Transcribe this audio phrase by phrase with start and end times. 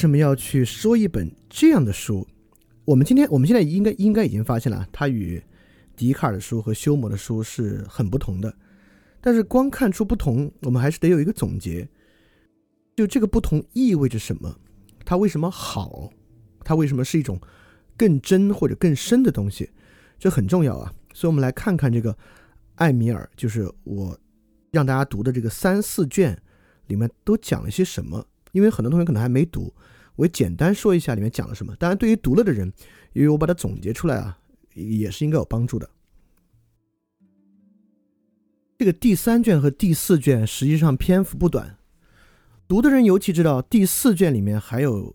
[0.00, 2.26] 为什么要去说一本这样的书？
[2.86, 5.38] 我们今天我们现在应该应该已经发现了，它与
[5.94, 8.50] 笛卡尔的书和休谟的书是很不同的。
[9.20, 11.86] 但是光看出不同，我们还是得有一个总结，
[12.96, 14.58] 就这个不同意味着什么？
[15.04, 16.10] 它为什么好？
[16.64, 17.38] 它为什么是一种
[17.94, 19.68] 更真或者更深的东西？
[20.18, 20.90] 这很重要啊！
[21.12, 22.16] 所以我们来看看这个
[22.76, 24.18] 艾米尔，就是我
[24.70, 26.42] 让大家读的这个三四卷
[26.86, 28.26] 里面都讲了些什么。
[28.52, 29.72] 因为很多同学可能还没读，
[30.16, 31.74] 我简单说一下里面讲了什么。
[31.76, 32.72] 当然，对于读了的人，
[33.12, 34.38] 因为我把它总结出来啊，
[34.74, 35.88] 也是应该有帮助的。
[38.78, 41.76] 这个第三卷和第四卷实际上篇幅不短，
[42.66, 45.14] 读的人尤其知道第四卷里面还有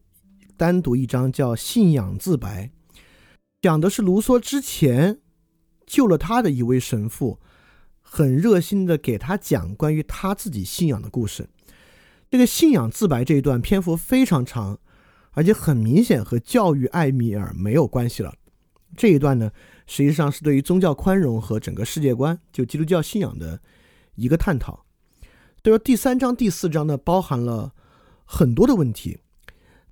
[0.55, 2.69] 单独一章叫“信仰自白”，
[3.61, 5.19] 讲的是卢梭之前
[5.87, 7.39] 救了他的一位神父，
[8.01, 11.49] 很热心的给他讲关于他自己信仰的故事。
[12.35, 14.77] 这个信仰自白这一段篇幅非常长，
[15.31, 18.33] 而且很明显和教育艾米尔没有关系了。
[18.97, 19.51] 这一段呢，
[19.87, 23.61] 实际上是对于宗教宽容和整个世界观，就基督教信仰的
[24.15, 24.85] 一个探讨。
[25.61, 27.73] 对说第三章、第四章呢，包含了
[28.25, 29.19] 很多的问题。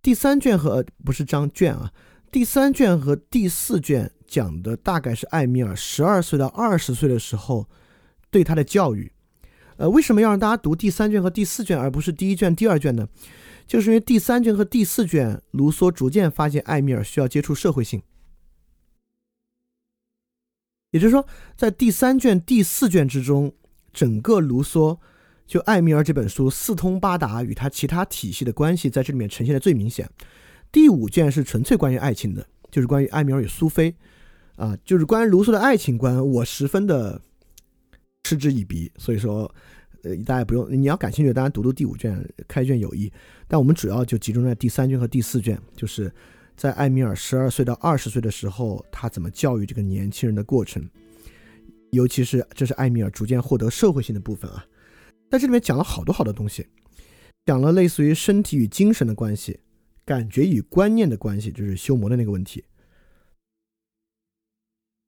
[0.01, 1.93] 第三卷和不是章卷啊，
[2.29, 7.69] 第三卷和第四卷讲的大概是艾米尔十二岁到二十岁的时候
[8.29, 9.12] 对他的教育。
[9.77, 13.07] 呃，为什么要让大家读第三卷和第四卷，而不是第一卷、第二卷呢？
[13.65, 18.01] 就是因为第三卷和第四卷，卢梭逐渐发现艾米尔需要接触社会性。
[20.91, 21.25] 也就是说，
[21.55, 23.53] 在第三卷、第四卷之中，
[23.91, 24.97] 整个卢梭
[25.47, 30.07] 就艾米尔这本书四通八达，与他其他体系的关系在这里面呈现的最明显。
[30.71, 33.95] 第五卷是纯粹关于爱情的，就是关于艾米尔与苏菲，
[34.57, 37.21] 啊，就是关于卢梭的爱情观，我十分的。
[38.23, 39.53] 嗤之以鼻，所以说，
[40.03, 43.11] 呃，大家不用，你要感兴趣，当然读读第五卷开卷有益。
[43.47, 46.11] 但我们主要就集中在第三卷和第四卷，就是
[46.55, 50.89] 在艾米尔十二岁到二十岁的时候，他怎么教育这个年轻人的过程，
[51.91, 54.65] 尤其是这是艾米尔逐渐获得社会性的部分啊。
[55.29, 56.65] 在这里面讲了好多好多东西，
[57.45, 59.59] 讲了类似于身体与精神的关系，
[60.05, 62.63] 感觉与观念的关系，就是修魔的那个问题。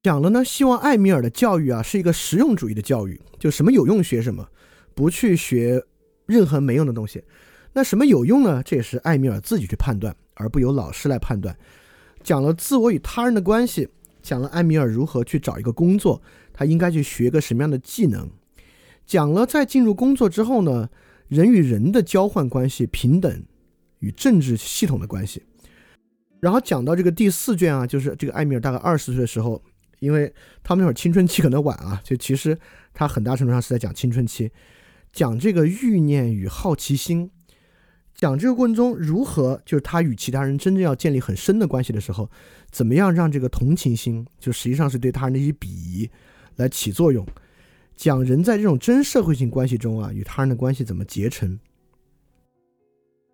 [0.06, 4.48] 讲了呢，希望艾米尔的教育啊是一个实用主义的教育，就什么有用学什么，
[4.94, 5.84] 不去学
[6.26, 7.24] 任何没用的东西。
[7.72, 8.62] 那什么有用呢？
[8.62, 11.58] 这也是艾米尔自己去判断，而不由老师来判断。
[12.22, 13.88] 讲了自我与他人的关系，
[14.22, 18.30] 讲了艾米尔如何去找一个工作，他应该去学个什么样的技能。
[19.04, 20.88] 讲了在进入工作之后呢，
[21.26, 23.42] 人与人的交换关系、平等
[23.98, 25.42] 与政治系统的关系。
[26.38, 29.60] 然后讲到这个第四卷啊，就是这个艾米尔大概二十岁的时候。
[29.98, 32.58] 因为他们那会儿青春期可能晚啊，就其实
[32.92, 34.50] 他很大程度上是在讲青春期，
[35.12, 37.30] 讲这个欲念与好奇心，
[38.14, 42.30] 讲这个过程中如何就是他与其他人真正要建立很深的关系的时候，
[42.70, 46.10] 怎么样让这个同情心就实际上是对他人的一些鄙夷
[46.56, 47.26] 来起作用，
[47.96, 51.58] 讲人在这种真社会性关系中啊与他人的关系怎么结成，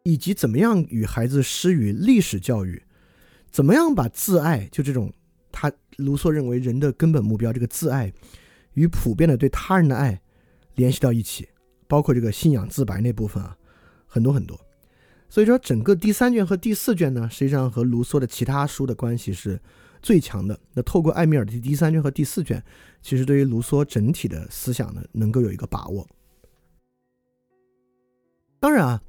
[0.04, 2.82] 以及怎么样与孩子施予历史教育，
[3.50, 5.12] 怎么样把自爱就这种。
[5.52, 8.12] 他卢梭认为人的根本目标，这个自爱
[8.74, 10.20] 与普遍的对他人的爱
[10.74, 11.48] 联系到一起，
[11.86, 13.56] 包括这个信仰自白那部分啊，
[14.06, 14.58] 很多很多。
[15.28, 19.58] 所以说，整个第三卷和第四卷呢，实际上和卢梭的其他书的关系是
[20.02, 20.58] 最强的。
[20.74, 22.62] 那透过艾米尔的第三卷和第四卷，
[23.00, 26.06] 其实对于卢梭整体的思想呢，能够有一个把握。
[28.60, 29.02] 当然啊，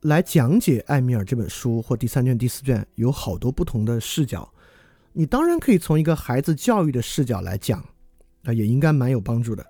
[0.00, 4.52] 来讲解艾米尔这本书或第三卷、第四卷，有好多不同的视角。
[5.12, 7.84] 你当然可以从一个孩子教育的视角来讲，
[8.44, 9.66] 啊，也应该蛮有帮助的。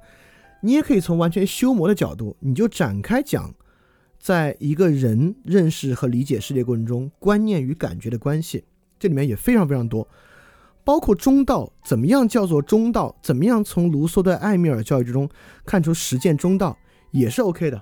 [0.61, 3.55] 你也可以从完全修魔的角度，你就展开讲，
[4.19, 8.64] 在一个人认识和理解世界过程中，观念与感觉的关系，
[8.99, 10.06] 这里面也非常非常多，
[10.82, 15.29] 包括中道怎么样叫做中道，怎么样从卢梭的艾米尔教育之中
[15.64, 16.76] 看出实践中道
[17.12, 17.81] 也是 OK 的，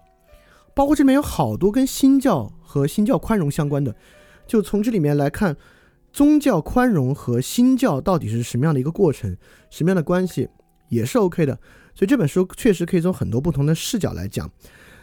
[0.75, 3.97] 包括这里面有好多跟新教和新教宽容相关的，
[4.47, 5.57] 就从这里面来看
[6.17, 9.37] 宗教宽容和新教到底是什么样的一个过程，
[9.69, 10.49] 什么样的关系
[10.89, 11.55] 也是 OK 的，
[11.95, 14.51] 所以这本书确实可以从很多不同的视角来讲。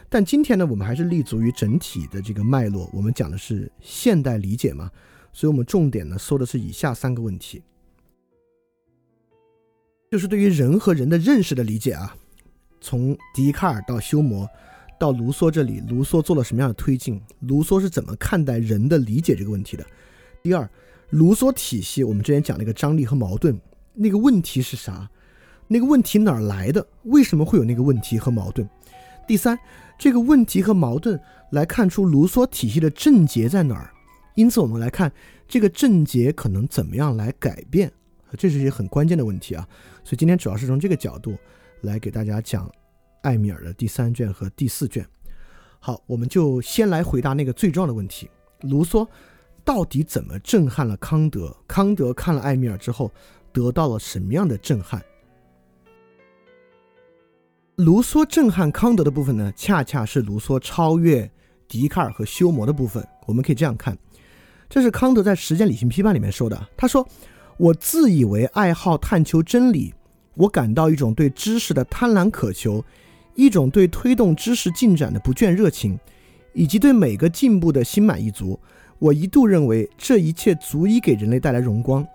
[0.08, 4.90] 但今天呢，我们还是立足于整体的这个脉络，我们讲的是现代理解嘛，
[5.32, 7.62] 所以我们重点呢说的是以下三个问题，
[10.10, 12.16] 就是对于人和人的认识的理解啊，
[12.80, 14.48] 从笛卡尔到休谟
[14.98, 17.22] 到卢梭这里，卢梭做了什么样的推进？
[17.38, 19.86] 卢梭是怎么看待人的理解这个问题的？
[20.42, 20.68] 第二，
[21.10, 23.60] 卢梭体系，我们之前讲那个张力和矛盾，
[23.94, 25.10] 那个问题是啥？
[25.68, 26.86] 那个问题哪儿来的？
[27.04, 28.68] 为什么会有那个问题和矛盾？
[29.26, 29.58] 第三。
[29.96, 31.18] 这个问题和矛盾
[31.50, 33.92] 来看出卢梭体系的症结在哪儿，
[34.34, 35.10] 因此我们来看
[35.46, 37.90] 这个症结可能怎么样来改变，
[38.36, 39.66] 这是一些很关键的问题啊。
[40.02, 41.36] 所以今天主要是从这个角度
[41.82, 42.68] 来给大家讲
[43.22, 45.06] 艾米尔的第三卷和第四卷。
[45.78, 48.28] 好，我们就先来回答那个最重要的问题：
[48.62, 49.06] 卢梭
[49.64, 51.56] 到底怎么震撼了康德？
[51.66, 53.10] 康德看了艾米尔之后
[53.52, 55.02] 得到了什么样的震撼？
[57.76, 61.28] 卢梭震撼康德的部分呢，恰恰是卢梭超越
[61.66, 63.04] 笛卡尔和休谟的部分。
[63.26, 63.98] 我们可以这样看，
[64.68, 66.68] 这是康德在《实践理性批判》里面说的。
[66.76, 67.04] 他说
[67.56, 69.92] ：“我自以为爱好探求真理，
[70.34, 72.84] 我感到一种对知识的贪婪渴求，
[73.34, 75.98] 一种对推动知识进展的不倦热情，
[76.52, 78.60] 以及对每个进步的心满意足。
[79.04, 82.06] 我一度认为这一切足以给人类带来荣光，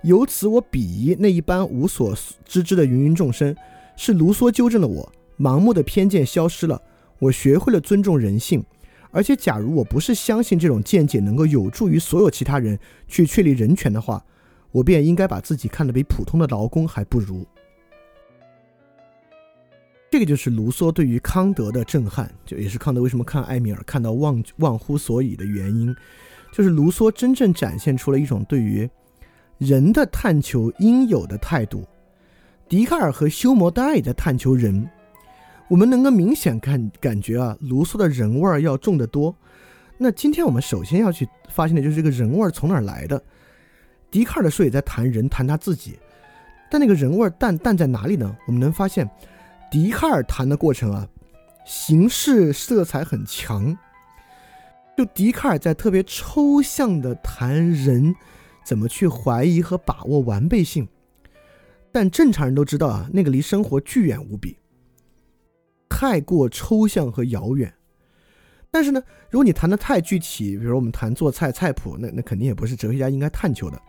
[0.00, 2.16] 由此我鄙夷那一般无所
[2.46, 3.54] 知之的芸芸众生。”
[4.00, 6.80] 是卢梭纠正了我，盲目的偏见消失了，
[7.18, 8.64] 我学会了尊重人性，
[9.10, 12.78] 而且假如我不是相信这种见解能够有助于所有其他人
[13.08, 14.24] 去确立人权的话，
[14.70, 17.44] 我便应该把自己看得比普通的劳工还不如。
[20.10, 25.94] 这个就是卢梭对于康德的震撼，就也是康德为什么看艾米尔看到忘忘乎所以的原因，
[26.52, 28.88] 就是卢梭真正展现出了一种对于
[29.58, 31.84] 人的探求应有的态度。
[32.68, 34.88] 笛卡尔和休谟当然也在探求人，
[35.68, 39.34] 我们能够明显看感觉啊，卢梭的人味儿要重得多。
[39.96, 43.20] 那今天我们首先要去发现的就是这个人味儿从哪儿来的。
[44.10, 45.98] 笛卡尔的书也在谈人，谈他自己，
[46.70, 48.36] 但那个人味儿淡淡在哪里呢？
[48.46, 49.08] 我们能发现，
[49.70, 51.08] 笛卡尔谈的过程啊，
[51.66, 53.76] 形式色彩很强，
[54.98, 58.12] 就笛卡尔在特别抽象的谈人
[58.64, 60.88] 怎么去怀疑和把握完备性。
[61.92, 64.58] 但正常人都知道啊，那个离生活巨远无比，
[65.88, 67.72] 太过抽象和遥远。
[68.72, 69.00] 但是呢，
[69.30, 73.80] 如果你谈的太具体，比如我们谈做菜菜谱，那那肯定也不是哲学家应该探求的。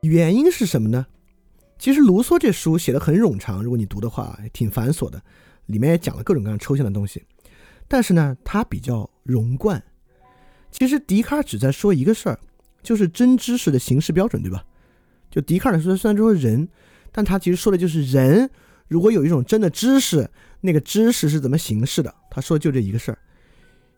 [0.00, 1.06] 原因是什么呢？
[1.78, 5.22] 其实卢梭这书写的很冗长，如果你读的话，挺繁琐的，
[5.66, 7.24] 里面也讲了各种各样抽象的东西。
[7.92, 9.82] 但是呢，它比较融贯。
[10.70, 12.38] 其实笛卡尔只在说一个事儿，
[12.82, 14.64] 就是真知识的形式标准，对吧？
[15.30, 16.66] 就笛卡尔说，虽然说人，
[17.12, 18.48] 但他其实说的就是人。
[18.88, 20.30] 如果有一种真的知识，
[20.62, 22.14] 那个知识是怎么形式的？
[22.30, 23.18] 他说就这一个事儿。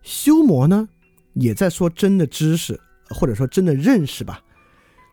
[0.03, 0.89] 修魔呢，
[1.35, 4.43] 也在说真的知识，或者说真的认识吧。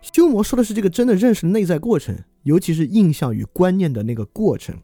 [0.01, 4.75] 修魔说的是这个真的认识的内在过程，尤其是印象与观念的那个过程。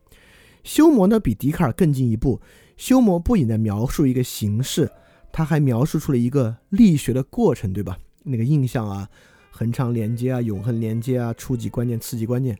[0.63, 2.39] 修魔呢，比笛卡尔更进一步。
[2.77, 4.89] 修魔不仅在描述一个形式，
[5.33, 7.97] 他还描述出了一个力学的过程，对吧？
[8.23, 9.09] 那个印象啊。
[9.49, 12.55] 恒常连接啊，永恒连接啊，初级观念、次级观念，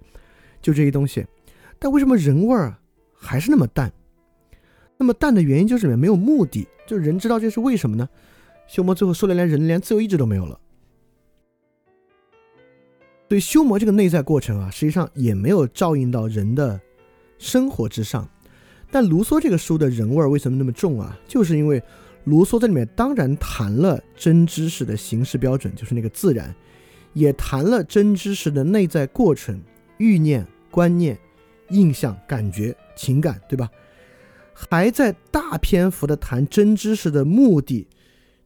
[0.64, 1.24] 就这些东西。
[1.78, 2.76] 但为什么人味儿
[3.14, 3.94] 还是那么淡？
[4.98, 8.10] 那么淡的原因就是里面没有目的，就人知道这是为什么呢？
[8.68, 10.60] 修魔最后说的连人连自由意志都没有了。
[13.30, 16.82] 所以修魔这个内在过程啊，实际上也没有照应到人的
[17.38, 18.28] 生活之上。
[18.90, 21.18] 但卢梭这个书的人味儿为什么那么重啊？
[21.28, 21.82] 就是因为
[22.24, 26.54] 卢梭在里面当然谈了真知识的形式标准，就是那个自然。
[27.14, 29.60] 也谈了真知识的内在过程、
[29.98, 31.18] 欲念、观念、
[31.70, 33.68] 印象、感觉、情感，对吧？
[34.54, 37.88] 还在大篇幅的谈真知识的目的，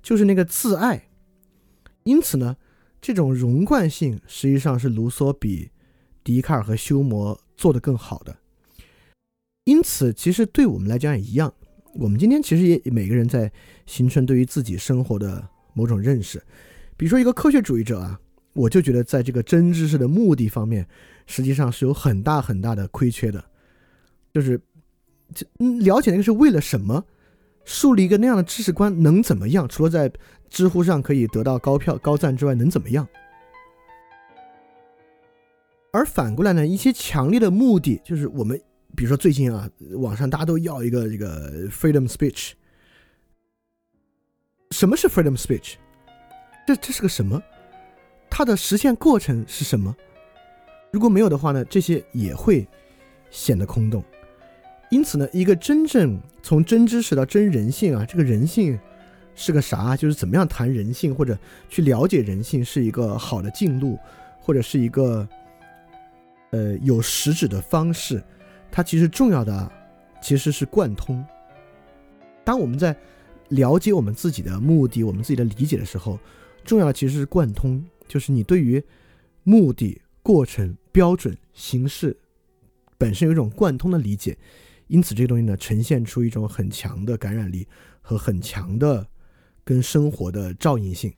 [0.02, 1.10] 就是那个自爱。
[2.04, 2.56] 因此呢，
[3.02, 5.70] 这种融贯性实际上是卢梭比
[6.24, 8.38] 笛卡尔和休谟做得更好的。
[9.64, 11.54] 因此，其实对我们来讲也一样。
[11.94, 13.52] 我们今天其实也每个人在
[13.86, 16.42] 形成对于自己生活的某种认识。
[16.98, 18.20] 比如说，一个科学主义者啊。
[18.54, 20.86] 我就觉得，在这个真知识的目的方面，
[21.26, 23.42] 实际上是有很大很大的亏缺的。
[24.34, 24.60] 就是，
[25.60, 27.06] 嗯了解那个是为了什么，
[27.64, 29.66] 树立一个那样的知识观能怎么样？
[29.70, 30.12] 除了在
[30.50, 33.08] 知乎上可以得到高票高赞之外，能怎么样？
[35.94, 38.62] 而反过来呢，一些强烈的目的就是我们，
[38.96, 42.52] 比如说最近啊，网上大家都要一个这个 freedom speech。
[44.72, 45.74] 什么是 freedom speech？
[46.66, 47.42] 这这是个什么？
[48.30, 49.96] 它的实现过程是什么？
[50.92, 52.68] 如果没有的话呢，这些也会
[53.30, 54.04] 显得空洞。
[54.90, 58.80] 因此呢，一个真正从真知识到真人性啊，这个人性
[59.36, 59.98] 是个啥？
[59.98, 61.38] 就是怎么样谈人性或者
[61.70, 63.98] 去了解人性，是一个好的进路，
[64.40, 65.28] 或者是一个。
[66.54, 68.22] 呃，有实质的方式，
[68.72, 69.72] 它其实重要的
[70.22, 71.24] 其实是贯通。
[72.44, 72.96] 当我们在
[73.50, 76.18] 了解我们自己的目的、我们自己的理解的时候，
[76.64, 78.82] 重要的其实是贯通，就是你对于
[79.44, 82.18] 目的、过程、标准、形式
[82.98, 84.38] 本身有一种贯通的理解，
[84.88, 87.68] 因此这个东西呢，呈现出一种很强的感染力
[88.02, 89.06] 和很强的
[89.64, 91.14] 跟生活的照应性。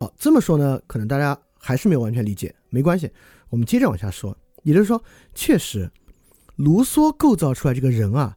[0.00, 1.38] 好，这么说呢，可能大家。
[1.66, 3.10] 还是没有完全理解，没关系，
[3.48, 4.36] 我们接着往下说。
[4.64, 5.02] 也就是说，
[5.32, 5.90] 确实，
[6.56, 8.36] 卢梭构造出来这个人啊，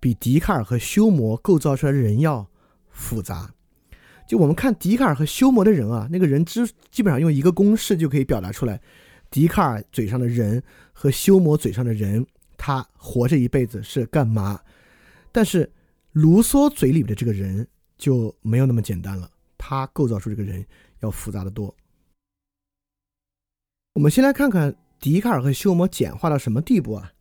[0.00, 2.48] 比笛卡尔和休谟构造出来的人要
[2.88, 3.54] 复杂。
[4.26, 8.80] 就我们看笛卡尔和休谟的人啊，那个人之基本上用一个公式就可以表达出来。
[9.30, 10.62] 笛卡尔嘴上的人
[10.92, 12.24] 和休谟嘴上的人，
[12.56, 14.60] 他活着一辈子是干嘛？
[15.32, 15.70] 但是
[16.12, 17.66] 卢梭嘴里的这个人
[17.98, 19.28] 就没有那么简单了，
[19.58, 20.64] 他构造出这个人
[21.00, 21.74] 要复杂的多。
[23.94, 27.12] 我们先来看看笛卡尔和休谟简化到什么地步啊？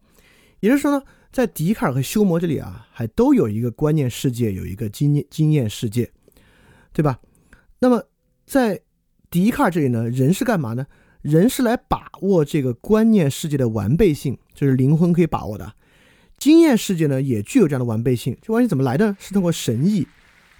[0.59, 6.09] 也就是说呢，在笛卡尔和休谟这里啊，还都有一个观念世界，有一个经验经验世界，
[6.93, 7.19] 对吧？
[7.79, 8.03] 那么
[8.45, 8.79] 在
[9.29, 10.87] 笛卡尔这里呢，人是干嘛呢？
[11.21, 15.73] 人是来把握这个观念世界的完备性，就是灵魂可以把握的。
[16.37, 18.37] 经验世界呢，也具有这样的完备性。
[18.41, 19.15] 这玩意怎么来的？
[19.19, 20.07] 是通过神意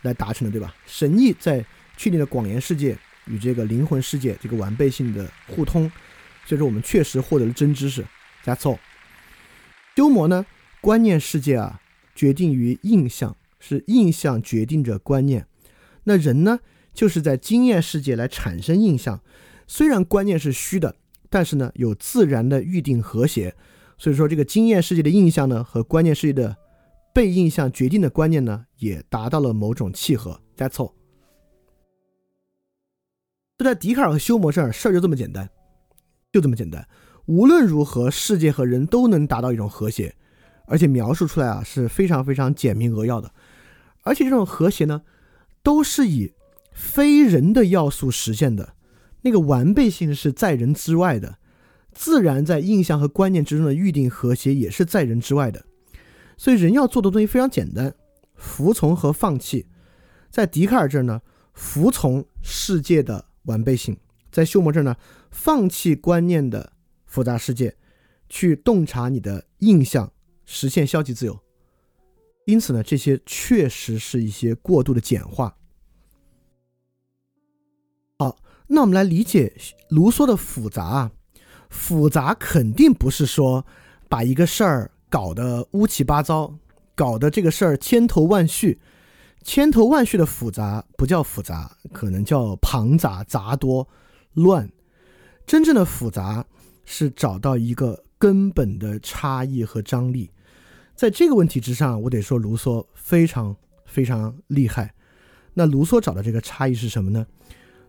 [0.01, 0.75] 来达成的，对吧？
[0.85, 1.65] 神意在
[1.95, 2.97] 确定的广言世界。
[3.27, 5.89] 与这个灵魂世界这个完备性的互通，
[6.45, 8.05] 所以说我们确实获得了真知识。
[8.43, 8.79] That's all。
[9.95, 10.45] 修魔呢，
[10.81, 11.81] 观念世界啊，
[12.15, 15.47] 决定于印象，是印象决定着观念。
[16.03, 16.59] 那人呢，
[16.93, 19.21] 就是在经验世界来产生印象。
[19.67, 20.95] 虽然观念是虚的，
[21.29, 23.55] 但是呢，有自然的预定和谐。
[23.97, 26.57] 所以说，这个经验世界的印象呢，和观念世界的
[27.13, 30.41] 被印象决定的观念呢，也达到了某种契合。
[30.57, 30.93] That's all。
[33.59, 35.49] 就在笛卡尔和休谟这儿，事儿就这么简单，
[36.33, 36.85] 就这么简单。
[37.27, 40.13] 无论如何，世界和人都能达到一种和谐，
[40.65, 43.31] 而且描述出来啊是非常非常简明扼要的。
[44.01, 45.03] 而且这种和谐呢，
[45.61, 46.33] 都是以
[46.73, 48.73] 非人的要素实现的，
[49.21, 51.37] 那个完备性是在人之外的，
[51.93, 55.63] 自然在印象和观念之中的预定和谐也是在人之外的。
[56.35, 57.93] 所以人要做的东西非常简单：
[58.35, 59.67] 服从和放弃。
[60.31, 61.21] 在笛卡尔这儿呢，
[61.53, 63.25] 服从世界的。
[63.43, 63.97] 完备性，
[64.31, 64.95] 在休谟这儿呢，
[65.33, 66.71] 放弃观念的
[67.05, 67.75] 复杂世界，
[68.29, 70.13] 去洞察你的印象，
[70.45, 71.37] 实现消极自由。
[72.45, 75.57] 因此呢，这些确实是一些过度的简化。
[78.19, 78.37] 好，
[78.67, 79.53] 那我们来理解
[79.89, 81.11] 卢梭的复杂啊，
[81.69, 83.65] 复杂肯定不是说
[84.07, 86.53] 把一个事儿搞得乌七八糟，
[86.93, 88.79] 搞得这个事儿千头万绪。
[89.41, 93.87] 千头万绪的复杂不叫复杂，可能叫庞杂、杂多、
[94.33, 94.71] 乱。
[95.45, 96.45] 真正的复杂
[96.85, 100.29] 是找到一个根本的差异和张力。
[100.95, 104.93] 在这个问题之上，我得说卢梭非常非常厉害。
[105.53, 107.25] 那卢梭找的这个差异是什么呢？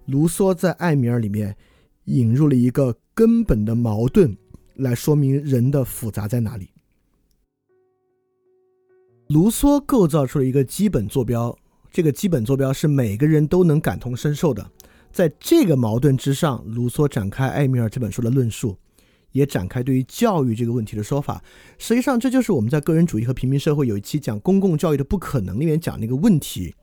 [0.07, 1.57] 卢梭在《艾米尔》里面
[2.05, 4.37] 引入了一个根本的矛盾，
[4.75, 6.71] 来说明人的复杂在哪里。
[9.29, 11.57] 卢梭构造出了一个基本坐标，
[11.91, 14.71] 这个基本坐标是每个人都能感同身受的。
[15.15, 18.77] 在这个矛盾之上，卢梭展开《艾米尔》这本书的论述，
[19.31, 21.41] 也展开对于教育这个问题的说法。
[21.79, 26.75] 实际上，这就是我们在个人主义和平民社会有一期讲公共教育的不可能里面讲那个问题。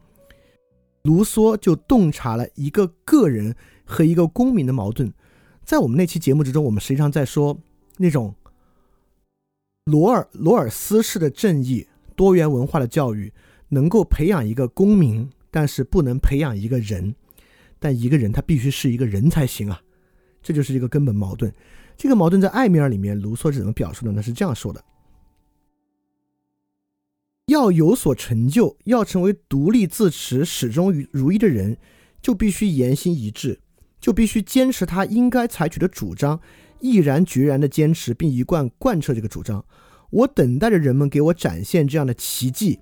[1.04, 5.12] 卢梭就洞察了一个个人和一个公民的矛盾。
[5.66, 7.60] 在我们那期节目之中，我们实际上在说
[7.98, 8.34] 那种
[9.84, 11.86] 罗尔罗尔斯式的正义。
[12.16, 13.34] 多元文化的教育
[13.70, 17.16] 能够培养一个公民，但是不能培养一个人。
[17.82, 19.82] 但一个人他必须是一个人才行啊，
[20.44, 21.52] 这就是一个根本矛盾。
[21.98, 24.22] 这个矛盾在《艾米尔》里面，卢梭是怎么表述的呢？
[24.22, 24.84] 是这样说的：
[27.48, 31.76] 要有所成就，要成为独立自持、始终如一的人，
[32.22, 33.60] 就必须言行一致，
[34.00, 36.40] 就必须坚持他应该采取的主张，
[36.80, 39.66] 毅然决然地坚持并一贯贯彻这个主张。
[40.12, 42.80] 我等待着人们给我展现这样的奇迹，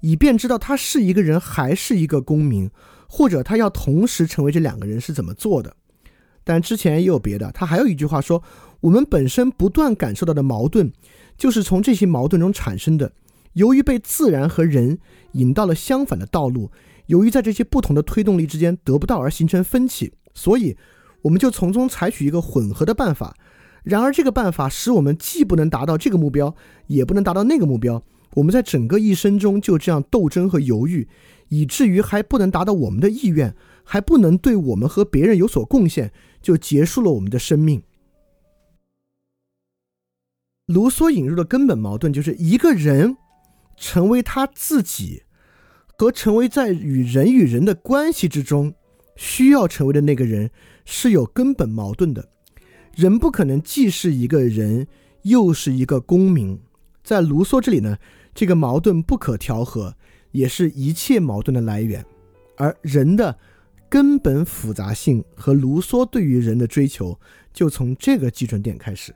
[0.00, 2.70] 以便知道他是一个人还是一个公民，
[3.12, 5.74] 或者他要同时成为这两个人是怎么做的。
[6.44, 8.40] 但之前也有别的，他还有一句话说：
[8.80, 10.92] 我们本身不断感受到的矛盾，
[11.36, 13.12] 就是从这些矛盾中产生的。
[13.54, 15.00] 由于被自然和人
[15.32, 16.70] 引到了相反的道路，
[17.06, 20.76] 由于在这些不同的推动力之间得不到而形成分歧，所以
[21.22, 23.34] 我们就从中采取一个混合的办法。
[23.82, 26.54] 然而，这个办法使我们既不能达到这个目标，
[26.86, 28.02] 也不能达到那个目标。
[28.34, 31.08] 我们在整个一生中就这样斗争和犹豫，
[31.50, 33.54] 以至于还不能达到我们的意愿，
[33.84, 37.82] 还不能对我们和别人有所贡献，就结束了我们的生命。
[40.66, 43.18] 卢梭引入的根本矛盾就是一个人。
[43.82, 45.22] 成为他自己，
[45.96, 48.74] 和成为在与人与人的关系之中
[49.16, 50.50] 需要成为的那个人
[50.84, 52.28] 是有根本矛盾的。
[52.94, 54.86] 人不可能既是一个人，
[55.22, 56.60] 又是一个公民。
[57.02, 57.96] 在卢梭这里呢，
[58.34, 59.96] 这个矛盾不可调和，
[60.32, 62.04] 也是一切矛盾的来源。
[62.56, 63.38] 而人的
[63.88, 67.18] 根本复杂性和卢梭对于人的追求，
[67.52, 69.14] 就从这个基准点开始。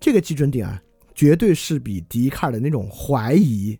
[0.00, 0.82] 这个基准点啊，
[1.14, 3.78] 绝对是比笛卡尔的那种怀疑。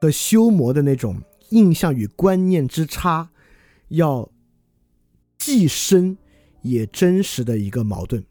[0.00, 3.30] 和修魔的那种印象与观念之差，
[3.88, 4.30] 要
[5.36, 6.16] 既深
[6.62, 8.24] 也真实的一个矛盾。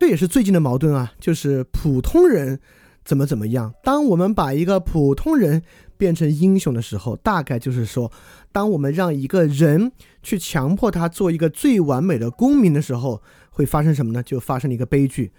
[0.00, 2.58] 这也是最近的矛盾啊，就是普通人
[3.04, 3.72] 怎么怎么样。
[3.82, 5.62] 当我们把一个普通人
[5.96, 8.10] 变成英雄的时候，大概就是说，
[8.52, 9.92] 当我们让一个人
[10.22, 14.22] 去强迫他做一个最完美的公民的时候，会发生什么呢？
[14.22, 15.32] 就发生了一个悲剧。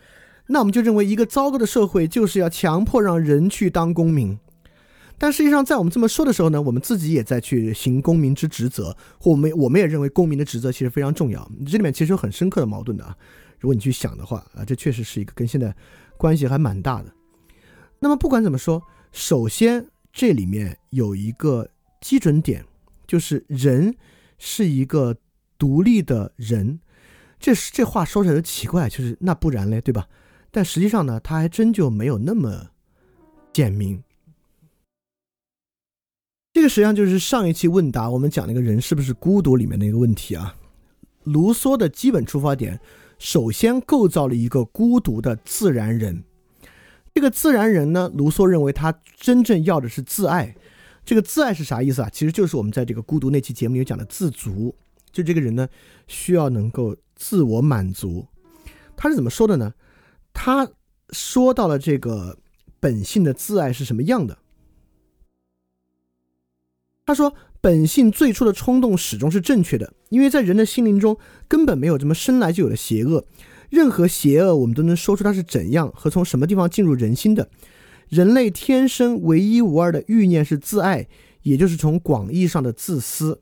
[0.47, 4.37] 那我们就认为一个糟糕的社会就是要强迫让人去当公民，
[5.17, 11.49] 但实际上在我们这么说的时候呢，我们自己也在去行公民之职责，或我们我们也认为公民的职责其实非常重要。
[11.65, 13.15] 这里面其实有很深刻的矛盾的啊，
[13.59, 15.73] 如果你去想的话啊，这确实是一个跟现在
[16.17, 17.11] 关系还蛮大的。
[18.03, 21.69] 那么不管怎么说，首先这里面有一个
[22.01, 22.65] 基准点，
[23.05, 23.95] 就是人
[24.39, 25.15] 是一个
[25.59, 26.79] 独立的人，
[27.39, 30.09] 这是这话说起来就奇怪，就是那不然嘞，对吧？
[30.49, 32.71] 但实际上呢，他还真就没有那么
[33.53, 34.03] 简明。
[36.53, 40.55] 这个实际上就是上一期问答我们讲那个人是不是孤独里面的一个问题啊。
[41.23, 42.79] 卢梭的基本出发点，
[43.19, 46.23] 首先构造了一个孤独的自然人。
[47.13, 50.55] 这个自然人呢，卢梭认为他真正要的是自爱。
[51.03, 52.09] 这个自爱是啥意思啊？
[52.09, 54.75] 其实就是我们在这个孤独那期节目里讲的自足。
[55.11, 55.67] 就这个人呢，
[56.07, 58.27] 需要能够自我满足。
[58.95, 59.73] 他是怎么说的呢？
[60.31, 60.69] 他
[61.09, 62.37] 说到了这个
[62.79, 64.37] 本性的自爱是什么样的？
[67.05, 71.17] 他说，本性最初的冲动始终是正确的，因为在人的心灵中
[71.49, 73.25] 根本没有这么生来就有的邪恶。
[73.71, 77.49] 任何邪恶，我们都能说出它是怎样和从什么地方进入人心的。
[78.09, 81.07] 人类天生唯一无二的欲念是自爱，
[81.43, 83.39] 也就是从广义上的自私。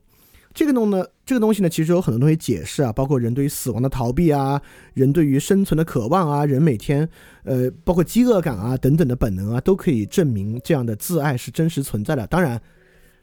[0.54, 4.60] 这个东呢，这个东西呢，其实有很多东西解释啊，包括人对于死亡的逃避啊，
[4.94, 7.08] 人对于生存的渴望啊，人每天，
[7.42, 12.24] 呃，包括饥饿感啊等等的本能啊，都可以证明这样的自爱是真实存在的。
[12.28, 12.60] 当然，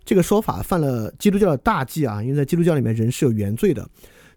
[0.03, 3.87] 这个说法犯了基督教的大忌啊，因为在基督教里面人是有原罪的。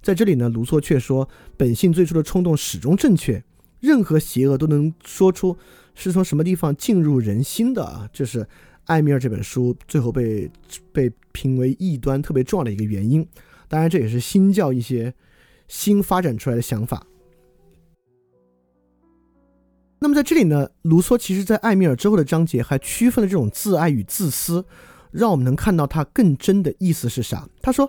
[0.03, 3.43] 在这里呢，卢梭却说，本性最初的冲动始终正确，
[3.81, 5.57] 任何邪恶都能说出
[5.95, 8.47] 是从什么地方进入人心的啊，这是。
[8.87, 10.51] 艾米尔这本书最后被
[10.91, 13.25] 被评为异端特别重要的一个原因，
[13.69, 15.15] 当然这也是新教一些
[15.69, 17.07] 新发展出来的想法。
[20.01, 24.65] 那么在这里呢，卢梭其实在艾米尔之后的章节还区分了这种自爱与自私，
[25.13, 27.49] 让我们能看到他更真的意思是啥。
[27.63, 27.89] 他说，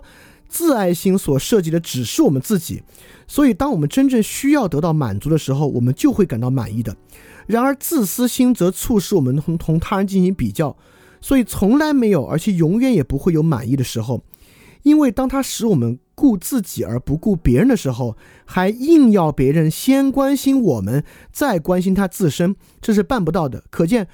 [0.52, 2.82] 自爱心所涉及的只是我们自己，
[3.26, 6.94] 所以当我们真正需要得到满足的时候，我们就会感到满意的。
[7.46, 10.76] 然而，自私心则促使我们同同他人进行比较，
[11.22, 14.22] 所以从来没有，而且永远也不会有满意的时候。
[14.82, 23.64] 因为当他使我们顾自己而不顾别人的时候，还硬要别人先关心我们，再关心他自身，这是办不到的。
[23.70, 24.08] 可见，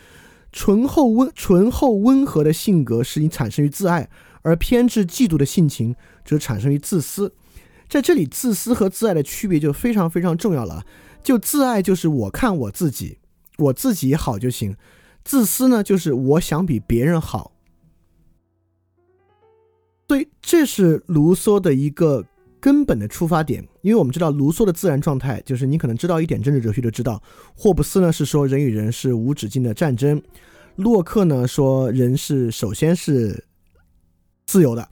[0.53, 4.11] 醇厚温醇厚温和的性格是你产生于自爱，
[4.43, 5.95] 而偏执嫉妒的性情
[6.29, 7.33] 就产生于自私。
[7.89, 10.85] 在这里，自私和自爱的区别就非常非常重要了。
[11.23, 13.17] 就自爱就是我看我自己，
[13.57, 14.75] 我自己好就行；
[15.25, 17.53] 自私呢，就是我想比别人好。
[20.07, 22.25] 所以这是卢梭的一个
[22.61, 23.67] 根本的出发点。
[23.81, 27.23] 因为我们知道卢梭的自然状态，就是你可能知道一点政治哲学就知道，
[27.57, 30.23] 霍布斯呢是说人与人是无止境的战争，
[30.77, 33.47] 洛克呢说人是首先是
[34.47, 34.87] 自由的，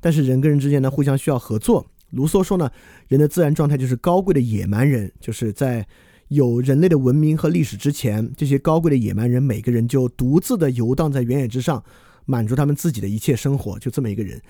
[0.00, 1.90] 但是人跟人之间呢互相需要合作。
[2.10, 2.70] 卢梭说呢，
[3.08, 5.86] 人的自然状态就是高贵的野蛮人，就是在
[6.28, 11.82] 有人类的文明和历史之前，这些高贵的野蛮人，每个人就独自的游荡在原野之上，
[12.24, 14.40] 满足他们自己的一切生活，就这么一个人。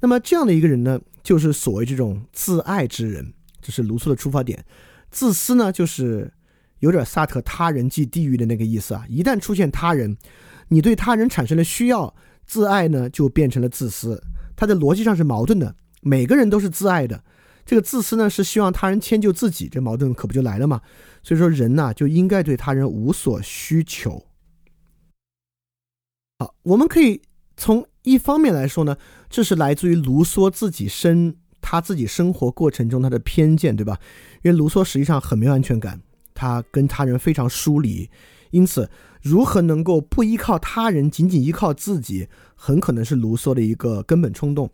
[0.00, 4.64] 那么这样的一个人呢，就是所谓这种自爱之人，这是卢梭的出发点。
[5.10, 6.32] 自私呢，就是
[6.78, 9.04] 有点萨特“他人即地狱”的那个意思啊。
[9.08, 10.16] 一旦出现他人，
[10.68, 12.14] 你对他人产生了需要，
[12.46, 14.22] 自爱呢就变成了自私。
[14.60, 15.74] 它的逻辑上是矛盾的。
[16.02, 17.24] 每个人都是自爱的，
[17.64, 20.82] 这个自私呢是希望他人迁就自己，这矛盾可不就来了吗？
[21.22, 24.26] 所以说人呐就应该对他人无所需求。
[26.38, 27.22] 好，我们可以
[27.56, 28.98] 从一方面来说呢，
[29.30, 33.98] 这是来自于卢梭自己生他自己生活过程中他的偏见，对吧？
[34.42, 36.02] 因为卢梭实际上很没有安全感，
[36.34, 38.10] 他跟他人非常疏离，
[38.50, 38.90] 因此
[39.22, 44.70] 如何能够不依靠他人，仅仅依靠自己，很可能是卢梭的一个根本冲动。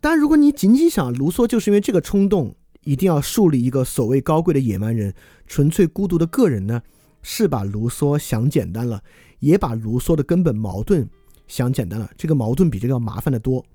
[0.00, 5.12] 但如果你仅仅想卢梭就是因为这个冲动，一定要树立一个所谓高贵的野蛮人、
[5.46, 6.82] 纯粹孤独的个人呢？
[7.20, 9.02] 是把卢梭想简单了，
[9.40, 11.10] 也把卢梭的根本矛盾
[11.48, 12.08] 想简单了。
[12.16, 13.66] 这个矛盾比这个要麻烦的多，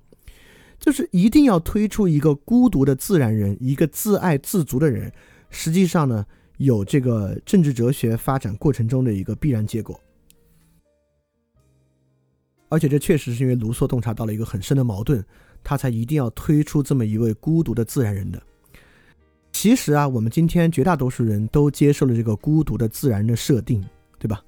[0.79, 5.11] 就是一定要推出一个孤独的自然人，一个自爱自足的人。
[5.49, 6.25] 实际上呢，
[6.57, 9.99] 有这个政治哲学发展过程中的一个必然结果。
[12.69, 15.23] 而且这确实是因为卢梭洞察到了一个很深的矛盾。
[15.65, 18.43] 他才一定要推出这么一位孤独的自然人的。
[19.53, 23.81] 其实啊，我们今天绝大多数人都接受了这个孤独的自然的设定，
[24.19, 24.43] 对吧？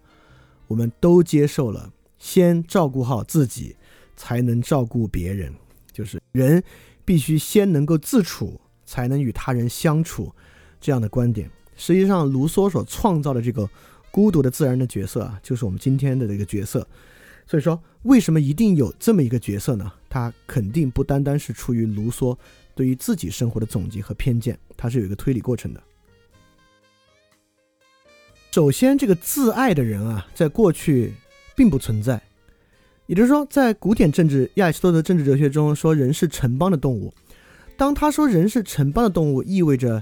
[0.68, 3.78] 我们都接受了，先照顾好自己，
[4.18, 5.54] 才能照顾别人。
[5.94, 6.62] 就是人
[7.06, 10.36] 必须先能够自处，才能与他人相处
[10.82, 11.50] 这样的观点。
[11.76, 13.70] 实际上，卢梭所创造的这个
[14.12, 16.88] 孤独的自然的角色啊，就是我们今天的这个角色。
[17.48, 19.92] 所以说，为什么一定有这么一个角色呢？
[20.10, 22.36] 他肯定不单单是出于卢梭
[22.74, 25.84] 对于自己生活的总结和偏见，他是有一个推理过程的。
[28.52, 31.14] 首先，这个自爱的人啊，在过去
[31.56, 32.22] 并不存在，
[33.06, 37.14] 也就是说，在古典政治亚里士多德政治哲学中说人是城邦的动物。
[37.78, 40.02] 当他说人是城邦的动物，意味着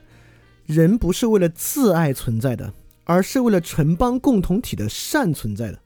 [0.66, 2.74] 人不是为了自爱存在的，
[3.04, 5.80] 而是为了城邦共同体的善存在的。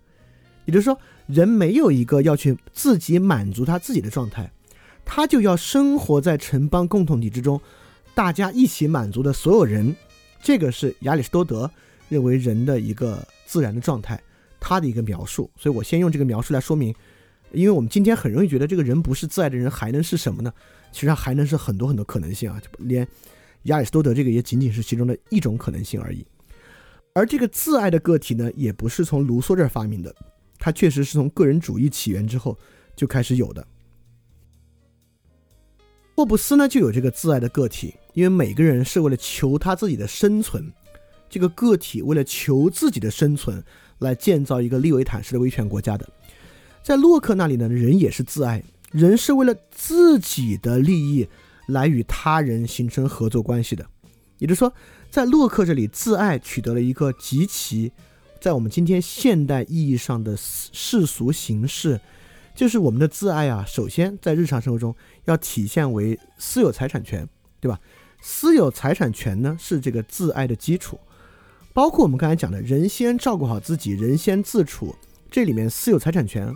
[0.65, 0.97] 也就是说。
[1.27, 4.49] 人没有一个要去自己满足他自己的状态，
[5.03, 7.59] 他就要生活在城邦共同体之中，
[8.15, 9.93] 大家一起满足的所有人，
[10.41, 11.69] 这个是亚里士多德
[12.07, 14.17] 认为人的一个自然的状态，
[14.57, 15.51] 他的一个描述。
[15.57, 16.95] 所以我先用这个描述来说明，
[17.51, 20.53] 因为我们今天很容易觉得这个人不是自爱的人，还能是什么呢？
[20.93, 23.05] 其实还能是很多很多可能性啊，连
[23.67, 26.25] 亚里士多德这个也仅仅是其中的一种可能性而已。
[27.13, 30.13] 而这个自爱的个体呢，也不是从卢梭这儿发明的。
[30.59, 32.57] 它确实是从个人主义起源之后
[32.95, 33.65] 就开始有的。
[36.15, 40.71] 霍布斯呢就有这个自爱的个体，因为每个人是为了求他自己的生存，
[41.29, 43.63] 这个个体为了求自己的生存
[43.99, 46.09] 来建造一个利维坦式的威权国家的。
[46.81, 51.27] 在洛克那里呢，人也是自爱，人是为了自己的利益
[51.67, 53.85] 来与他人形成合作关系的。
[54.39, 54.73] 也就是说，
[55.09, 57.91] 在洛克这里，自爱取得了一个极其。
[58.39, 61.99] 在我们今天现代意义上的世俗形式，
[62.53, 63.65] 就是我们的自爱啊。
[63.67, 67.27] 首先，在日常生活中要体现为私有财产权，
[67.59, 67.79] 对吧？
[68.21, 70.99] 私有财产权呢是这个自爱的基础，
[71.73, 74.95] 包括我们刚才讲的人先照顾好自己，人先自处。
[75.31, 76.53] 这里面私有财产权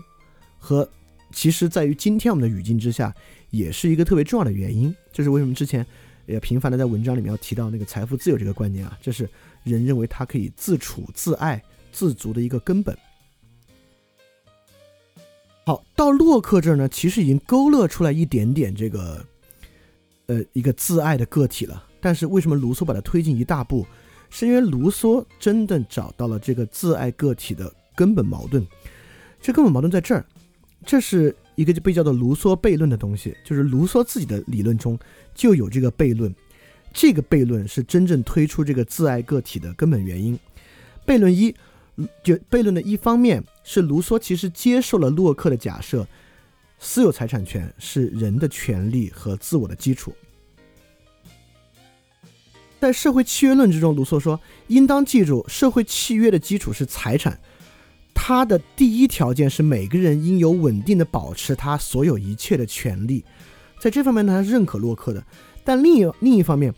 [0.59, 0.87] 和
[1.33, 3.13] 其实在于今天我们的语境之下，
[3.51, 4.93] 也是一个特别重要的原因。
[5.13, 5.85] 这是为什么之前
[6.25, 8.97] 也频繁的在文章里面要提到那个财富自由这个观念啊？
[8.99, 9.29] 这是
[9.63, 11.63] 人认为他可以自处自爱。
[11.93, 12.97] 自足的一个根本。
[15.65, 19.25] 好，到洛克这儿呢，其实已经勾勒出来一点点这个，
[20.27, 21.85] 呃，一个自爱的个体了。
[21.99, 23.85] 但是为什么卢梭把它推进一大步？
[24.29, 28.65] 是因为卢梭真的找到了这个自爱个体的根本矛盾。
[29.41, 30.25] 这根本矛盾在这儿，
[30.85, 34.97] 这是一个就被叫做卢梭悖论的东西，就是卢梭自己的理论中
[35.33, 36.33] 就有这个悖论。
[36.93, 40.37] 这个悖论是真正推出这个自爱个体的根本原因。
[41.05, 41.55] 悖论一。
[42.23, 46.07] 就悖论的一方面是卢梭其实接受了洛克的假设，
[46.79, 50.15] 私有财产权是人的权利和自我的基础。
[52.79, 57.39] 在社会契约论之中，卢梭说应当记住，社会契约的基础是财产，
[58.13, 63.23] 他的第一条件是每个人应有稳定的保持他所有一切的权利。
[63.79, 65.23] 在这方面呢，他是认可洛克的，
[65.63, 66.73] 但另一另一方面。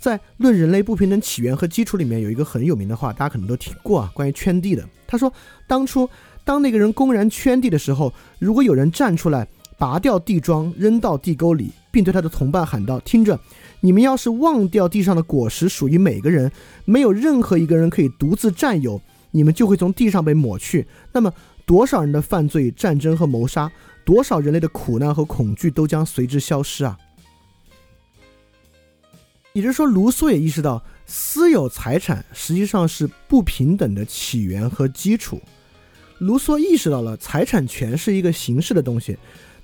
[0.00, 4.88] 在《论人类不平等起源和基础》里面有一个很有名的话，大家可能都听过啊，关于圈地的。
[5.08, 5.32] 他说，
[5.66, 6.08] 当初
[6.44, 13.40] 当那个人公然圈地的时候，如果有人站出来拔掉地桩，扔到地沟里，并对他的同伴喊道：“听着，
[13.80, 16.52] 你们要是忘掉地上的果实属于每个人，
[16.84, 19.02] 没有任何一个人可以独自占有，
[19.38, 20.84] 你们就会从地上被抹去。
[21.12, 21.32] 那么，
[21.64, 23.70] 多少人的犯罪、战争和谋杀，
[24.04, 26.98] 多少人类的苦难和恐惧都将随之消失啊！”
[29.54, 35.40] 也就是说，卢梭也意识到，私有财产实际上是不平等的起源和基础。
[36.18, 39.16] 卢梭意识到了财产权是一个形式的东西。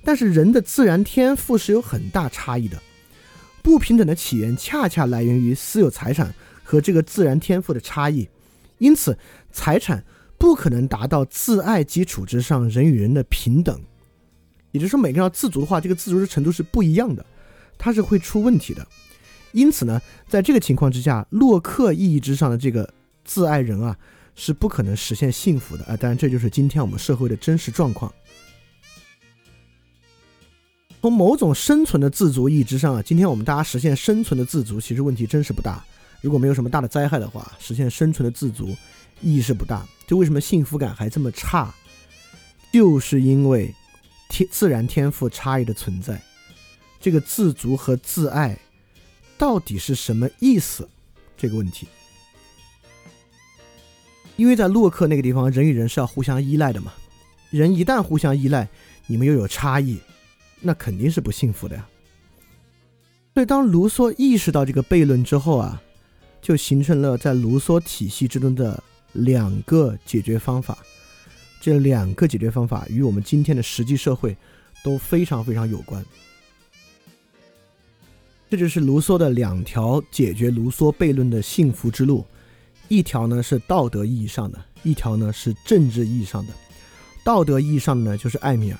[0.07, 2.79] 但是人的自然天赋是有很大差异的，
[3.63, 8.29] 不平等的起源恰恰来源于私有财产和这个自然天赋的差异，
[8.77, 9.17] 因此
[9.55, 10.05] 财产
[10.37, 13.81] 不可能达到自爱基础之上人与人的平等，
[14.73, 17.25] 也就是说每个人要自足的话，这个自足的程度是不一样的，
[17.79, 18.87] 它是会出问题的。
[19.53, 22.93] 因此呢，在这个情况之下，洛克意义之上的这个
[23.25, 23.97] 自爱人啊
[24.35, 28.13] 是不可能实现幸福的啊，当然这就是今天我们社会的真实状况。
[31.01, 35.85] 从某种生存的自足意义之上啊，今天我们大家实现生存的自足，其实问题真是不大。
[36.21, 38.75] 如果没有什么大的灾害的话，实现生存的自足
[39.21, 39.87] 意义不大。
[40.07, 41.75] 就为什么幸福感还这么差，
[42.73, 43.75] 就是因为
[44.29, 46.21] 天自然天赋差异的存在。
[47.01, 48.59] 这个自足和自爱
[49.39, 50.89] 到底是什么意思？
[51.37, 51.87] 这个问题，
[54.37, 56.93] 因为在洛克那个地方，人与人是要互相依赖的嘛。
[57.51, 58.69] 人一旦互相依赖，
[59.07, 59.99] 你们又有差异。
[60.61, 61.87] 那肯定是不幸福的呀。
[63.35, 65.83] 所以，当卢梭意识到这个悖论之后啊，
[66.41, 68.83] 就形成了在卢梭体系之中的
[69.15, 70.79] 两个解决方法。
[71.61, 74.37] 这两个解决方法与我们今天的实际社会
[74.85, 76.05] 都非常非常有关。
[78.51, 82.25] 这就是卢梭的两条解决卢梭悖论的幸福之路：
[82.89, 86.53] 一条呢是道德意义上的，一条呢是政治意义上的。
[87.25, 88.79] 道德意义上的呢，就是艾米尔。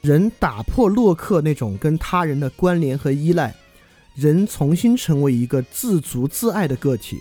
[0.00, 3.54] 人打破洛克那种跟他人的关联和依赖，
[4.16, 7.20] 人重新成为一个自足自爱的个体，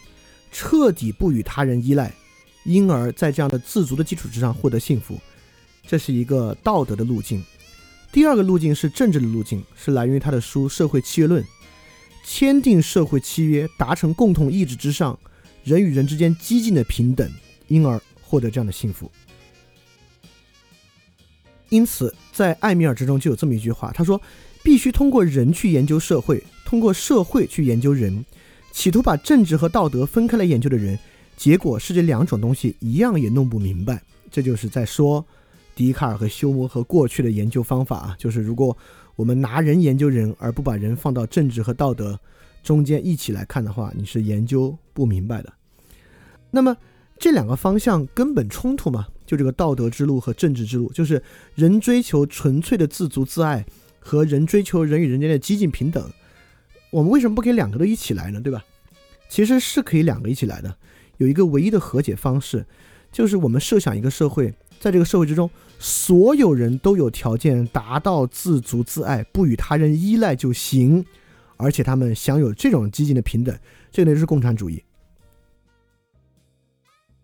[0.52, 2.14] 彻底不与他人依赖，
[2.64, 5.20] 因而，在这样的自足的基础之上获得幸福，
[5.88, 7.44] 这是一个道德的路径。
[8.12, 11.42] 第二个路径是政治的路径，是来源于他的书《社会契约论》，
[12.26, 15.18] 签订社会契约，达成共同意志之上，
[15.64, 17.32] 人与人之间激进的平等，
[17.70, 19.10] 因而获得这样的幸福。
[21.70, 24.22] 因此，在艾米尔之中就有这么一句话，他说
[24.62, 28.26] ：“必须通过人去研究社会，通过社会去研究人，
[28.72, 30.98] 企图把政治和道德分开来研究的人，
[31.38, 35.26] 结果是这两种东西一样也弄不明白。”这就是在说
[35.76, 38.76] 笛卡尔和休谟和过去的研究方法啊，就是如果
[39.18, 42.18] 我们拿人研究人，而不把人放到政治和道德
[42.64, 45.52] 中间一起来看的话，你是研究不明白的。
[46.50, 46.76] 那么
[47.20, 49.08] 这两个方向根本冲突嘛？
[49.26, 51.22] 就这个道德之路和政治之路，就是
[51.56, 53.66] 人追求纯粹的自足自爱
[54.00, 56.10] 和人追求人与人间的激进平等。
[56.91, 58.39] 我们为什么不可以两个都一起来呢？
[58.39, 58.63] 对吧？
[59.30, 60.75] 其实是可以两个一起来的。
[61.17, 62.65] 有一个唯一的和解方式，
[63.12, 65.49] 就是我们设想一个社会，在这个社会之中，
[65.80, 71.06] 所有人都有条件达到自足自爱，不与他人依赖就行，
[71.58, 73.58] 而且他们享有这种激进的平等，
[73.91, 74.84] 这个呢就是共产主义。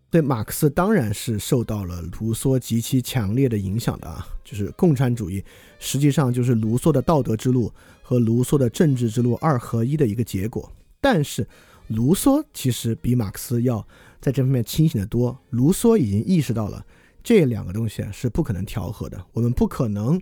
[0.10, 5.43] 对马克思当然是受到了卢梭极其强烈的影响的啊，就是共产主义
[5.80, 10.72] 实际上就是卢梭的道德之路和卢梭的政治之路二合一的一个结果。
[11.02, 11.46] 但是
[11.88, 13.86] 卢梭其实比马克思要
[14.22, 15.38] 在这方面清醒的多。
[15.50, 16.86] 卢梭已经意识到了
[17.22, 20.20] 这两个东西是不可能调和的，我们不可能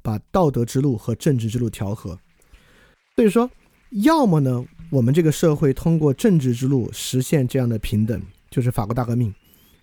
[0.00, 2.18] 把道德之路和政治之路调和。
[3.16, 3.50] 所以说，
[3.90, 8.20] 要么呢，我们这个社会通过政治之路实现这样的平等。
[8.50, 9.32] 就是法国大革命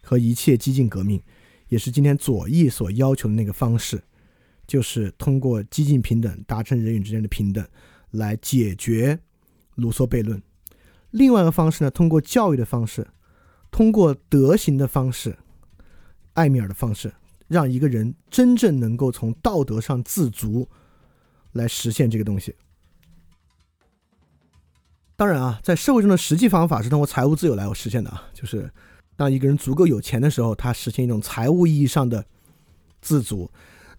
[0.04, 1.22] 和一切激进革命，
[1.70, 4.04] 也是今天左翼所要求的那个方式，
[4.68, 7.66] 就是通过激进平等达成人与之间的平等，
[8.12, 9.18] 来解决
[9.76, 10.42] 卢梭悖论。
[11.12, 13.08] 另外一个方式呢，通过教育的方式，
[13.72, 15.38] 通过德行的方式，
[16.34, 17.14] 艾米尔的方式，
[17.48, 20.68] 让一个人真正能够从道德上自足，
[21.54, 22.54] 来实现这个东西。
[25.18, 28.72] 当然啊，在社会中的实际方法是通过财务自由来实现的啊，就是
[29.16, 32.24] 当一个人足够有钱的时候，他实现一种财务意义上的
[33.02, 33.50] 自足。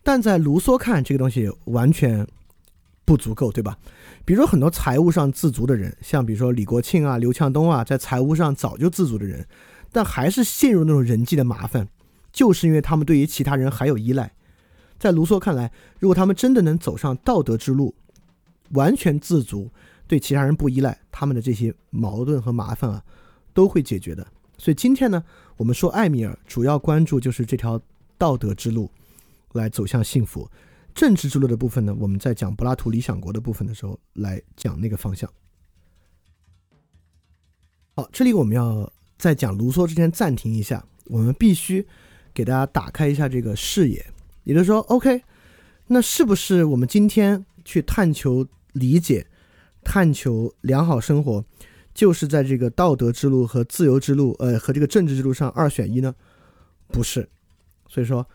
[0.04, 2.24] 但在卢梭看，这个东西完全
[3.04, 3.76] 不足够，对吧？
[4.24, 9.44] 比如说很多财务上自足的人，像比如说李国庆啊、刘强东啊，在财务上早就自足的人，
[9.90, 11.88] 但还是陷入那种人际的麻烦，
[12.32, 14.32] 就是因为他们对于其他人还有依赖。
[15.00, 17.96] 在卢梭看来，如果他们真的能走上道德之路，
[18.70, 19.68] 完全自足。
[20.08, 23.04] 对其他人不依赖，他们的这些矛盾和麻烦啊，
[23.54, 24.26] 都会解决的。
[24.56, 25.22] 所以今天呢，
[25.56, 27.80] 我们说艾米尔主要关注就是这条
[28.16, 28.90] 道德之路，
[29.52, 30.50] 来走向幸福。
[30.94, 35.30] 政治之路的部分呢，我们在讲柏拉图《理想国》的部分的时候来讲那个方向。
[37.94, 41.86] 好，这里我们要在讲卢梭之前暂停一下，我们必须
[42.32, 44.04] 给大家打开一下这个视野。
[44.42, 45.22] 也就是说，OK，
[45.86, 49.26] 那是不是我们今天去探求理解、
[49.90, 51.42] 探求良好生活，
[51.94, 56.14] 就是在这个道德之路和自由之路，呃，和这个政治之路上二选一呢？
[56.88, 57.26] 不是。
[57.88, 58.28] 所以说，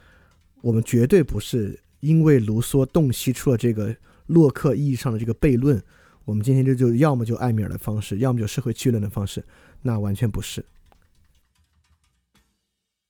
[0.62, 5.80] 我们绝对不是因为卢梭洞悉出了这个洛克意义上的这个悖论。
[6.26, 9.46] 我们今天就就要么就艾米尔的方式，要么就社会区论的方式，
[9.84, 10.66] 那完全不是。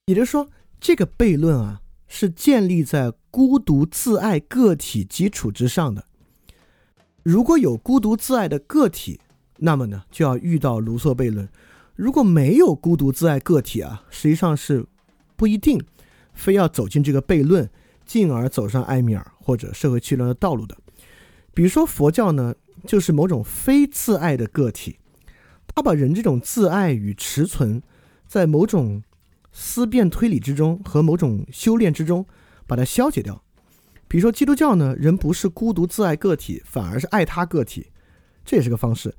[0.07, 0.49] 也就是说，
[0.81, 6.03] 这个悖论啊，是建立在孤独自爱个体基础之上的。
[7.23, 9.19] 如果有孤独自爱的个体，
[9.57, 11.47] 那么呢，就要遇到卢梭悖论；
[11.95, 14.85] 如果没有孤独自爱个体啊，实际上是
[15.35, 15.83] 不一定
[16.33, 17.69] 非要走进这个悖论，
[18.05, 20.77] 进而走上埃米尔或者社会区论的道路的。
[21.53, 22.53] 比如说佛教呢。
[22.85, 24.97] 就是某种非自爱的个体，
[25.67, 27.81] 他把人这种自爱与持存，
[28.27, 29.03] 在某种
[29.53, 32.25] 思辨推理之中和某种修炼之中，
[32.67, 33.41] 把它消解掉。
[34.07, 37.87] 比如说基督教呢，人不是孤独自爱个体，反而是爱他个体，
[38.45, 39.13] 这也是个方式。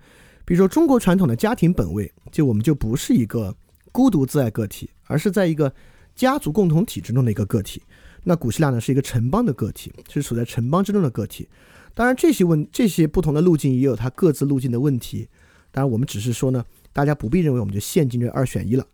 [0.45, 3.57] 比如说中国传统的家庭本位，就我们就不是一个
[3.91, 5.73] 孤独自爱个体，而是在一个
[6.15, 7.83] 家族共同体之中的一个个体。
[8.23, 11.49] 那古希腊呢，是一个城邦的个体，是处在城邦之中的个体。
[11.93, 15.29] 当然，这些问这些不同的路径也有它各自路径的问题。
[15.71, 18.87] 当然，我们只是说呢，大家不必认为我们就陷进这二选一了。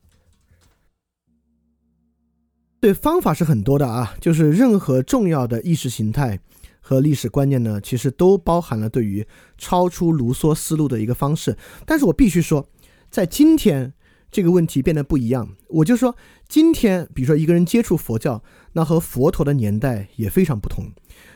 [2.80, 6.38] 对，方法是很多的啊，就是任何重要的意识形态
[6.80, 9.26] 和历史观念呢，其实都包含了对于
[9.58, 11.58] 超出卢梭思路的一个方式。
[11.84, 12.66] 但是我必须说，
[13.10, 13.92] 在今天
[14.30, 15.46] 这个问题变得不一样。
[15.68, 16.16] 我就说，
[16.48, 20.86] 今天比如说一个人接触佛教，那和佛陀的年代也非常不同。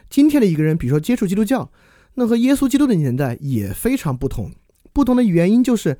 [0.08, 1.70] 今天的一个人，比如说接触基督教，
[2.14, 4.50] 那和耶稣基督的年代也非常不同。
[4.94, 5.98] 不同的原因就是，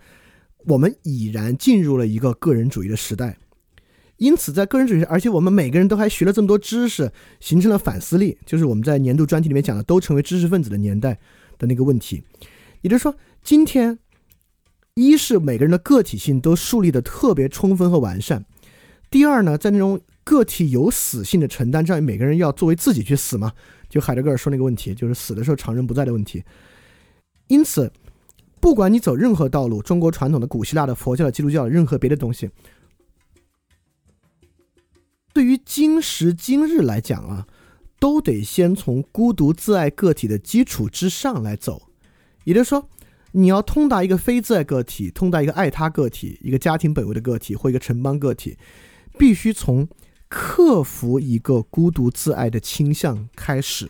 [0.68, 3.36] 我们已然进入了一个个人主义的时代。
[4.16, 11.18] 因此，在个人主义，而且我们每个人都还学了这么多知识，形成了反思力，就是我们在年度专题里面讲的，都成为知识分子的年代
[11.58, 12.22] 的那个问题。
[12.82, 13.98] 也就是说，今天
[14.94, 18.42] 一是每个人的个体性都树立的特别充分和完善；
[19.10, 23.52] 第二呢，在那种个体有死性的承担，这样每个人要作为自己去死嘛。
[23.88, 26.42] 就海德格尔说那个问题，就是死的时候常人不在的问题。
[27.48, 27.92] 因此，
[28.60, 32.48] 不管你走任何道路，中国传统的、古希腊的、佛教的、基督教的，任何别的东西，
[35.34, 37.46] 对于今时今日来讲啊，
[37.98, 41.90] 都得先从孤独自爱个体的基础之上来走。
[42.44, 42.88] 也就是说，
[43.32, 48.56] 你要通达一个非自爱个体，通达一个爱他个体，一个家庭本位的个体或一个城邦个体，
[49.18, 49.86] 必须从。
[50.26, 53.88] 克服一个孤独自爱的倾向开始，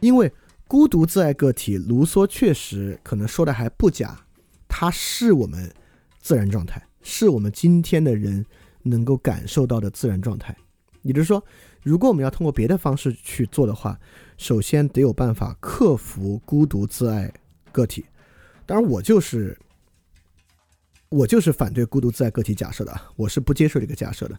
[0.00, 0.30] 因为
[0.68, 4.26] 孤独自爱个体，卢梭确实可能说的还不假，
[4.68, 5.72] 它是我们
[6.20, 8.44] 自然状态，是我们今天的人
[8.82, 10.56] 能够感受到的自然状态。
[11.02, 11.42] 也就是说，
[11.82, 13.98] 如果我们要通过别的方式去做的话，
[14.36, 17.32] 首先得有办法克服孤独自爱
[17.72, 18.04] 个体。
[18.66, 19.58] 当然，我就是
[21.08, 24.38] 我就是反对孤独自爱个体假设的，我是不接受这个假设的。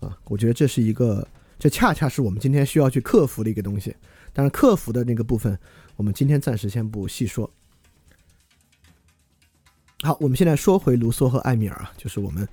[0.00, 1.26] 啊，我觉得这是一个，
[1.58, 3.94] 这恰恰是我们今天需要去克服的一个东西。
[4.32, 5.58] 但是克服的那个部分，
[5.96, 7.50] 我们今天暂时先不细说。
[10.02, 12.46] 好，我们现在说回卢梭和艾米尔啊，就是我们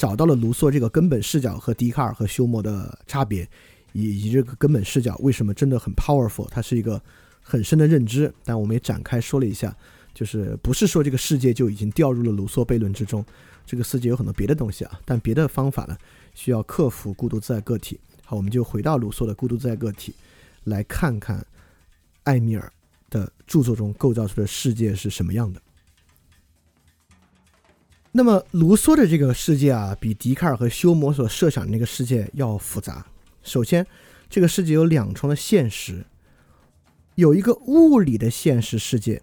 [0.00, 3.46] 找到了卢梭这个根本视角和笛卡尔和休谟的差别，
[3.92, 6.98] 以及这个根本视角为什么真的很 powerful，它是一个
[7.42, 8.32] 很深的认知。
[8.42, 9.76] 但我们也展开说了一下，
[10.14, 13.22] 就是不是说这个世界就已经掉入了卢梭悖论之中，
[13.66, 15.94] 这个世界有很多别的东西啊，但别的方法呢？
[16.32, 18.00] 需要克服孤独自在个体。
[18.24, 20.14] 好，我们就回到卢梭的孤独自在个体，
[20.64, 21.46] 来看看
[22.22, 22.72] 艾米尔
[23.10, 25.60] 的著作中构造出的世界是什么样的。
[28.12, 33.06] 那么，卢梭的这个世界啊，比笛卡尔和休谟所设想的那个世界要复杂。
[33.44, 33.86] 首先，
[34.28, 36.04] 这个世界有两重的现实，
[37.14, 39.22] 有一个物理的现实世界，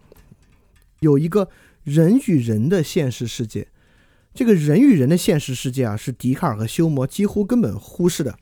[1.00, 1.50] 有一个
[1.84, 3.68] 人与人的现实世界。
[4.32, 8.38] 这个人与人的现实世界啊，是笛卡尔和休谟几乎根本忽视的，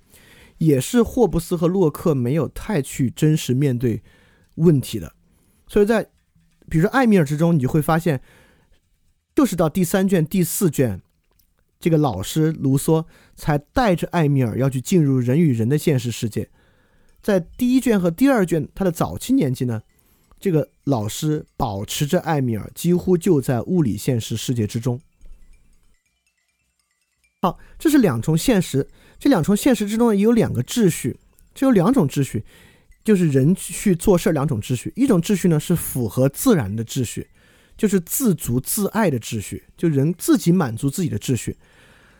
[0.58, 4.00] 也是霍布斯和洛克没有太去真实面对
[4.56, 5.12] 问题的。
[5.66, 6.04] 所以在
[6.68, 8.20] 比如说艾米尔之中，你就会发现，
[9.36, 11.02] 就是到第三卷、第四卷，
[11.78, 13.04] 这个老师卢梭
[13.36, 16.48] 才带着艾米尔要去进入人与人的现实世界。
[17.20, 19.82] 在第一卷和第二卷，他的早期年纪呢，
[20.40, 24.98] 这个老师保持着艾米尔几乎就在物理现实世界之中。
[27.42, 31.20] 好，这是两重现实，这两重现实之中也有两个秩序，
[31.54, 32.42] 这有两种秩序，
[33.04, 37.28] 就是人去做事两种秩序，一种秩序呢是符合自然的秩序，
[37.76, 41.56] 就是自足自爱的秩序，就人自己满足自己的秩序。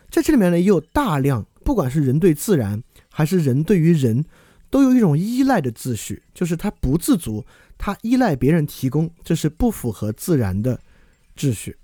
[0.09, 4.23] 在这里面呢，也有大量，不管是人对自然，还是人对于人，
[4.69, 7.45] 都有一种依赖的秩序，就是他不自足，
[7.77, 10.79] 他依赖别人提供，这是不符合自然的
[11.35, 11.77] 秩序。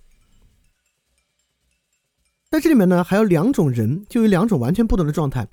[2.50, 5.48] 在这里面呢，还有两种人，就有两种完全不同的状态。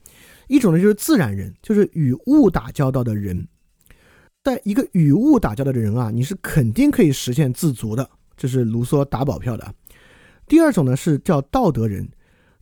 [0.48, 3.48] 一种呢就是自然人，就是与物打交道的人，
[4.50, 9.74] 在一个与物打交道的人啊，你是肯定可以实现自足的，这是卢梭打保票的。
[10.48, 12.08] 第二种呢是叫道德人，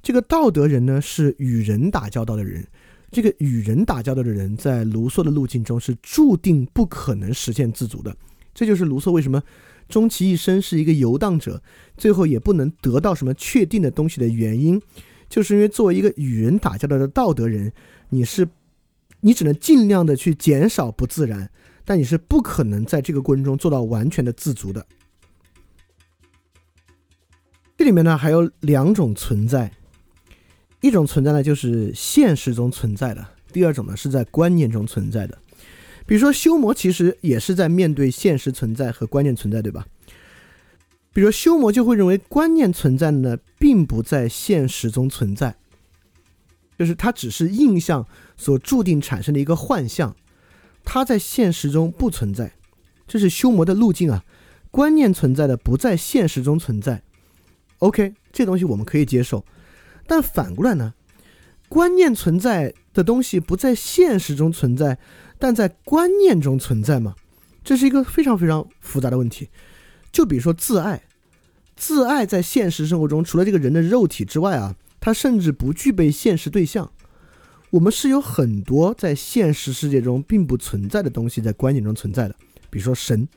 [0.02, 2.66] 这个道德人呢是与人打交道的人，
[3.10, 8.14] 这个与人打交道的人在卢梭的路径中是注定不可能实现自足的。
[8.52, 9.42] 这就是卢梭为什么
[9.88, 11.62] 终其一生是一个游荡者，
[11.96, 14.78] 最后也不能得到什么确定的东西的原因。
[15.30, 17.72] 就是因为作为一个与人打交道的道德人，
[18.10, 18.46] 你是，
[19.20, 21.50] 你只能尽量的去减少不自然，
[21.88, 24.86] 但你是不可能在这个过程中做到完全的自足的。
[27.78, 29.72] 这里面呢还有两种存在，
[30.82, 35.38] 一种存在呢就是现实中存在的，第二种呢是在观念中存在的。
[36.04, 39.86] 比如说修魔其实也是在面对现实存在和观念存在，对吧？
[41.14, 45.56] 比如修魔就会认为观念存在呢，并不在现实中存在，
[46.78, 50.14] 就是它只是印象所注定产生的一个幻象，
[50.90, 52.50] 它在现实中不存在，
[53.06, 54.24] 这是修魔的路径啊。
[54.70, 57.02] 观念存在的不在现实中存在
[57.80, 59.44] ，OK，这东西我们可以接受。
[60.06, 60.94] 但反过来呢，
[61.68, 64.98] 观念存在的东西不在现实中存在，
[65.38, 67.14] 但在观念中存在吗？
[67.62, 69.50] 这是一个非常非常复杂的问题。
[70.10, 71.02] 就比如说自爱。
[71.76, 76.90] 自爱在现实生活中，除了这个人的肉体之外啊，它甚至不具备现实对象。
[77.70, 82.34] 我们是有很多在现实世界中并不存在的东西在观念中存在的，
[82.70, 83.28] 比如说神。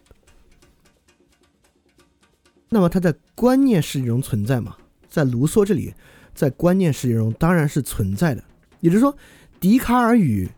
[2.70, 4.78] 那么它在观念世界中存在吗？
[5.10, 5.94] 在卢梭这里，
[6.34, 8.44] 在观念世界中当然是存在的。
[8.80, 9.16] 也就是说，
[9.60, 10.50] 笛卡尔与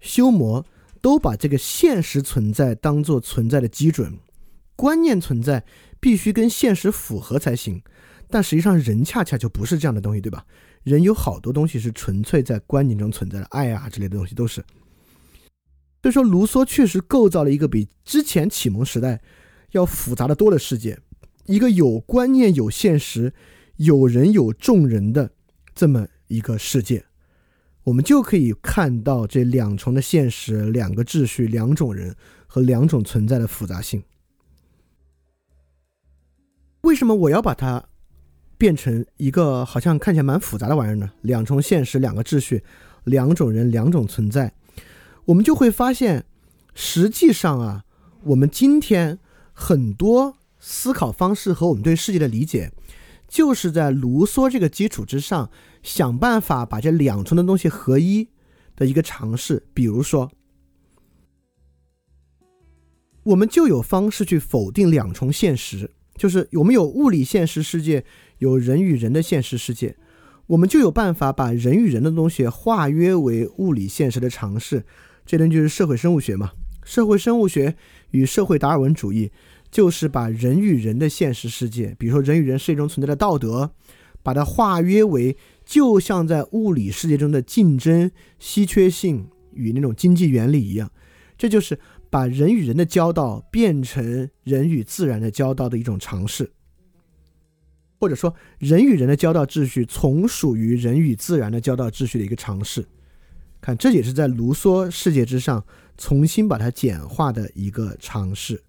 [0.00, 0.64] 休谟
[1.00, 4.18] 都把这个现实存在当做存在的基准，
[4.74, 5.64] 观念存在。
[5.98, 7.82] 必须跟现实符合才行，
[8.28, 10.44] 但实际上人恰恰就不是这样的东西，对吧？
[10.86, 14.64] 人有好多东西是纯粹在观念中存在的，爱啊之类的东西都是。
[16.00, 19.20] 所以说，卢梭确实构造了一个比之前启蒙时代
[19.72, 20.96] 要复杂的多的世界，
[21.46, 23.34] 一个有观念、有现实、
[23.78, 25.28] 有人有众人的
[25.74, 27.04] 这么一个世界，
[27.82, 32.14] 我们就可以看到这两重的现实、两个秩序、两种人
[32.46, 34.00] 和两种存在的复杂性。
[36.82, 37.84] 为什么我要把它
[38.58, 41.10] 变成一个好像看起来蛮复杂的玩意儿呢？
[41.22, 42.62] 两重现实，两个秩序，
[43.04, 44.52] 两种人，两种存在，
[45.26, 46.24] 我们就会发现，
[46.74, 47.84] 实际上啊，
[48.24, 49.18] 我们今天
[49.52, 52.72] 很多思考方式和我们对世界的理解，
[53.28, 55.50] 就是在卢梭这个基础之上，
[55.82, 58.28] 想办法把这两重的东西合一
[58.74, 59.66] 的一个尝试。
[59.74, 60.30] 比如说，
[63.22, 65.90] 我们就有方式去否定两重现实。
[66.16, 68.02] 就是我们有物理现实世界，
[68.38, 69.96] 有人与人的现实世界，
[70.46, 74.84] 我们就有办法把人与人的东西化约为物理现实的尝试。
[75.24, 76.52] 这东就是社会生物学嘛？
[76.84, 77.76] 社会生物学
[78.10, 79.30] 与社会达尔文主义
[79.70, 83.72] 就是把人与人的现实世界，比如说人与人世界中存在的道德，
[84.22, 90.90] 把它化约为就像在物理世界中的竞争、稀缺性与那种经济原理一样，
[91.36, 91.78] 这就是。
[92.08, 96.50] 把人与人的交道变成人与自然的交道的一种尝试，
[97.98, 102.86] 或者说人与人的交道秩序从属于人与自然的交道秩序的一个尝试。
[103.60, 105.64] 看，这也是在卢梭世界之上
[105.96, 108.62] 重新把它简化的一个尝试。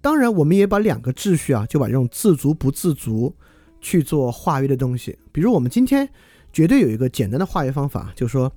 [0.00, 3.34] 当然，我们也把两个秩序啊，就把这种自足不自足
[3.80, 5.18] 去做化约的东西。
[5.32, 6.08] 比如，我们今天
[6.52, 8.52] 绝对有一个简单的化约方法，就是说。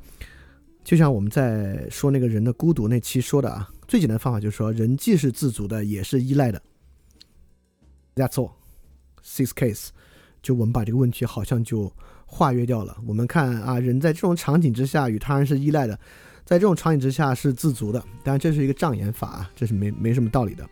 [0.83, 6.61] 就像我们在说那个人的孤独那期说的啊，最简单的方法就是说，人既是自足的，也是依赖的。
[8.15, 8.51] That's all.
[9.23, 9.89] Six case，
[10.41, 11.91] 就我们把这个问题好像就
[12.25, 12.97] 化约掉了。
[13.05, 15.93] 我们看啊，人在这种场景之下与他人是依赖的，
[16.45, 17.99] 在这种场景之下是自足的。
[18.23, 20.67] 当然这是一个障眼法啊，这是没没什么道理的。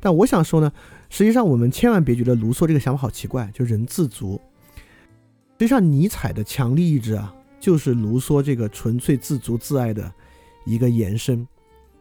[0.00, 0.72] 但我想说呢，
[1.10, 4.40] 实际上我们千万别觉得卢梭这个想法好奇怪，就人自足。
[5.58, 7.34] 实际上尼采的强力意志啊。
[7.60, 10.10] 就是卢梭这个纯粹自足自爱的
[10.64, 11.44] 一个延伸，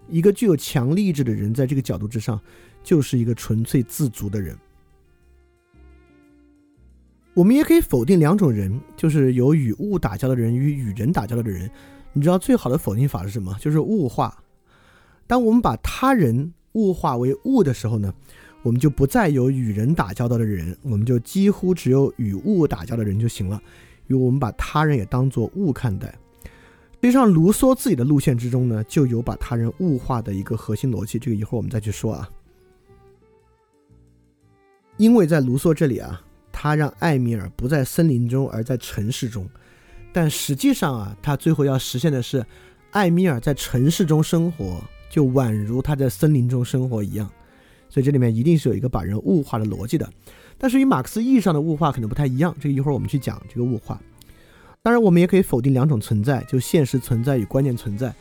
[0.07, 2.39] 一个具有强力意志的人，在这个角度之上，
[2.83, 4.55] 就是一个纯粹自足的人。
[7.37, 11.69] 我们也可以否定两种人，就是有与物打交道的人与与人打交道的人，
[12.11, 13.55] 你知道最好的否定法是什么？
[13.59, 14.35] 就是物化。
[15.27, 18.11] 当我们把他人物化为物的时候呢，
[18.63, 23.61] 我们就不再有与人打交道的人，我们就几乎只有与物打交道的人就行了，
[24.07, 26.07] 因为我们把他人也当作物看待。
[26.99, 31.19] 实际上，卢梭自己的路线之中呢，就有把他人物化的一个核心逻辑。
[31.19, 32.27] 这个一会儿我们再去说啊。
[34.97, 36.19] 因为在卢梭这里啊，
[36.59, 39.47] 他让艾米尔不在森林中，而在城市中。
[40.11, 42.43] 但实际上啊，他最后要实现的是，
[42.89, 47.29] 艾米尔在城市中生活，就宛如他在森林中生活一样。
[47.89, 50.09] 所以这里面一定是有一个把人物化的逻辑的。
[50.57, 52.55] 但是与马克思意义上的物化可能不太一样。
[52.59, 54.01] 这个一会儿我们去讲这个物化。
[54.81, 58.11] 当然，我们也可以否定两种存在，就现实存在与观念存在，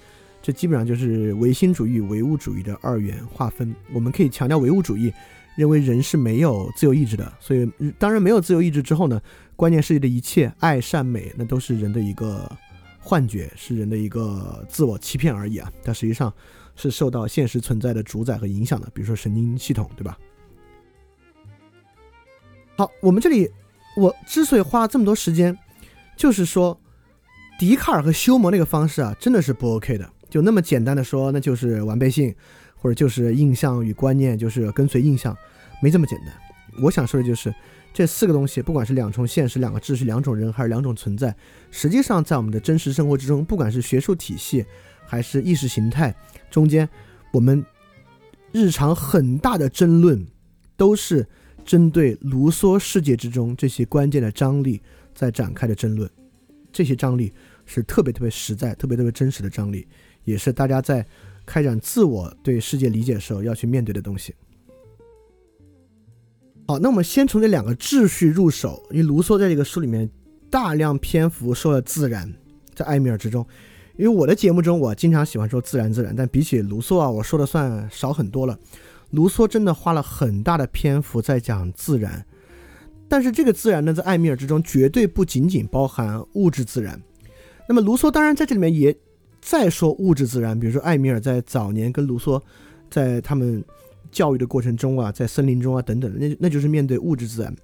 [0.43, 3.74] 这基本上就是唯心主义、唯物主义的二元划分。
[3.95, 5.11] 我们可以强调唯物主义，
[5.57, 9.21] 认为人是没有自由意志的，所以当然没有自由意志之后呢，
[9.57, 12.51] 观念世界的一切爱、善、美，那都是人的一个
[13.01, 15.73] 幻觉，是人的一个自我欺骗而已啊。
[15.83, 16.33] 但实际上
[16.77, 20.17] 是受到现实存在的主宰和影响的，比如说神经系统，对吧？
[22.77, 23.51] 好，我们这里
[23.97, 25.57] 我之所以花这么多时间。
[26.19, 26.81] 就是说，
[27.59, 30.11] 笛卡尔和休谟那个方式啊，真的是不 OK 的。
[30.31, 32.35] 就那么简单的说，那就是完备性，
[32.87, 35.37] 或者就是印象与观念，就是跟随印象，
[35.82, 36.28] 没这么简单。
[36.80, 37.53] 我想说的就是，
[37.93, 41.34] 这四个东西，不管是两重现实、两个秩序、两种人，还是两种存在，
[41.72, 44.64] 实际上在我们的真实生活之中，不管是学术体系
[45.05, 46.14] 还是意识形态
[46.49, 46.89] 中间，
[47.32, 47.64] 我们
[48.53, 50.24] 日常很大的争论，
[50.76, 51.26] 都是
[51.64, 54.80] 针对卢梭世界之中这些关键的张力。
[55.12, 56.09] 在展开的争论，
[56.70, 57.32] 这些张力
[57.64, 59.89] 是特别特别实在、特别特别真实的张力，
[60.22, 61.05] 也是大家在
[61.47, 64.35] 开展自我对世界理解的时候要去面对的东西。
[66.67, 70.11] 好，那我们先从这两个秩序入手，因为卢梭在这个书里面
[70.51, 72.31] 大量篇幅说了自然，
[72.75, 73.47] 在艾米尔之中。
[73.97, 78.59] 因为我的节目中，我经常喜欢说自然自然，但比起卢梭啊，我说的算少很多了。
[79.11, 82.27] 卢梭真的花了很大的篇幅在讲自然。
[83.09, 87.01] 但是这个自然呢，在艾米尔之中绝对不仅仅包含物质自然。
[87.69, 88.95] 那么卢梭当然在这里面也
[89.47, 92.43] 再说物质自然，比如说艾米尔在早年跟卢梭
[92.91, 93.65] 在他们
[94.11, 97.57] 教育的过程中啊，在森林中啊等等，那那就是面对物质自然。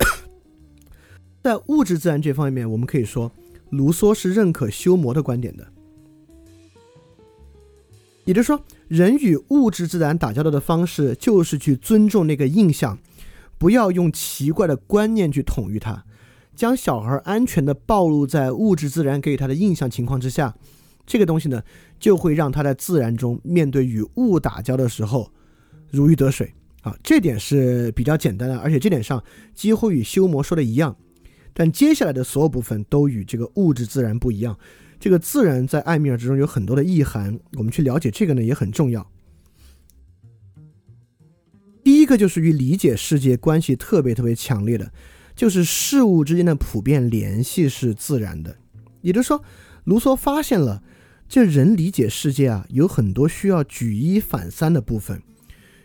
[1.42, 3.32] 在物质自然这方面，我们可以说
[3.70, 5.66] 卢梭是认可修谟的观点的，
[8.26, 12.98] 也就是说，人与物质自然打交道的方式就是去尊重那个印象。
[13.56, 16.04] 不要用奇怪的观念去统御他，
[16.54, 20.54] 将小孩安全的暴露在物质自然给予他的印象情况之下，
[21.06, 21.62] 这个东西呢，
[21.98, 25.30] 就会让他在自然中面对与物打交的时候
[25.90, 29.22] 如鱼得水啊，这点是比较简单的，而且这点上
[29.54, 30.96] 几乎与修魔说的一样。
[31.52, 34.58] 但接下来的所有部分都与这个物质自然不一样，
[34.98, 39.06] 这个自然在艾米尔之中有很多的意涵，我们去了解这个呢也很重要。
[41.84, 44.92] 第一个就是与理解世界关系特别特别强烈的，
[45.34, 48.56] 就是事物之间的普遍联系是自然的。
[49.00, 49.42] 也就是说，
[49.84, 50.82] 卢梭发现了，
[51.32, 55.22] 这人理解世界啊，有很多需要举一反三的部分，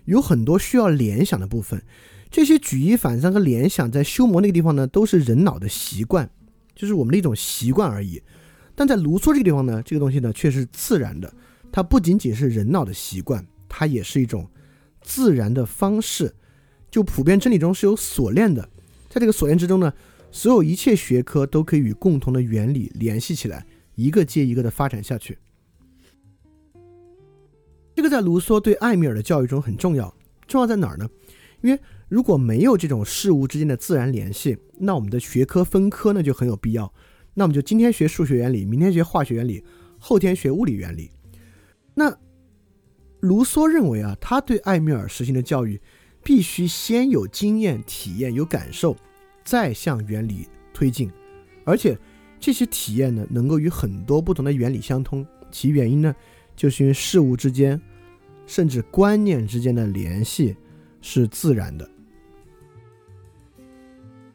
[0.03, 1.81] 有很多需要联想的部分。
[2.29, 6.29] 这些举一反三和联想，在修魔那个地方呢，都是人脑的习惯，
[6.75, 8.21] 就是我们的一种习惯而已。
[8.75, 11.33] 但在卢梭这个地方呢，这个东西呢，却是自然的。
[11.71, 14.49] 它不仅仅是人脑的习惯，它也是一种。
[15.01, 16.35] 自然的方式，
[16.91, 18.67] 就普遍真理中是有锁链的，
[19.07, 19.93] 在这个锁链之中呢，
[20.29, 23.65] 所有一切学科都可以与共同的原理联系起来，
[23.97, 25.37] 一个接一个的发展下去。
[27.93, 30.15] 这个在卢梭对艾米尔的教育中很重要，
[30.47, 31.09] 重要在哪儿呢？
[31.59, 31.77] 因为
[32.07, 36.93] 如果没有这种事物之间的自然联系，那我们的学科分科呢就很有必要。
[37.33, 39.61] 那我们就今天学数学原理，明天学化学原理，
[39.99, 41.11] 后天学物理原理，
[41.93, 42.17] 那。
[43.21, 45.81] 卢梭认为啊，他对艾米尔实行的教育，
[46.23, 48.95] 必须先有经验、体验、有感受，
[49.43, 51.09] 再向原理推进，
[51.65, 51.97] 而且
[52.39, 55.25] 这些体验呢，能够与很多不同的原理相通。
[55.51, 56.15] 其原因呢，
[56.55, 57.79] 就是因为事物之间，
[58.45, 60.55] 甚至观念之间的联系
[61.01, 61.89] 是自然的。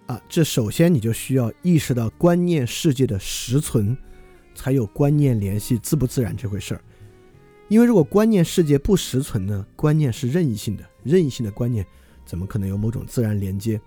[0.07, 3.97] 啊，这首先你就需要意识到观念世界的实存，
[4.55, 6.83] 才有观念联系自不自然这回事儿。
[7.69, 9.65] 因为如果观念世界不实存呢？
[9.77, 11.87] 观念是任意性的，任意性的观念
[12.27, 13.81] 怎么可能有某种自然连接？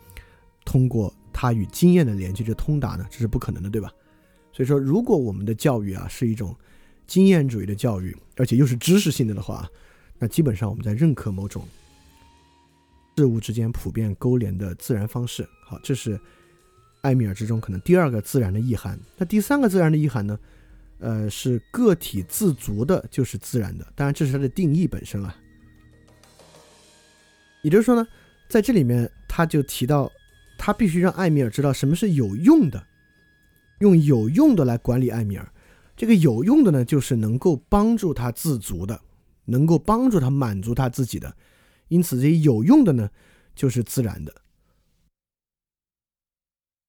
[0.63, 3.05] 通过它与经验的连接就通达呢？
[3.11, 3.91] 这是不可能的，对吧？
[4.55, 6.55] 所以说，如果我们的教育啊是一种
[7.05, 9.69] 经验主义的教育，而且又是知识性的的话，
[10.17, 11.67] 那基本上我们在认可某种
[13.17, 15.45] 事物之间普遍勾连的自然方式。
[15.65, 16.17] 好，这是
[17.01, 18.97] 艾米尔之中可能第二个自然的意涵。
[19.17, 20.39] 那第三个自然的意涵呢？
[20.99, 23.85] 呃，是个体自足的，就是自然的。
[23.95, 25.35] 当然，这是它的定义本身了。
[27.61, 28.07] 也就是说呢，
[28.47, 30.09] 在这里面他就提到，
[30.57, 32.81] 他必须让艾米尔知道什么是有用的，
[33.79, 35.51] 用有用的来管理艾米尔。
[35.95, 38.99] 这个有用的呢，就是能够帮助他自足的，
[39.45, 41.35] 能够帮助他满足他自己的。
[41.87, 43.09] 因此，这些有用的呢，
[43.55, 44.33] 就是自然的。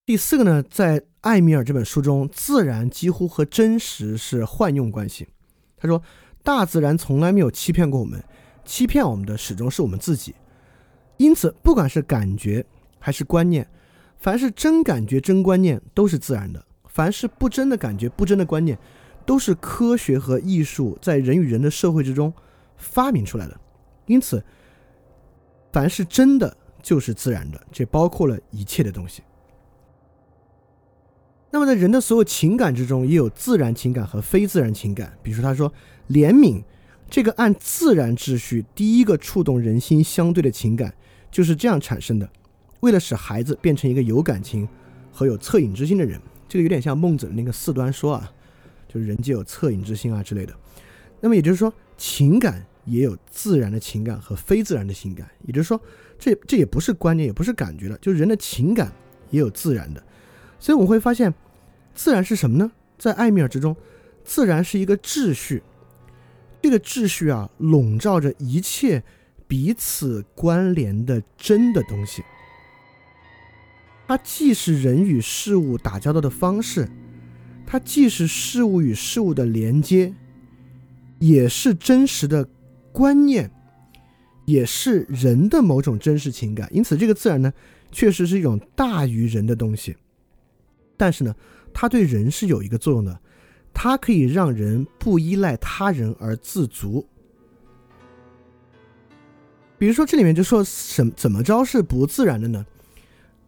[0.04, 5.28] 第四个呢，在艾米尔这本书中，自然几乎和真实是换用关系。
[5.76, 6.02] 他说，
[6.42, 8.24] 大自然从来没有欺骗过我们，
[8.64, 10.34] 欺骗我们的始终是我们自己。
[11.16, 12.64] 因此，不管是感觉
[12.98, 13.68] 还是观念，
[14.18, 16.65] 凡是真感觉、真观念都是自然的；
[16.96, 18.78] 凡是不真的感觉、不真的观念，
[19.26, 22.32] 都是科学和艺术在人与人的社会之中
[22.78, 23.60] 发明出来的。
[24.06, 24.42] 因此，
[25.74, 29.22] 凡是真的就是自然的，这包括了一切的东西。
[31.50, 35.12] 那么，在人的所有情感之中，也有自然情感和非自然情感。
[35.22, 35.70] 比如说，他说
[36.08, 36.64] 怜悯
[37.10, 40.94] 这个按自然秩序第一个触动人心相对的情感，
[41.30, 42.26] 就是这样产生的。
[42.80, 44.66] 为了使孩子变成一个有感情
[45.12, 46.18] 和有恻隐之心的人，
[46.48, 48.32] 这个有点像孟子的那个四端说啊，
[48.88, 50.54] 就是人皆有恻隐之心啊之类的。
[51.20, 55.28] 那么也就是说，情感也有自然的情感和非自然的情感。
[55.46, 55.80] 也就是说，
[56.18, 58.92] 这这也不是观念，也不是感觉了，就是人的情感
[59.30, 60.02] 也有自然的。
[60.58, 61.32] 所以我们会发现。
[61.98, 62.70] 自然是什么呢？
[62.98, 63.74] 在艾米尔之中，
[64.22, 65.62] 自然是一个秩序。
[66.60, 69.02] 这个秩序啊，笼罩着一切
[69.48, 72.22] 彼此关联的真的东西。
[74.06, 76.88] 它既是人与事物打交道的方式，
[77.66, 80.14] 它既是事物与事物的连接，
[81.18, 82.48] 也是真实的
[82.92, 83.50] 观念，
[84.44, 86.68] 也是人的某种真实情感。
[86.72, 87.52] 因此，这个自然呢，
[87.90, 89.96] 确实是一种大于人的东西。
[90.96, 91.34] 但是呢？
[91.78, 93.20] 它对人是有一个作用的，
[93.74, 97.06] 它可以让人不依赖他人而自足。
[99.76, 102.64] 比如说，这里面就说什怎么着是不自然的呢？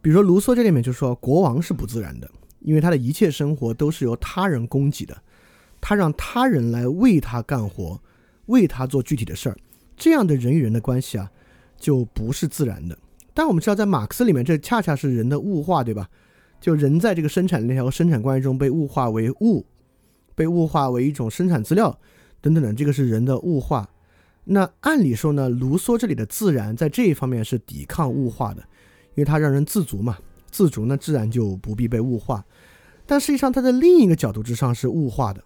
[0.01, 2.29] 比如说，卢梭这里面就说国王是不自然的，
[2.59, 5.21] 因为他的一切生活都是由他人供给的，
[5.81, 8.01] 他让他人来为他干活，
[8.45, 9.57] 为他做具体的事儿，
[9.97, 11.29] 这样的人与人的关系啊，
[11.77, 12.97] 就不是自然的。
[13.33, 16.09] 但我们知道，在马克思里面，这恰恰是人的物化，对吧？
[16.59, 19.65] 就人在这个生产链条和生产关系中被物化为物，
[20.35, 21.97] 被物化为一种生产资料
[22.41, 23.89] 等等的，这个是人的物化。
[24.43, 28.63] 那按理说呢，卢梭这里的自然在这一方面是抵抗物化的，
[29.15, 30.17] 因为它让人自足嘛，
[30.49, 32.43] 自足呢自然就不必被物化。
[33.05, 35.43] 但实际上，它在另一个角度之上是物化的。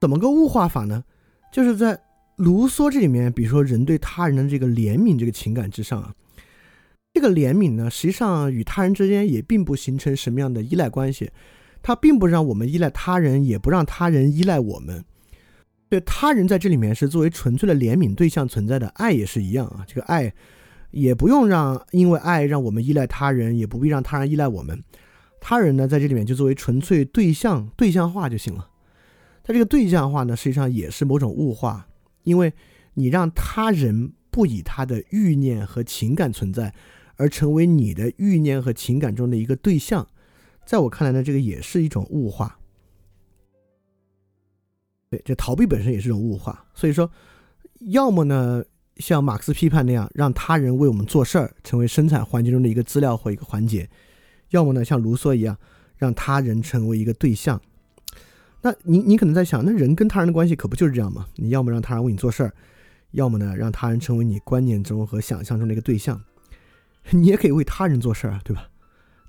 [0.00, 1.04] 怎么个物化法呢？
[1.52, 1.98] 就是在
[2.36, 6.12] 卢梭这里面，比如说人对他人的这个怜悯这个情感之上啊。
[7.12, 11.30] 这个怜悯呢，实际上与他人之间也并不形成什么样的依赖关系，
[11.80, 15.04] 它并不让我们依赖他人，也不让他人依赖我们。
[15.88, 19.84] 对他人在这里面是作为纯粹的怜悯对象存在的，爱也是一样啊。
[19.86, 20.34] 这个爱
[20.94, 24.82] 也不用让，因为爱让我们依赖他人，也不必让他人依赖我们。
[25.40, 28.70] 他人呢，在这里面就作为纯粹对象对象化就行了。
[29.42, 31.86] 它这个对象化呢，实际上也是某种物化，
[32.22, 32.52] 因为
[32.94, 36.74] 你让他人不以他的欲念和情感存在。
[37.16, 40.04] 而成为你的欲念和情感中的一个对象，
[40.66, 42.58] 在我看来呢，这个也是一种物化。
[45.10, 46.66] 对，这逃避本身也是一种物化。
[46.74, 47.08] 所以说，
[47.92, 48.64] 要么呢，
[48.98, 53.86] 像马克思批判那样，让他人为我们做事儿，成为生产环境中的一个资料或一个环节；
[54.50, 55.56] 要么呢，像卢梭一样，
[55.96, 57.60] 让他人成为一个对象。
[58.62, 61.26] 那你你可能在想，那人跟他人的关系可不就是这样吗？
[61.36, 62.54] 你要么让他人为你做事儿，
[63.10, 66.22] 要么呢，让他人成为你观念中和想象中的一个对象。
[67.10, 68.68] 你也可以为他人做事儿啊，对吧？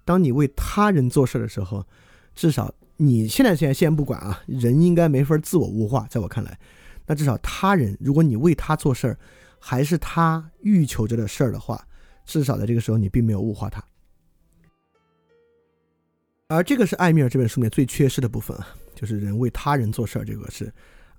[0.05, 1.86] 当你为他人做事儿的时候，
[2.34, 6.57] 至少你现在现在先不管啊，人应该没法自我物化，在我看来，
[7.07, 9.18] 那至少他人，如果你为他做事儿，
[9.68, 11.88] 还是他欲求着的事儿的话，
[12.24, 13.84] 至少在这个时候你并没有物化他。
[16.47, 20.72] 而这个是艾米尔这本书里面最缺失的部分啊，就是人为他人做事儿，这个是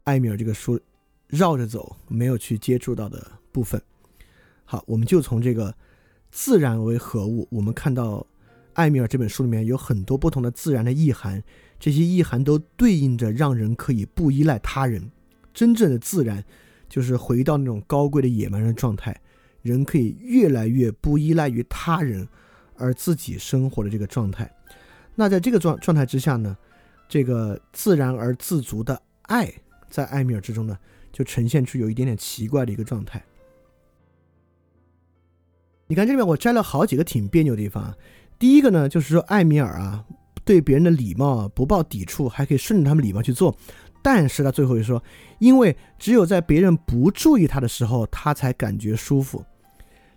[0.04, 0.80] 艾米尔这个书
[1.26, 3.82] 绕着走没有去接触到的部分。
[4.64, 5.74] 好，我们就从这个。
[6.30, 7.48] 自然为何物？
[7.50, 8.26] 我们看到
[8.74, 11.42] 艾米尔这本书里面有很多不同的自然的意涵，
[11.80, 15.10] 这些意涵都对应着让人可以不依赖他人。
[15.54, 16.44] 真正的自然
[16.96, 19.14] 就是回到那种高贵的野蛮人状态，
[19.60, 22.26] 人可以越来越不依赖于他人
[22.74, 24.50] 而自己生活的这个状态。
[25.14, 26.56] 那在这个状状态之下呢，
[27.06, 29.52] 这个自然而自足的爱，
[29.90, 30.78] 在艾米尔之中呢，
[31.12, 33.22] 就呈现出有一点点奇怪的一个状态。
[35.88, 37.94] 你看这边我摘了好几个挺别扭的地方啊。
[38.38, 40.06] 第一个呢，就是说艾米尔啊，
[40.46, 43.54] 对别人的礼貌啊不抱抵触，还可以顺着他们礼貌去做。
[44.06, 45.02] 但是他最后又说，
[45.40, 49.44] 因为只有在别人不注意他的时候，他才感觉舒服。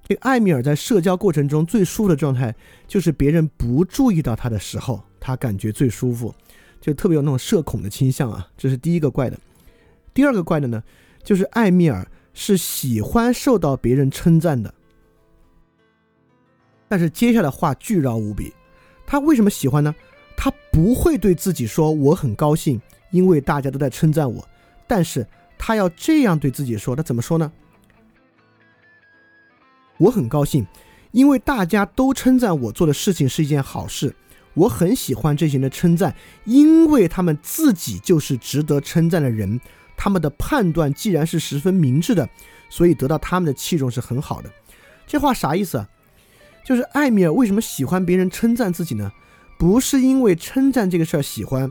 [0.03, 2.53] 这个艾米尔在社交过程中最舒服的状态，
[2.87, 6.31] 就是别人不注意到他的时候，他感觉最舒服，
[6.79, 8.47] 就特别有那种社恐的倾向啊。
[8.55, 9.35] 这是第一个怪的。
[10.13, 10.83] 第二个怪的呢，
[11.23, 14.71] 就是艾米尔是喜欢受到别人称赞的。
[16.87, 18.53] 但是接下来话巨绕无比，
[19.07, 19.95] 他为什么喜欢呢？
[20.37, 22.79] 他不会对自己说我很高兴，
[23.11, 24.47] 因为大家都在称赞我。
[24.87, 27.51] 但是他要这样对自己说，他怎么说呢？
[29.97, 30.65] 我很高兴，
[31.11, 34.15] 因为大家都称赞我做的事情是一件好事。
[34.53, 39.59] 我很喜欢这些人的称赞，因为他们自己就是值得称赞的人。
[39.95, 42.27] 他们的判断既然是十分明智的，
[42.69, 44.49] 所以得到他们的器重是很好的。
[45.05, 45.89] 这话啥意思啊？
[46.63, 49.11] 就是艾米尔为什么喜欢别人称赞自己呢？
[49.57, 51.69] 不是因为称赞这个事儿喜欢，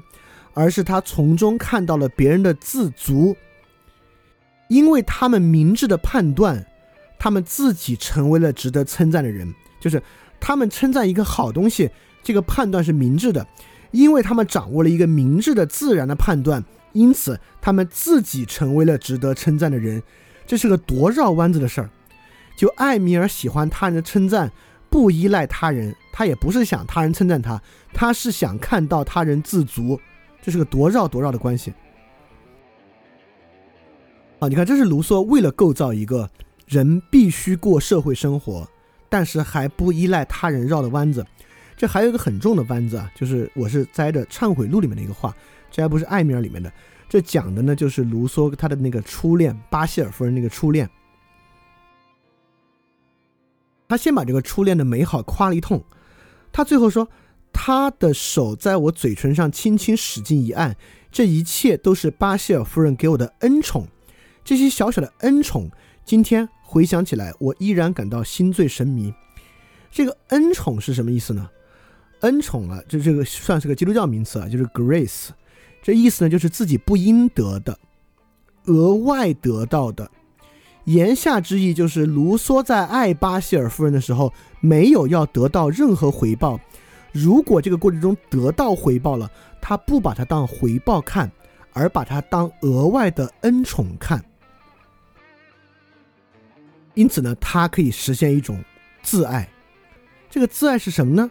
[0.54, 3.36] 而是他从中看到了别人的自足，
[4.68, 6.66] 因为他们明智的判断，
[7.18, 9.54] 他们自己成为了值得称赞的人。
[9.80, 10.02] 就是
[10.40, 11.90] 他们称赞一个好东西，
[12.22, 13.46] 这个判断是明智的，
[13.90, 20.02] 因为他们掌握了一个明智的自然的判断，因此他们自己成为了值得称赞的人。
[20.46, 21.90] 这是个多绕弯子的事儿。
[22.56, 24.50] 就艾米尔喜欢他人的称赞。
[24.90, 30.00] 不依赖他人，他也不是想他人称赞他，他是想看到他人自足，
[30.48, 31.74] 这是个多绕多绕的关系。
[34.40, 36.26] 啊，你看，这是卢梭为了构造一个
[36.66, 38.66] 人必须过社会生活，
[39.10, 41.22] 但是还不依赖他人绕的弯子。
[41.76, 45.36] 这还有一个很重的弯子啊，就是我是摘的《忏悔录》里面的一个话，
[45.70, 46.72] 这还不是艾米尔里面的，
[47.10, 50.88] 这讲的呢就是卢梭他的那个初恋巴希尔夫人那个初恋。
[53.86, 55.84] 他先把这个初恋的美好夸了一通，
[56.50, 57.06] 他最后说
[57.60, 60.76] ：“他的手在我嘴唇上轻轻使劲一按，
[61.10, 63.88] 这一切都是巴希尔夫人给我的恩宠。
[64.44, 65.68] 这些小小的恩宠，
[66.04, 69.12] 今天回想起来，我依然感到心醉神迷。
[69.90, 71.50] 这个恩宠是什么意思呢？
[72.20, 75.30] 恩宠啊，这这个算是个基督教名词啊，就是 grace。
[75.82, 77.76] 这意思呢，就是自己不应得的，
[78.66, 80.08] 额外得到的。”
[80.86, 86.60] 言下之意就是，卢梭在爱巴希尔夫人的时候，没有要得到任何回报。
[87.12, 89.30] 如果这个过程中得到回报了，
[89.60, 91.30] 他不把它当回报看，
[91.72, 94.24] 而把它当额外的恩宠看。
[96.94, 98.62] 因此呢，他可以实现一种
[99.02, 99.48] 自爱。
[100.28, 101.30] 这个自爱是什么呢？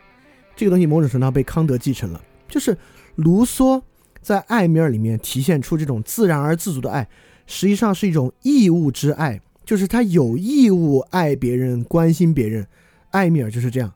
[0.55, 2.75] 这个东西某种程度上被康德继承了，就是
[3.15, 3.81] 卢梭
[4.21, 7.07] 在艾米尔里面体现出这种自然而自足的爱，
[7.45, 9.41] 实际上是一种义务之爱。
[9.65, 12.65] 就是他有义务爱别人、关心别人，
[13.11, 13.93] 艾米尔就是这样。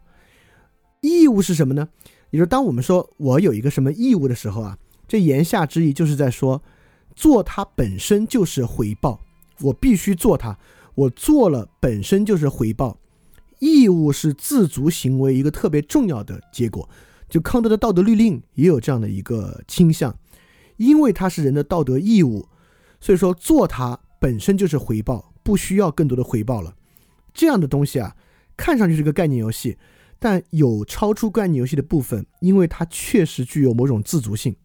[1.02, 1.90] 义务是什么呢？
[2.30, 4.78] 也就是当我们说我有一个什么义务的时候啊，
[5.08, 6.62] 这言下之意就是在说，
[7.16, 9.20] 做它本身就是回报，
[9.60, 10.58] 我必须做它，
[10.96, 12.98] 我做了本身就是回报。
[13.60, 16.90] 义务是自足行为一个特别重要的结果。
[17.30, 20.16] 就康德的道德律令也有这样的一个倾向，
[20.78, 22.48] 因为它是人的道德义务，
[23.00, 25.32] 所以说做它本身就是回报。
[25.44, 26.76] 不需要更多的回报了，
[27.34, 28.16] 这样的东西啊，
[28.56, 29.76] 看上去是个概念游戏，
[30.24, 34.56] 但有超出概念游戏的部分，因为它确实具有某种自足性。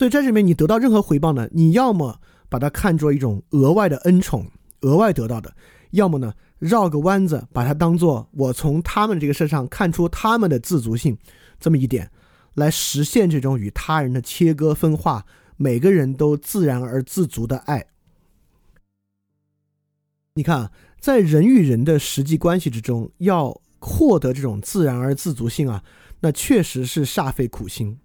[0.00, 4.50] 所以在这里面，你得到任何回报呢，你要么把它看作一种额外的恩宠，
[4.80, 5.48] 额外得到的；
[5.92, 11.16] 要么呢，绕个弯子，把它当做我从他们这个身上看出他们的自足性
[11.60, 12.10] 这么一点，
[12.54, 15.24] 来实现这种与他人的切割分化，
[15.56, 17.86] 每个人都自然而自足的爱。
[20.34, 20.72] 你看啊，
[21.04, 25.84] 在人与人的实际关系之中，要获得这种自然而自足性啊，
[26.20, 27.98] 那确实是煞费苦心。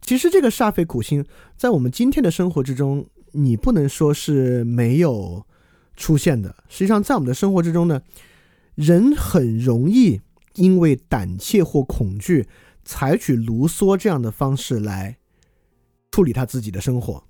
[0.00, 1.24] 其实这个煞费苦心，
[1.56, 5.46] 在我们今天的生活之中，你不能说是没有
[5.94, 6.52] 出现的。
[6.68, 8.02] 实际上，在我们的生活之中呢，
[8.74, 10.20] 人很容易
[10.56, 12.48] 因为胆怯或恐惧，
[12.84, 15.16] 采取卢梭这样的方式来
[16.10, 17.22] 处理他自己的生活。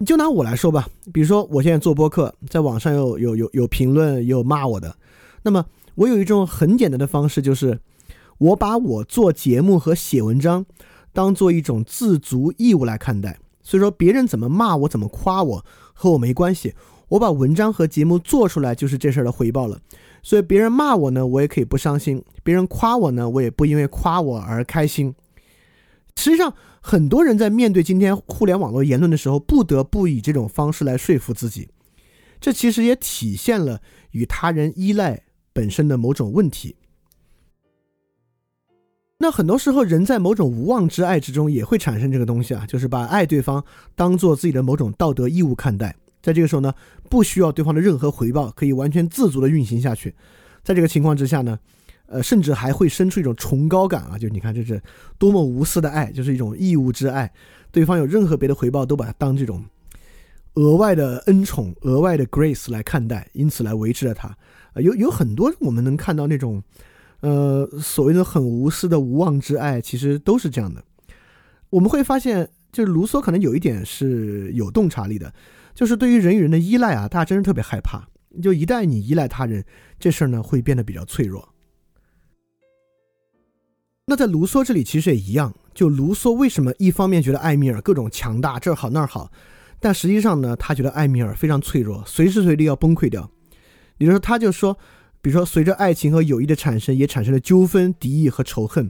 [0.00, 4.94] 你就拿我来说吧，比如说我现在做播客，在网上有有有有评论，也有骂我的，
[5.42, 7.80] 那么我有一种很简单的方式，就是
[8.38, 10.64] 我把我做节目和写文章
[11.12, 13.40] 当做一种自足义务来看待。
[13.60, 16.74] 所以说，别人怎么骂我，怎么夸我，和我没关系。
[17.08, 19.80] 我把文章和节目做出来，就是这事儿的回报了。
[20.22, 25.12] 所以别人骂我呢，我也可以不伤心；别人夸我呢，我也不因为夸我而开心。
[26.14, 26.54] 实际上。
[26.80, 31.68] 很多人在面对今天互联网络言论的时候，不得不以这种方式来说服自己，
[32.40, 33.80] 这其实也体现了
[34.12, 35.22] 与他人依赖
[35.52, 36.76] 本身的某种问题。
[39.20, 43.64] 那很多时候，人在某种无妄之爱之中也会产生这个东西啊，就是把爱对方
[43.96, 45.94] 当做自己的某种道德义务看待。
[46.22, 46.72] 在这个时候呢，
[47.10, 50.14] 不需要对方的任何回报，可以完全自足的运行下去。
[50.62, 51.58] 在这个情况之下呢，
[52.08, 54.82] 呃，甚至还会生出一种崇高感啊，就是你看这是
[55.18, 57.32] 多么无私的爱，就是一种义务之爱。
[57.70, 59.64] 对方有任何别的回报，都把它当这种
[60.54, 64.28] 额外的恩宠、额外的 grace 来看待，因此来维持着它。
[64.72, 66.62] 啊，有有很多我们能看到那种。
[67.20, 70.80] 呃，所谓的很无私的无妄之爱，其实都是这样的。
[71.68, 75.34] 我们会发现，就是卢梭可能有一点是有洞察力的，
[75.74, 78.06] 就是对于人与人的依赖啊，大家真是特别害怕。
[78.40, 79.64] 就一旦你依赖他人，
[79.98, 81.48] 这事儿呢会变得比较脆弱。
[84.08, 89.30] 那在卢梭这里其实也一样，就卢梭为什么一方面觉得艾米尔各种强大，这儿好那儿好，
[89.78, 93.30] 但实际上呢，他觉得艾米尔非常脆弱，随时随地要崩溃掉。
[93.98, 94.76] 也就是说，他就说。
[95.20, 98.88] 比如说，随着爱情和友谊的产生，也产生了纠纷、敌意和仇恨。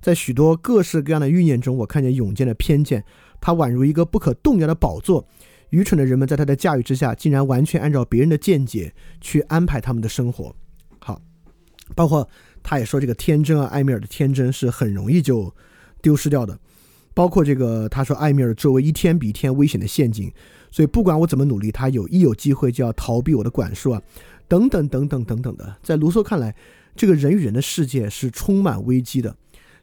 [0.00, 3.04] 在许多各式各样的欲念中，我看见永健的偏见。
[3.40, 5.28] 它宛如一个不可动摇的宝座。
[5.70, 10.52] 愚蠢的人们在他的驾驭之下，竟然完全按照别人的见解去安排他们的生活。
[10.98, 11.22] 好，
[11.94, 12.28] 包括
[12.68, 15.54] 他也说，这个天真啊，艾米尔的天真是很容易就
[16.02, 16.58] 丢失掉的。
[17.14, 20.30] 包括这个，他说艾米尔周围一天比一天危险的陷阱，
[20.70, 24.02] 所以不管我怎么努力，他有一有机会就要逃避我的管束啊。
[24.48, 26.54] 等等等等等等的，在卢梭看来，
[26.94, 29.34] 这个人与人的世界是充满危机的，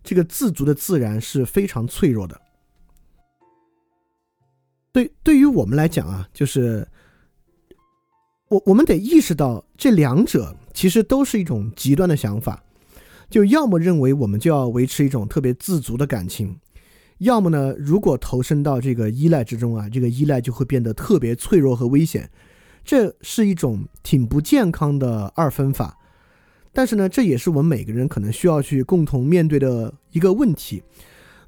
[0.04, 2.40] 这个自足的自然是非常脆弱的。
[4.92, 6.88] 对，对于我们来讲啊，就是
[8.50, 12.64] 我我们得意识到，这两者其实都是一种极端的想法，
[13.30, 16.60] 就要么认为我们就要维持一种特别自足的感情，
[17.20, 22.30] 要么呢，如果投身到这个依赖之中啊，这个依赖就会变得特别脆弱和危险。
[22.84, 25.98] 这是一种挺不健康的二分法，
[26.72, 30.84] 但是呢，这也是我们每个人可能需要去共同面对的一个问题。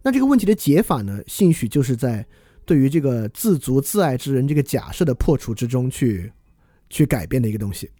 [0.01, 2.25] 那这个问题的解法呢，兴许就是在
[2.65, 6.31] 对于这个自足自爱之人这个假设的破除之中去
[6.89, 7.91] 去改变的一个东西。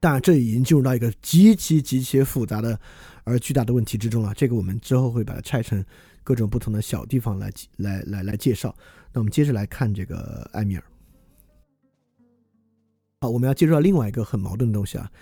[0.00, 2.80] 但，这已经进入到一个极其极其复杂的
[3.22, 4.32] 而巨大的问题之中了。
[4.34, 5.84] 这个我们之后会把它拆成
[6.24, 8.74] 各种不同的小地方来来来来介绍。
[9.12, 10.82] 那我们接着来看这个埃米尔。
[13.20, 15.12] 好，我们要接触到另外一个很矛盾的东西啊，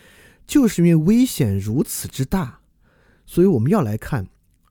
[0.47, 2.61] 就是因为危险如此之大，
[3.27, 4.29] 所以我们要来看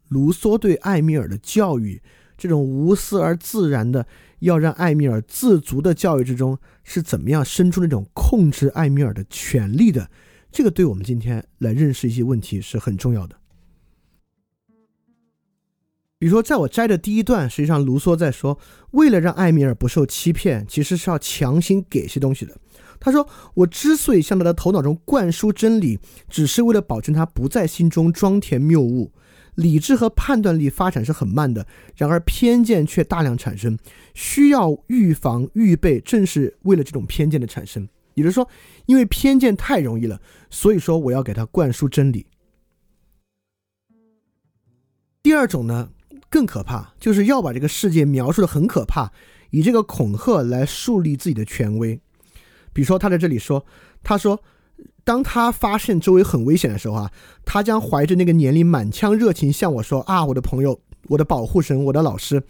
[0.07, 2.01] 卢梭对艾米尔的教育，
[2.37, 4.07] 这种无私而自然的
[4.39, 10.09] 要让艾米尔自足的教育之中是怎么样生出那种控制艾米尔的权利的，
[10.51, 13.35] 这个对我们今天来认识一些问题是很重要的。
[16.19, 18.57] 比如说，在我摘的第一段，实际上卢梭在说，
[18.91, 22.57] 为了让艾米尔不受欺骗，其实是要强行给些东西的。
[22.99, 29.11] 他说：“我之所以向他的头脑中灌输真理，只是为了保证他不在心中装填谬误。
[29.57, 33.75] 理智和判断力发展是很慢的，然而偏见却大量产生，
[34.13, 37.89] 需要预防预备，正是为了这种偏见的产生。
[38.13, 38.47] 也就是说，
[38.85, 42.27] 因为偏见太容易了，所以说我要给他灌输真理。
[45.23, 45.89] 第二种呢，
[46.29, 49.11] 更可怕，就是要把这个世界描述的很可怕，
[49.49, 51.99] 以这个恐吓来树立自己的权威。”
[52.73, 53.65] 比如说，他在这里说
[54.03, 54.39] ：“他说，
[55.07, 57.09] 当他发现周围很危险的时候啊，
[57.45, 60.77] 他将怀着那个年龄满腔热情向我说：‘啊，我的朋友，
[61.07, 62.43] 我的保护神，我的老师，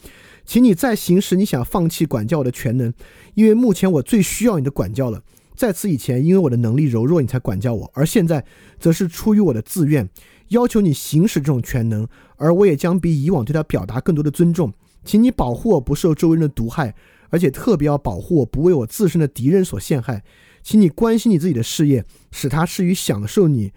[0.43, 2.91] 请你再行使你想放弃管教我的全能，
[3.35, 5.21] 因为目前我最需要你的管教了。
[5.55, 8.43] 在此以前，因为我的能力柔弱，你才管教我；而现在，
[8.79, 10.09] 则是出于我的自愿，
[10.47, 14.73] 要求你行使这种全能，而我也将比以往对他表达更多的尊重。
[15.05, 16.95] 请你保护我不受周围人的毒害。”
[17.29, 20.23] 而且特别要保护我，不为我自身的敌人所陷害，
[20.63, 23.71] 请你关心你自己的事业，使他适于享受你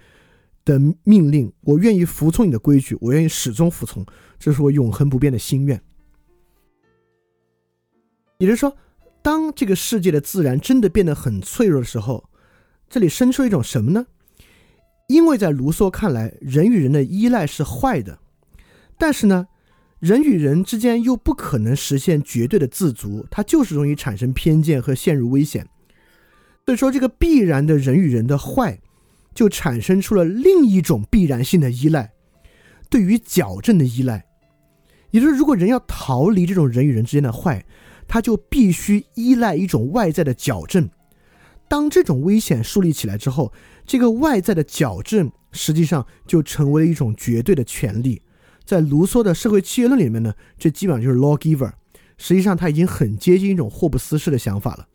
[0.65, 1.53] 的命令。
[1.63, 4.05] 我愿意服从你的规矩，我愿意始终服从，
[4.39, 5.81] 这是我永恒不变的心愿。
[8.39, 8.77] 也就是说，
[9.23, 12.29] 当这个世界的自然真的变得很脆弱的时候，
[12.89, 14.07] 这里生出一种什么呢？
[15.09, 18.19] 因为在卢梭看来，人与人的依赖是坏的，
[18.97, 19.49] 但是呢？
[19.99, 25.69] 人与人之间又不可能实现绝对的自足，它就是容易产生偏见和陷入危险。
[26.67, 28.81] 所以说，这个必然的人与人的坏，
[29.35, 32.13] 就产生出了另一种必然性的依赖，
[32.89, 34.25] 对于矫正的依赖。
[35.11, 37.65] 也就是，如果人要逃离这种人与人之间的坏，
[38.07, 40.89] 他就必须依赖一种外在的矫正。
[41.69, 43.53] 当这种危险树立起来之后，
[43.85, 48.23] 这个外在的矫正实际上就成为了一种绝对的权利。
[48.65, 51.73] 在卢梭的社会契约论里面呢，这基本上就是 lawgiver，
[52.19, 54.87] 实际上他已经很接近一种霍布斯式的想法了。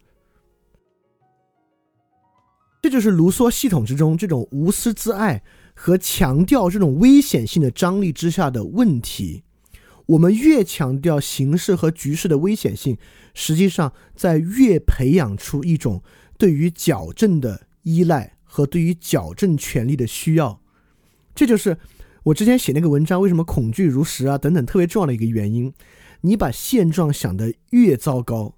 [2.86, 5.42] 这就是卢梭系统之中这种无私自爱
[5.74, 9.42] 和强调这种危险性的张力之下的问题。
[10.06, 12.96] 我们越强调形势和局势的危险性，
[13.34, 16.04] 实际上在越培养出一种
[16.38, 20.62] 对于矫正的依赖和对于矫正权利的需要。
[21.34, 21.80] 这就是
[22.26, 25.74] 我之前写那个文章为什么恐惧如实啊等等特别重要的一个原因。
[26.22, 28.54] 你把现状想得越糟糕，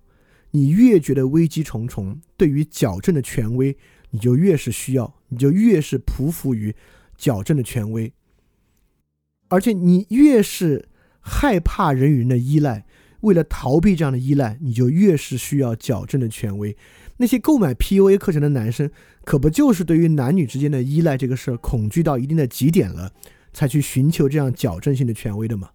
[0.51, 3.77] 你越觉得危机重重，对于矫正的权威，
[4.11, 6.75] 你就越是需要，你就越是匍匐于
[7.17, 8.13] 矫正的权威，
[9.47, 10.89] 而且你越是。
[11.29, 12.85] 害怕人与人的依赖，
[13.19, 16.73] 为了逃避这样的依赖，你就越是需要矫正的权威。
[17.17, 18.89] 那些购买 PUA 课程的男生，
[19.25, 23.11] 可不就是对于男女之间的依赖这个事儿恐惧到一定的极点了，
[23.51, 25.71] 才去寻求这样矫正性的权威的吗？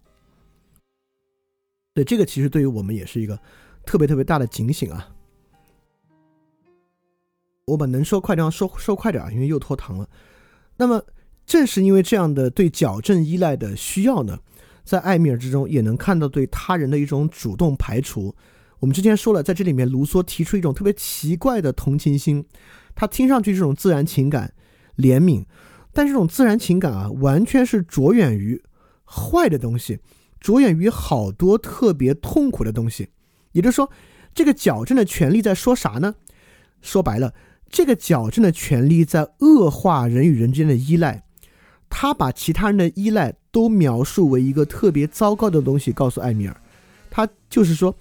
[1.93, 3.39] 对，这个其实对于我们也是一个
[3.85, 5.12] 特别特别大的警醒啊。
[7.65, 10.09] 我把能说快点说说快点啊，因为又拖堂了。
[10.77, 11.03] 那么
[11.45, 14.39] 正是因为这样的对矫正依赖的需要呢？
[14.83, 18.35] 在艾米尔之中，也能看到对他人的一种主动排除。
[18.79, 22.45] 我们之前说了，在这里面，卢梭提出一种特别奇怪的同情心，
[22.95, 24.53] 他听上去这种自然情感、
[24.97, 25.45] 怜悯，
[25.93, 28.61] 但这种自然情感啊，完全是着眼于
[29.05, 29.99] 坏的东西，
[30.41, 33.07] 着眼于好多特别痛苦的东西。
[33.53, 33.89] 也就是说，
[34.35, 36.15] 这个矫正的权利在说啥呢？
[36.81, 37.33] 说白了，
[37.73, 41.23] 这个矫正的权利在恶化人与人之间的依赖。
[41.89, 46.55] 他把其他人的依赖都描述为一个特别糟糕的东西，告诉艾米尔，
[47.09, 47.95] 他就是说，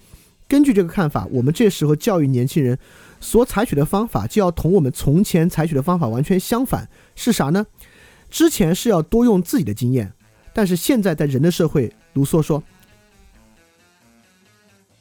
[0.47, 2.79] 根据这个看法，我们这时候教育年轻人
[3.19, 7.67] 所采取的方法，就要同我们从前采取的方法完全相反，是啥呢？
[8.31, 10.13] 之前是要多用自己的经验，
[10.53, 12.63] 但是现在在人的社会，卢梭说，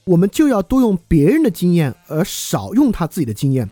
[0.05, 3.69] 我们就要多用别人的经验，而少用他自己的经验。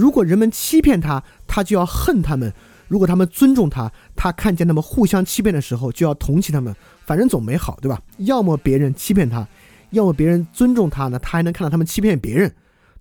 [0.00, 2.52] 如果人们欺骗他，他就要恨他们。
[2.88, 6.74] 如果他们尊重他，他看见他们互相欺骗的时候，就要同情他们，
[7.04, 8.02] 反正总没好，对吧？
[8.16, 9.46] 要么别人欺骗他，
[9.90, 12.52] 要么别人尊重他呢，他还能看到他们欺骗别人，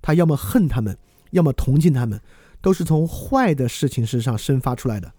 [0.01, 0.95] 他要么恨他们，
[1.31, 2.19] 要么同情他们，
[2.61, 5.11] 都是从坏的事情身上生发出来的。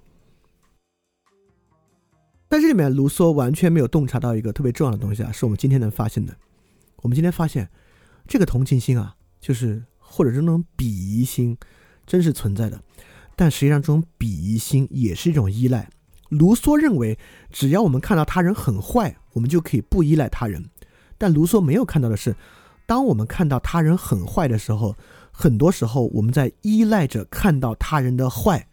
[2.48, 6.36] 在这里面，卢梭完全没有洞察到一个特别重要的东西啊，是我们今天能发现的。
[7.02, 7.68] 我们今天发现，
[8.28, 11.56] 这个同情心啊，就是或者这种鄙夷心，
[12.04, 12.82] 真是存在的。
[13.36, 15.88] 但实际上，这种鄙夷心也是一种依赖。
[16.28, 17.16] 卢梭认为，
[17.50, 20.68] 只要我们看到他人很坏，我们就可以不依赖他人。
[21.16, 22.34] 但卢梭没有看到的是，
[22.86, 24.96] 当我们看到他人很坏的时候，
[25.30, 28.66] 很多时候我们在依赖着看到他人的坏，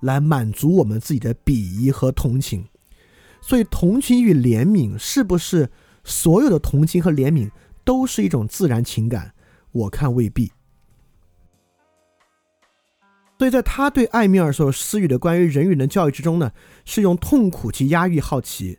[0.00, 2.66] 来满足我们自己的鄙夷和同情。
[3.40, 5.70] 所以，同情与怜悯是不是
[6.02, 7.50] 所有的同情和怜悯
[7.84, 9.32] 都是一种自然情感？
[9.70, 10.50] 我看未必。
[13.38, 16.50] 所以在他对艾米尔所施予的关于人与人的教育之中呢，
[16.84, 18.78] 是用痛苦去压抑好奇。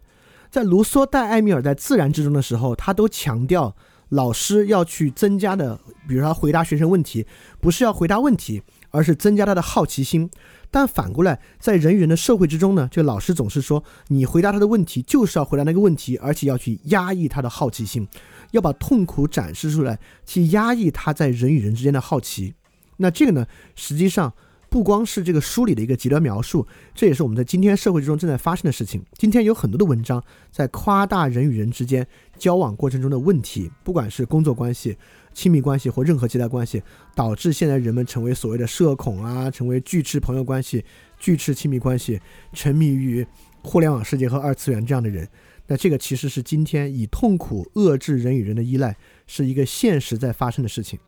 [0.52, 3.74] 在卢梭带艾米尔在自然之中的时候，他都强调
[4.10, 5.80] 老师要去增加的，
[6.10, 7.26] 比如说回答学生问题，
[7.62, 10.30] 不是要回答问题，而是增加他的好奇心。
[10.70, 18.06] 但反过来，在人与人的社会之中呢，就老师总是说，你回答他的问题就是要回答那个问题，而且要去压抑他的好奇心，
[18.52, 22.56] 要把痛苦展示出来，去压抑他在人与人之间的好奇。
[22.98, 24.34] 那这个呢，实际上。
[24.70, 29.04] 不光是这个书里的一个极端描述，这也是我们在今天社会之中正在发生的事情。
[29.18, 32.06] 今天有很多的文章在夸大人与人之间
[32.38, 34.96] 交往过程中的问题，不管是工作关系、
[35.34, 36.84] 亲密关系或任何其他关系，
[37.16, 40.86] 导致现在人们成为所谓的社恐啊，成为拒斥朋友关系、
[41.18, 42.20] 拒斥亲密关系，
[42.54, 43.26] 沉迷于
[43.64, 45.28] 互联网世界和二次元这样的人。
[45.66, 48.96] 那这个其实是今天以痛苦遏制人与人的依赖，
[49.26, 51.00] 是一个现实在发生的事情。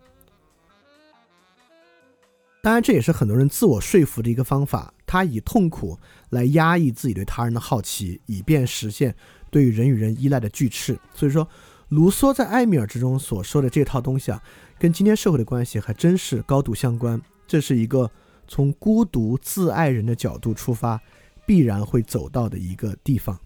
[2.64, 4.94] 当然，这也是很多人自我说服的一个方法。
[5.08, 5.98] 他以痛苦
[6.30, 9.14] 来压抑自己对他人的好奇，以便实现
[9.50, 10.98] 对于人与人依赖的拒斥。
[11.14, 11.48] 所以说，
[11.90, 14.42] 卢梭在艾米尔之中所说的这套东西啊，
[14.80, 17.20] 跟今天社会的关系还真是高度相关。
[17.48, 18.10] 这是一个
[18.48, 21.02] 从孤独自爱人的角度出发，
[21.46, 23.38] 必然会走到的一个地方。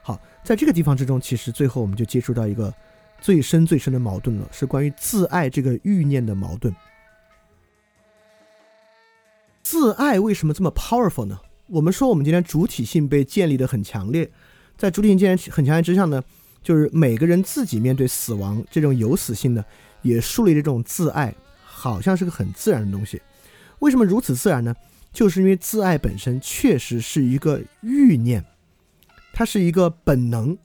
[0.00, 2.72] 好，在这个地方之中，其实最后我们就接触到一个
[3.20, 6.74] 最深最深的矛盾了，是关于自爱这个欲念的矛盾。
[9.64, 11.40] 自爱为什么这么 powerful 呢？
[11.68, 14.30] 我们说我们今天主体性被建立的很强烈，
[14.76, 16.22] 在主体性建立很强烈之上呢，
[16.62, 19.64] 就是每个人自己面对死亡这种有死性呢，
[20.02, 21.34] 也树立了这种自爱，
[21.64, 23.20] 好像是个很自然的东西。
[23.78, 24.74] 为什么如此自然呢？
[25.14, 28.44] 就是因为自爱本身确实是一个欲念，
[29.32, 30.56] 它是一个本能。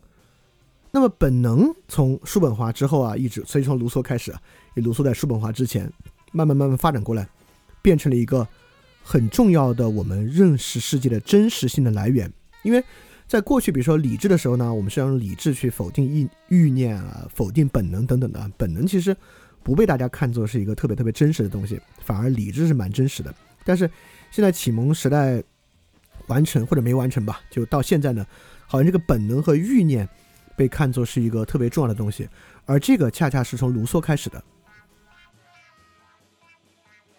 [0.91, 4.41] 那么本能从叔本华之后啊，一直所以从卢梭开始啊，
[4.75, 5.89] 也卢梭在叔本华之前，
[6.33, 7.25] 慢慢慢慢发展过来，
[7.81, 8.45] 变成了一个。
[9.09, 12.31] 很重要的我们认识世界的真实性的来源。
[12.61, 12.83] 因为
[13.27, 18.51] 在过去，比如说理智的时候呢，我们是要用理智去否定欲欲念啊，否定本能等等的。
[18.55, 19.17] 本能其实
[19.63, 23.33] 不被大家看作是一个特别特别真实的东西，反而理智是蛮真实的。
[23.65, 23.89] 但是
[24.29, 25.43] 现在启蒙时代
[26.27, 28.23] 完成或者没完成吧，就到现在呢，
[28.67, 30.07] 好像这个本能和欲念
[30.55, 32.29] 被看作是一个特别重要的东西，
[32.67, 34.43] 而这个恰恰是从卢梭开始的。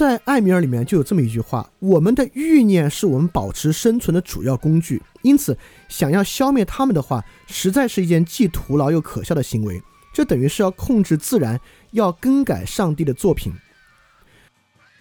[0.01, 5.55] 在《艾米尔》里面就有这么一句话：“我们的欲念是我们保持生存的主要工具，因此
[5.91, 9.83] 想要消灭他们的话，实在是一件既徒劳又可笑的行为。
[10.15, 13.53] 这等于是要控制自然，要更改上帝的作品。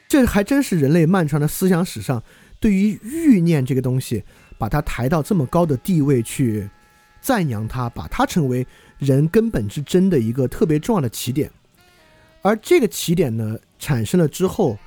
[0.09, 2.21] 这还真是人类漫长的思想史上
[2.59, 4.25] 对于欲念这个东西，
[4.57, 6.69] 把它抬到这么高的地位去
[7.21, 11.49] 赞扬它，把它成为人根本之真的一个特别重要的起点。
[12.41, 14.77] 而这个起点呢，产生了之后。”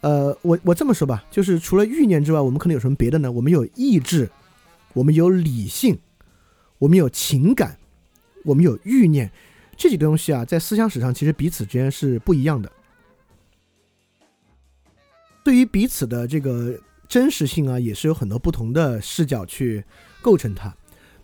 [0.00, 3.30] 呃，我我这么说吧，就是除了欲念之外，我们可能有什么别的呢？
[3.30, 4.30] 我们有意志，
[4.94, 5.98] 我们有理性，
[6.78, 7.78] 我们有情感，
[8.44, 9.30] 我们有欲念，
[9.76, 12.72] 这几个东西啊，在思想史上其实彼此之间是不一样的。
[15.44, 19.84] 对于彼此的这个真实性啊，也是有很多不同的视角去
[20.22, 20.74] 构成它。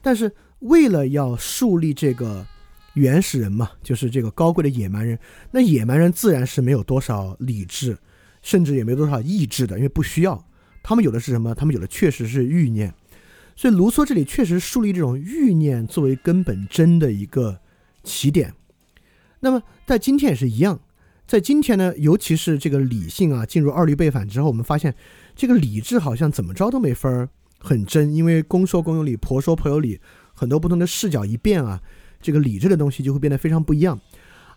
[0.03, 2.47] 但是为了要树立这个
[2.93, 5.19] 原始人嘛，就是这个高贵的野蛮人，
[5.51, 7.97] 那野蛮人自然是没有多少理智。
[8.47, 10.47] 甚至也没多少意志的，因为不需要。
[10.81, 11.53] 他们有的是什么？
[11.53, 12.95] 他们有的确实是欲念。
[13.57, 17.59] 所以卢梭这里确实树立这种欲念作为根本真的一个
[18.05, 18.55] 起点。
[19.41, 20.79] 那么在今天也是一样，
[21.27, 24.95] 在今天呢，尤其是这个理性啊进入二律背反之后，我们发现
[25.35, 27.29] 这个理智好像怎么着都没法儿
[27.59, 29.99] 很真，因为公说公有理，婆说婆有理，
[30.35, 31.83] 很多不同的视角一变啊，
[32.23, 33.99] 这个理智的东西就会变得非常不一样。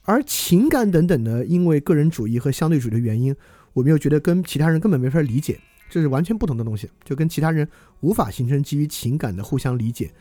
[0.04, 3.36] 而情感等等呢，因为个人主义和相对主义的原因。
[3.74, 5.60] 我们又觉得跟其他人根本没法理解，
[5.90, 7.68] 这是完全不同的东西，就跟其他人
[8.02, 10.12] 无法形成基于情感的互相理解。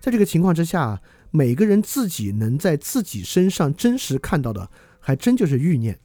[0.00, 1.00] 在这个情况之下，
[1.30, 5.98] 每个人自己能在自己身上真实看到的，还真就是欲念。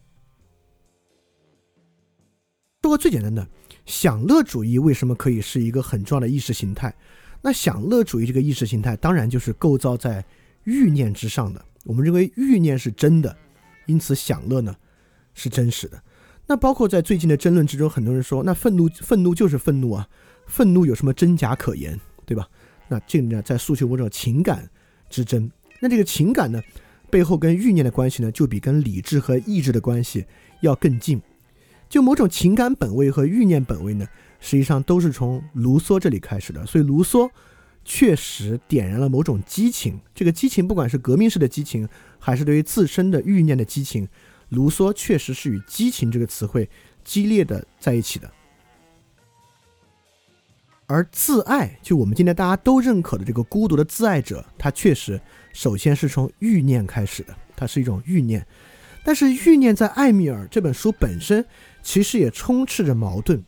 [2.82, 3.46] 说个最简单的，
[3.86, 6.96] 享乐主义为什么可以是一个很重要的意识形态？
[7.42, 10.24] 那享乐主义这个意识形态，当然就是构造在
[10.64, 11.64] 欲念之上的。
[11.84, 13.36] 我们认为欲念是真的，
[13.86, 14.76] 因此享乐呢
[15.34, 16.02] 是真实的。
[16.50, 20.10] 那包括在最近的争论之中，很多人说，那愤怒愤怒就是愤怒啊，
[20.48, 22.48] 愤怒有什么真假可言，对吧？
[22.88, 24.68] 那这呢，在诉求某种情感
[25.12, 25.52] 之争。
[25.80, 26.60] 那这个情感呢，
[27.12, 30.26] 背后跟欲念的关系呢，就比跟理智和意志的关系
[30.62, 31.22] 要更近。
[31.88, 34.08] 就某种情感本位和欲念本位呢，
[34.40, 36.66] 实际上都是从卢梭这里开始的。
[36.66, 37.30] 所以卢梭
[37.86, 41.88] 确实点燃了某种激情，这个激情不管是革命式的激情，
[42.18, 44.08] 还是对于自身的欲念的激情。
[44.50, 46.70] 卢梭确实是与激情这个词汇
[47.04, 48.32] 激烈的在一起的，
[50.88, 55.20] 而自爱，就我们今天大家都认可的这个孤独的自爱者，他确实
[55.54, 58.46] 首先是从欲念开始的，它是一种欲念。
[59.04, 61.46] 但是欲念在《艾米尔》这本书本身
[61.82, 63.44] 其实也充斥着矛盾，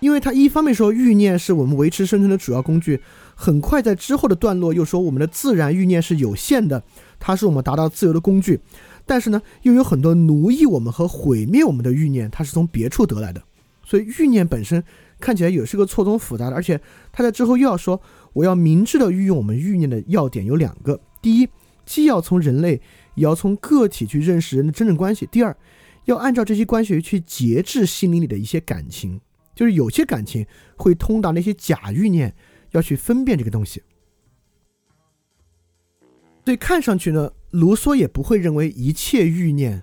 [0.00, 3.00] 因为他一方面说欲念是我们维持生存的主要工具，
[3.34, 6.82] 很快在之后的段落又说我们的自然欲念是有限的，
[7.20, 8.58] 它是我们达到自由的工具。
[9.06, 13.40] 但是呢，又有很多奴役我们和毁灭我们的欲念，它是从别处得来的。
[13.84, 14.82] 所以欲念本身
[15.18, 16.54] 看起来也是个错综复杂的。
[16.54, 16.80] 而且
[17.10, 18.00] 他在之后又要说，
[18.32, 21.48] 我要明智的运用我们欲念的要点有两个：第一，
[21.84, 22.80] 既要从人类，
[23.16, 25.56] 也要从个体去认识人的真正关系；第二，
[26.04, 29.20] 要按照这些关系去节制心灵里的一些感情，
[29.56, 32.32] 就是有些感情会通达那些假欲念，
[32.70, 33.82] 要去分辨这个东西。
[36.50, 37.30] 所以看上去呢。
[37.50, 39.82] 卢梭也不会认为一切欲念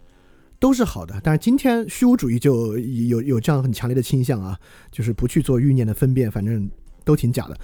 [0.57, 4.57] 都是好的，但是今天虚无主义就有有这样很强烈的倾向啊，
[4.89, 6.69] 就是不去做欲念的分辨，反正
[7.03, 7.57] 都挺假的。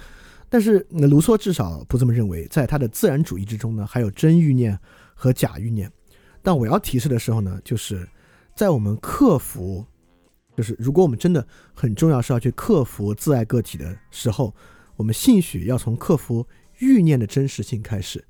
[0.50, 4.78] 但是卢梭至少不这么认为，在他的自然主义之中呢，还有真欲念
[5.14, 5.90] 和假欲念。
[6.42, 8.06] 但我要提示的时候呢，就是
[8.54, 9.84] 在我们克服，
[10.54, 14.54] 就是如果我们真的很重要是要去克服自爱个体的时候，
[14.96, 16.46] 我们兴许要从克服
[16.78, 18.22] 欲念的真实性开始，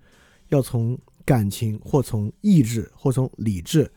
[0.54, 0.98] 要从。
[1.26, 3.90] 感情或从意志或从理智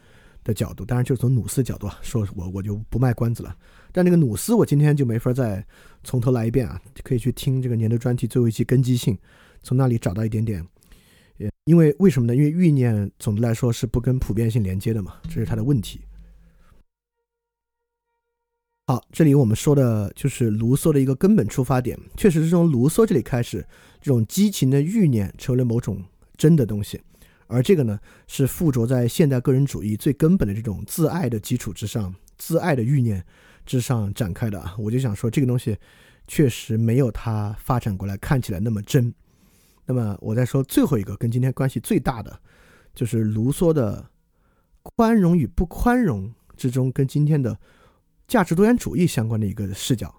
[0.45, 3.53] 的角度，当然就是从努斯角度啊，说我我就不卖关子了。
[3.91, 5.61] 但那个努斯，我今天就没法再
[6.05, 9.17] 从头来一遍啊，可以去听这个年度专题最后一期根基性，
[9.61, 10.65] 从那里找到一点点。
[11.65, 12.33] 因为为什么呢？
[12.33, 15.99] 因为欲念总的来说是不跟普遍性连接的嘛，这是它的问题。
[18.85, 23.67] 好，这里我们说的就是卢梭的一个根本出发点，确实是从卢梭这里开始，
[23.99, 26.01] 这种激情的欲念成为了某种
[26.37, 27.01] 真的东西。
[27.47, 27.97] 而这个呢，
[28.27, 33.25] 是附着在现代个人主义最根本的这种自爱的基础之上，自爱的欲念
[33.65, 34.75] 之上展开的啊。
[34.77, 35.77] 我就想说，这个东西
[36.27, 39.13] 确实没有它发展过来看起来那么真。
[39.85, 42.37] 那么我再说最后一个，跟今天关系最大的，
[42.93, 44.09] 就是卢梭的
[44.83, 47.57] 宽容与不宽容之中，跟今天的
[48.27, 50.13] 价值多元主义相关的一个视角。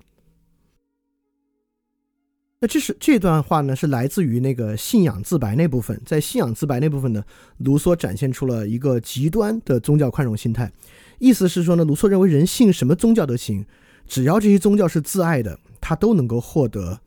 [2.61, 6.01] 那这是这段话呢，是来自于那个信仰自白那部分。
[6.05, 7.23] 在信仰自白那部分呢，
[7.59, 10.73] 卢梭展现出了一个极端的宗教宽容心态，
[11.21, 13.65] 意思是说呢，卢梭认为人信什么宗教都行，
[14.09, 16.99] 只要这些宗教是自爱的，他都能够获得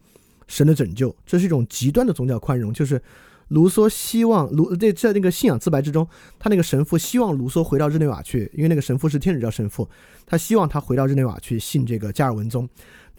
[0.47, 1.13] 神的拯救。
[1.25, 3.01] 这是一种极端的宗教宽容，就是
[3.49, 6.07] 卢梭希望卢在在那个信仰自白之中，
[6.39, 9.89] 他那个神父希望卢梭回到日内瓦去，因为那个神父是天主教神父，
[10.25, 12.69] 他希望他回到日内瓦去信这个加尔文宗。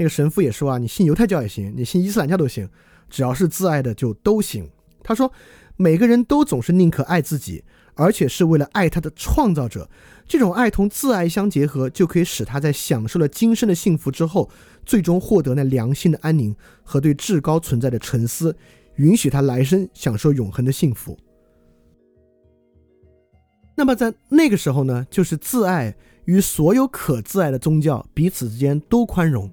[0.02, 2.68] 那个神父也说啊，你信犹太教也行，你信伊斯兰教都行，
[3.08, 4.68] 只要是自爱的就都行。
[5.00, 5.32] 他说，
[5.76, 7.62] 每个人都总是宁可爱自己，
[7.94, 9.88] 而且是为了爱他的创造者。
[10.26, 14.50] 这种爱同自爱相结合，就可以使他在享受了今生的幸福之后，
[14.84, 16.52] 最终获得那良心的安宁
[16.82, 18.56] 和对至高存在的沉思，
[18.96, 21.16] 允许他来生享受永恒的幸福。
[23.76, 29.48] 那么在那个时候呢，就是自爱与所有可自爱的宗教彼此之间都宽容。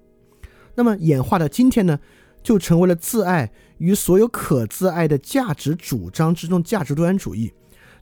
[0.79, 1.99] 那么演化的今天呢，
[2.41, 7.51] 就成为了自爱与所有可自爱的价值主张之中价值多元主义。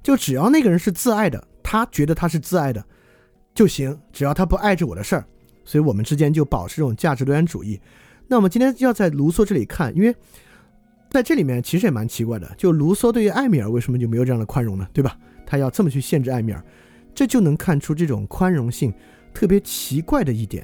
[0.03, 2.85] 就只要那个人是自爱的，他觉得他是自爱的
[3.55, 5.25] 就行，只要他不碍着我的事儿。
[5.65, 7.81] 所以我们之间就保持这种价值多元主义。
[8.27, 10.15] 那我们今天要在卢梭这里看，因为
[11.09, 14.87] 在这里面其实也蛮奇怪的，就卢梭对于艾米尔为什么就没有这样的宽容呢？
[14.93, 15.17] 对吧？
[15.47, 16.63] 他要这么去限制艾米尔，
[17.15, 18.93] 这就能看出这种宽容性
[19.33, 20.63] 特别奇怪的一点。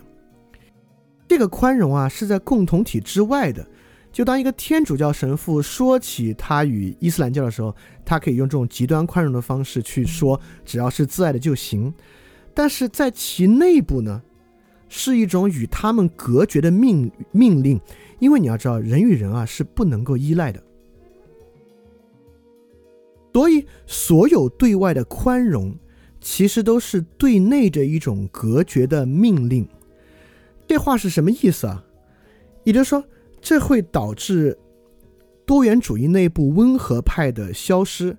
[1.27, 3.65] 这个宽容啊，是在共同体之外的。
[4.11, 7.75] 就当一个天主教神父说起他与伊斯兰教的时候，
[8.05, 11.91] 他可以用这种极端宽容的方式去说，只要是自爱的就行。
[12.53, 14.21] 但是在其内部呢，
[14.87, 17.81] 是一种与他们隔绝的命命令。
[18.19, 20.63] 因为你要知道，人与人啊是不能够依赖的，
[23.33, 25.75] 所以所有对外的宽容，
[26.21, 29.67] 其实都是对内的一种隔绝的命令。
[30.73, 31.85] 这话是什么意思啊？
[32.63, 33.03] 也就是说，
[33.39, 34.57] 这会导致
[35.45, 38.17] 多元主义内部温和派的消失。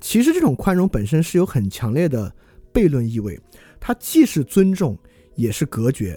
[0.00, 2.32] 其实，这种宽容本身是有很强烈的
[2.72, 3.36] 悖论意味，
[3.80, 4.96] 它既是尊重，
[5.34, 6.16] 也是隔绝。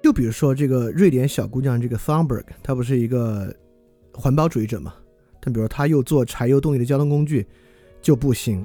[0.00, 3.52] 就比如说，这个瑞典小姑娘这个 Thunberg，她不是一个
[4.14, 4.94] 环保主义者嘛？
[5.40, 7.44] 但比如她又做柴油动力的交通工具
[8.00, 8.64] 就不行。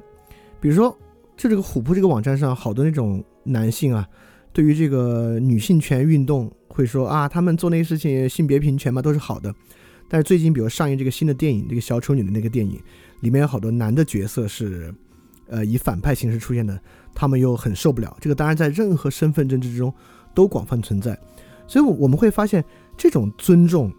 [0.60, 0.96] 比如说，
[1.36, 4.08] 就这个虎扑这个网站上，好多那种男性啊。
[4.58, 9.54] 对于这个女性权运动，会说啊，他们做那些事情，性别平权嘛，都是好的。
[10.08, 12.76] 但是最近，比如上映这个新的电影，这个小丑女的那个电影，
[13.20, 14.92] 里面有好多男的角色是，
[15.46, 16.76] 呃，以反派形式出现的，
[17.14, 18.16] 他们又很受不了。
[18.20, 19.94] 这个当然在任何身份政治之中
[20.34, 21.16] 都广泛存在。
[21.68, 22.64] 所以，我们会发现，
[22.96, 23.92] 这种尊重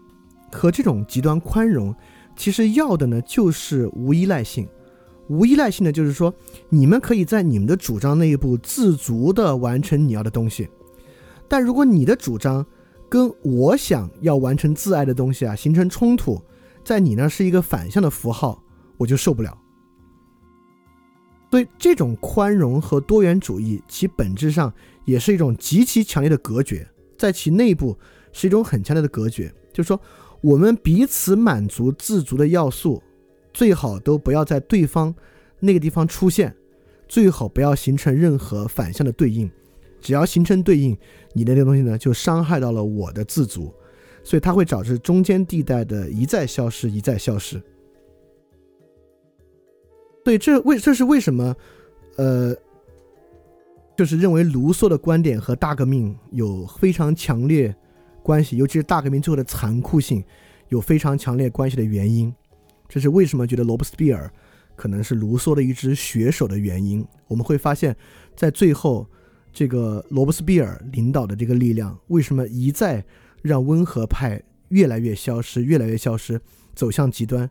[0.52, 1.94] 和这种极端宽容，
[2.36, 4.68] 其实要的呢，就是无依赖性。
[5.30, 6.34] 无依赖性的就是说，
[6.68, 10.68] 你们可以在你们的主张内部自足的完成你要的东西，
[11.46, 12.66] 但如果你的主张
[13.08, 16.42] 跟我想要完成自爱的东西啊形成冲突，
[16.84, 18.60] 在你那是一个反向的符号，
[18.96, 19.56] 我就受不了。
[21.48, 24.72] 所以，这种宽容和多元主义，其本质上
[25.04, 26.84] 也是一种极其强烈的隔绝，
[27.16, 27.96] 在其内部
[28.32, 30.00] 是一种很强烈的隔绝，就是说，
[30.40, 33.00] 我们彼此满足自足的要素。
[33.60, 35.14] 最好都不要在对方
[35.58, 36.56] 那个地方出现，
[37.06, 39.50] 最好不要形成任何反向的对应。
[40.00, 40.96] 只要形成对应，
[41.34, 43.70] 你的那个东西呢，就伤害到了我的自足，
[44.24, 47.62] 所以它会导致中间地带的一再消失，一再消失。
[50.24, 51.54] 对这为这是为什么？
[52.16, 52.56] 呃，
[53.94, 57.76] 就是认为卢梭的观点和大革命有非常强烈
[58.22, 60.24] 关系，尤其是大革命最后的残酷性
[60.70, 62.34] 有非常强烈关系的原因。
[62.90, 64.28] 这是为什么觉得罗伯斯庇尔
[64.74, 67.06] 可能是卢梭的一只血手的原因。
[67.28, 67.96] 我们会发现，
[68.34, 69.06] 在最后，
[69.52, 73.04] 这个罗伯斯庇尔领导的这个力量，为什么一再
[73.42, 76.40] 让温和派越来越消失，越来越消失，
[76.74, 77.48] 走向极端？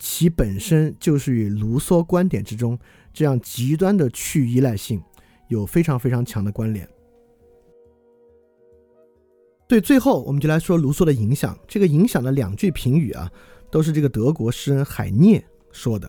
[0.00, 2.76] 其本身就是与卢梭观点之中
[3.12, 5.00] 这样极端的去依赖性
[5.46, 6.88] 有非常非常强的关联。
[9.68, 11.56] 对，最后我们就来说卢梭的影响。
[11.68, 13.30] 这个影响的两句评语啊。
[13.72, 15.42] 都是这个德国诗人海涅
[15.72, 16.08] 说的，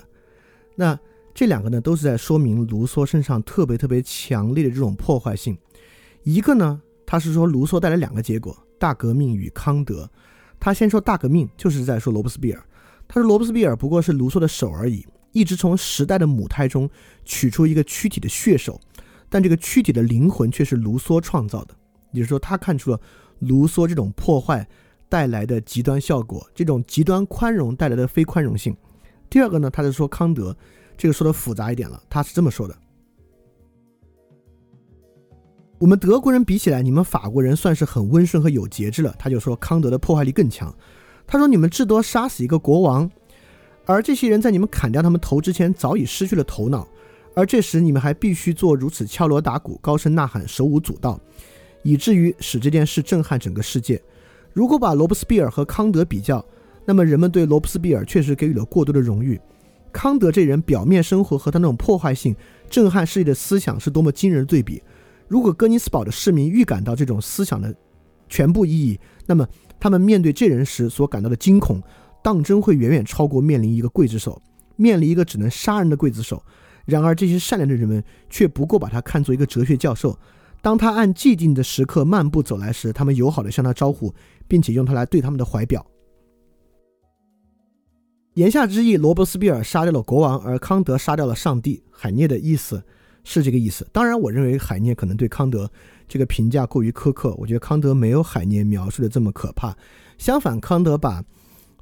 [0.75, 0.99] 那
[1.33, 5.57] 这两个呢，都是在说明卢梭身上特别特别强烈的这种破坏性。
[6.23, 10.07] 一个呢，他是说卢梭带来两个结果：大革命与康德。
[10.59, 12.61] 他先说大革命，就是在说罗伯斯庇尔。
[13.07, 16.89] 他说罗伯斯庇尔不过是卢梭的手而已，一直从时代的母胎中
[17.23, 18.77] 取出一个躯体的血手。
[19.29, 21.73] 但这个躯体的灵魂却是卢梭创造的。
[22.11, 22.99] 也就是说，他看出了
[23.39, 24.67] 卢梭这种破坏
[25.09, 28.75] 带来的极端效果，这种极端宽容带来的非宽容性。
[29.29, 30.55] 第二个呢，他是说康德，
[30.97, 32.75] 这个说的复杂一点了，他是这么说的：
[35.79, 39.13] 我们德国人比起来，你们法国人算是很温顺和有节制了。
[39.17, 40.73] 他就说康德的破坏力更强。
[41.25, 43.09] 他说你们至多杀死一个国王，
[43.85, 46.87] 而这些人在你们砍掉他们头之前早已失去了头脑，
[47.35, 51.19] 而这时你们还必须做如此敲锣打鼓、高声呐喊、手舞足蹈。
[51.81, 54.01] 以至于使这件事震撼整个世界。
[54.53, 56.43] 如果把罗伯斯庇尔和康德比较，
[56.85, 59.39] 那么人们对罗伯斯庇尔确实给予了过多的荣誉。
[59.91, 62.35] 康德这人表面生活和他那种破坏性、
[62.69, 64.81] 震撼世界的思想是多么惊人的对比。
[65.27, 67.73] 如果哥尼斯堡的市民预感到这种思想的
[68.29, 69.47] 全部意义，那么
[69.79, 71.81] 他们面对这人时所感到的惊恐，
[72.23, 74.41] 当真会远远超过面临一个刽子手，
[74.75, 76.43] 面临一个只能杀人的刽子手。
[76.85, 80.17] 然而这些善良的人们却不过把他看作一个哲学教授。
[80.61, 84.13] 当他按既定的时刻漫步走来时，他们友好的向他招呼，
[84.47, 85.85] 并且用它来对他们的怀表。
[88.35, 91.83] 言下之意，罗伯斯庇尔杀掉了国王，而康德杀掉了上帝。
[91.91, 92.83] 海涅的意思
[93.23, 93.87] 是这个意思。
[93.91, 95.71] 当然，我认为海涅可能对康德
[96.07, 97.35] 这个评价过于苛刻。
[97.37, 99.77] 我觉得康德没有海涅描述的这么可怕。
[100.17, 101.23] 相反，康德把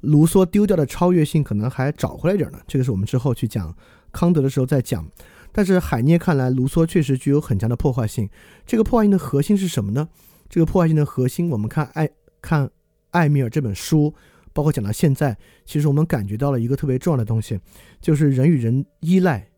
[0.02, 2.58] 卢梭丢掉的超越性可能还找回来点呢。
[2.66, 3.74] 这个是我们之后去讲
[4.12, 5.08] 康德的时候再讲。
[5.52, 8.28] 但是海涅看来，卢梭确实具有很强的破坏性。
[8.66, 10.08] 这个破坏性的核心是什么呢？
[10.50, 12.10] 这个破坏性的核心，我们看艾
[12.42, 12.68] 看
[13.12, 14.12] 艾米尔这本书，
[14.52, 17.58] 包括讲到现在，其实我们感觉到了一个特别重要的东西，
[18.00, 19.48] 就是人与人依赖，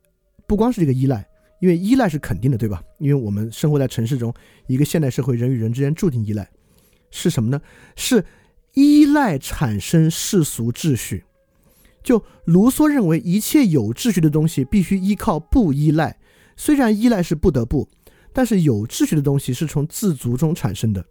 [0.46, 1.26] 不光是这个依赖，
[1.60, 2.82] 因为依赖是肯定的，对吧？
[2.98, 4.32] 因为我们生活在城市中，
[4.68, 6.48] 一个现代社会，人与人之间注定依赖，
[7.10, 7.60] 是什么呢？
[7.96, 8.24] 是
[8.74, 11.24] 依赖产生世俗秩序。
[12.02, 16.18] 就卢梭认为，一切有秩序的东西必须依靠不依赖。
[16.54, 17.88] 虽然依赖是不得不，
[18.32, 21.02] 但是有秩序的东西是从自足中产生的。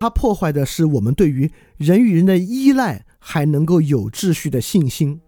[0.00, 5.20] 它破坏的是我们对于人与人的依赖还能够有秩序的信心。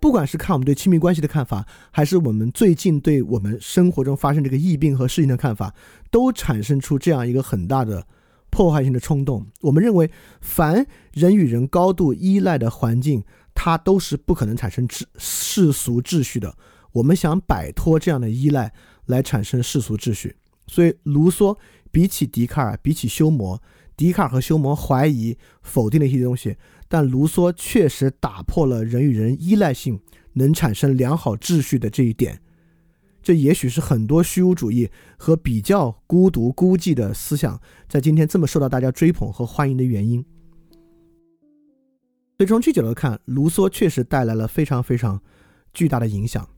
[0.00, 5.74] 不管是看我们对亲密关系的看法，还是我们最近对我们生活中发生这个疫病和事情的看法，
[6.10, 8.06] 都产生出这样一个很大的。
[8.50, 10.10] 破坏性的冲动，我们认为，
[10.42, 13.24] 凡人与人高度依赖的环境，
[13.54, 16.54] 它都是不可能产生世世俗秩序的。
[16.92, 18.74] 我们想摆脱这样的依赖，
[19.06, 20.36] 来产生世俗秩序。
[20.66, 21.56] 所以，卢梭
[21.90, 23.58] 比起笛卡尔，比起休谟，
[23.96, 26.56] 笛卡尔和休谟怀疑、否定了一些东西，
[26.88, 30.00] 但卢梭确实打破了人与人依赖性
[30.34, 32.40] 能产生良好秩序的这一点。
[33.22, 40.24] 这也许是很多虚无主义和比较孤独孤寂的思想在今天这么受到大家追捧和欢迎的原因。
[42.38, 45.22] 所以从这角度看，卢梭确实带来了非常非常
[45.72, 46.48] 巨大的影响。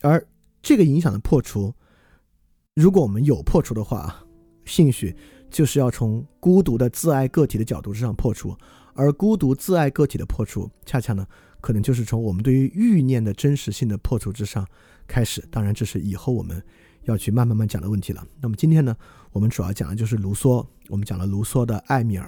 [0.00, 0.26] 而
[0.62, 1.74] 这个影响的破除，
[2.74, 4.24] 如果我们有破除的话，
[4.64, 5.14] 兴许
[5.54, 8.56] 就是要从孤独的自爱个体的角度之上破除。
[8.92, 11.24] 而孤独自爱个体的破除，恰恰呢，
[11.60, 14.66] 可能就是从我们对于欲念的真实性的破除之上。
[15.06, 16.60] 开始，当然这是以后我们
[17.04, 18.26] 要去慢慢慢讲的问题了。
[18.40, 18.96] 那么今天呢，
[19.30, 20.66] 我们主要讲的就是卢梭。
[20.88, 22.26] 我们讲了卢梭的《艾米尔》，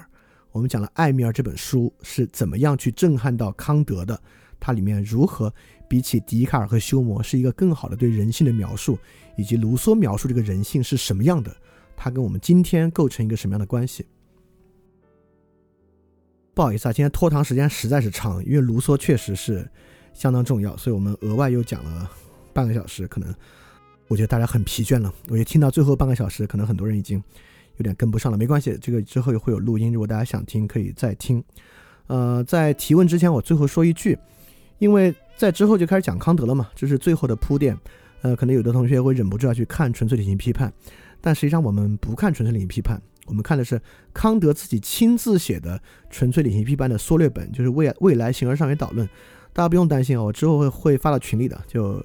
[0.53, 4.21] 我们讲了《艾米尔》这本书是怎么样去震撼到康德的，
[4.61, 5.53] 它里面如何
[5.89, 8.99] 比起笛卡尔和休谟是一个更好的对人性的描述，
[9.37, 11.55] 以及卢梭描述这个人性是什么样的，
[11.97, 14.07] 它跟我们今天构成一个什么样的关系？
[16.55, 19.69] 不好意思啊，今天拖堂时间实在是长，因为卢梭确实是
[20.13, 22.11] 相当重要，所以我们额外又讲了。
[22.55, 23.35] 半个小时，可能
[24.09, 25.13] 我觉得大家很疲倦了。
[25.29, 27.23] 我也听到最后半个小时，可能很多人已经
[27.77, 28.39] 有点跟不上了。
[28.39, 31.45] 没关系，这个之后会有录音，如果大家想听，可以再听。
[32.07, 34.19] 呃，在提问之前，我最后说一句，
[34.79, 37.77] 因为在之后就开始讲康德了嘛，这是最后的铺垫。
[38.23, 40.71] 呃，可能有的同学会忍不住要去看《纯粹理性批判》，
[41.27, 42.97] 但实际上我们不看《纯粹理性批判》，
[43.27, 43.83] 我们看的是
[44.15, 45.77] 康德自己亲自写的
[46.09, 49.05] 《纯粹理性批判》的缩略本，就是《未未来形而上学导论》。
[49.53, 52.01] 大家不用担心啊，我之后会会发到群里的，就。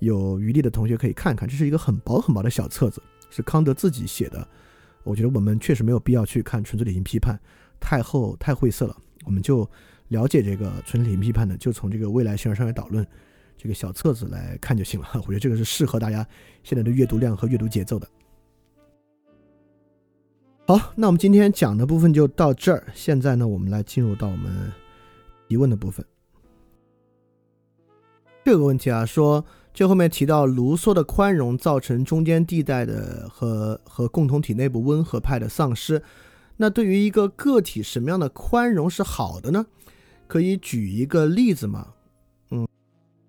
[0.00, 4.46] 有余力的同学可以看看，这是一个很薄很薄的小册子，是康德自己写的。
[5.02, 7.34] 我觉得我们确实没有必要去看《纯粹理性批判》，
[7.80, 8.94] 太厚太晦涩了。
[9.24, 9.66] 我们就
[10.08, 13.02] 了解这个《纯粹理性批判》的，就从这个《未来形而上学导论》
[13.56, 15.08] 这个小册子来看就行了。
[15.14, 16.26] 我觉得这个是适合大家
[16.64, 18.06] 现在的阅读量和阅读节奏的。
[20.66, 22.86] 好，那我们今天讲的部分就到这儿。
[22.94, 24.72] 现在呢，我们来进入到我们
[25.46, 26.04] 提问的部分。
[28.44, 29.44] 这个问题啊，说。
[29.74, 36.00] 最后面提到卢梭的宽容造成中间地带的和和共同体内部温和派的丧失，
[36.58, 39.66] 那对于一个个体什么样的宽容是好的呢？
[40.28, 41.88] 可以举一个例子吗？
[42.50, 42.68] 嗯，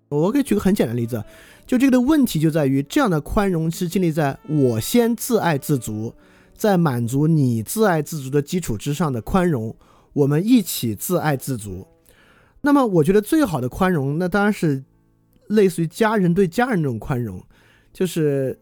[0.08, 1.24] 我可以举个很简单的例子，
[1.66, 6.14] 就这个的问题就在于，这样的宽容是建立在我先自爱自足，
[6.56, 9.76] 在满足你自爱自足的基础之上的宽容，
[10.12, 11.86] 我们一起自爱自足。
[12.62, 14.82] 那么，我觉得最好的宽容，那当然是
[15.48, 17.40] 类似于家人对家人这种宽容，
[17.92, 18.58] 就是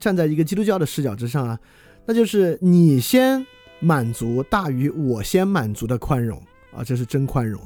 [0.00, 1.60] 站在一个基督教的视角之上啊，
[2.06, 3.46] 那就是你先
[3.78, 6.42] 满足大于我先满足的宽容
[6.72, 7.60] 啊，这是真宽容。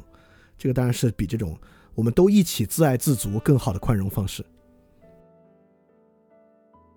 [0.59, 1.57] 这个当然是比这种
[1.95, 4.45] 我们都一起自爱自足更好的宽容方式。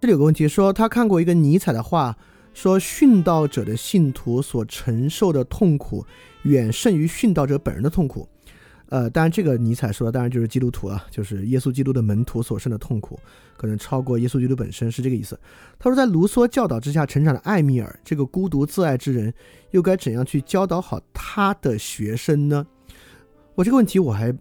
[0.01, 2.17] 这里有个问题，说他看过一个尼采的话，
[2.53, 6.05] 说殉道者的信徒所承受的痛苦
[6.43, 8.27] 远胜于殉道者本人的痛苦。
[8.89, 13.17] 呃，当然这个尼采说的当然就是基督徒了，就是耶稣基督的门徒所生的痛苦
[13.55, 15.39] 可能超过耶稣基督本身，是这个意思。
[15.79, 19.33] 他说，在卢梭教导之下成长的艾米尔这个孤独自爱之人，
[19.69, 22.67] 又该怎样去教导好他的学生呢？
[23.55, 24.37] 我这个问题我还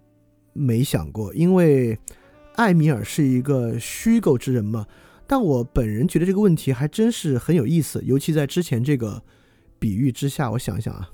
[0.52, 1.96] 没想过，因为
[2.56, 4.84] 艾米尔是一个虚构之人嘛。
[5.30, 9.22] 但我本人觉得这个问题还真是很有意思，尤其在之前这个
[9.78, 11.08] 比喻之下，我想一想啊。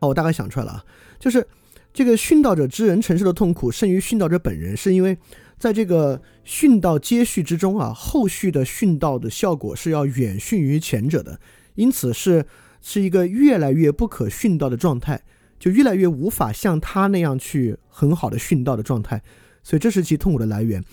[0.00, 0.84] 哦，我大概想出来了啊，
[1.18, 1.48] 就是
[1.94, 5.16] 这个殉道者之人承受的痛苦胜于殉道者本人，是因为
[5.56, 11.40] 在这个殉道接续之中啊，后续的殉道的效果是要远逊于前者的，
[11.76, 12.44] 因此是
[12.82, 15.22] 是一个越来越不可殉道的状态。
[15.58, 19.22] 就越来越无法像他那样去很好的殉道的状态，
[19.62, 20.84] 所以这是其痛苦的来源。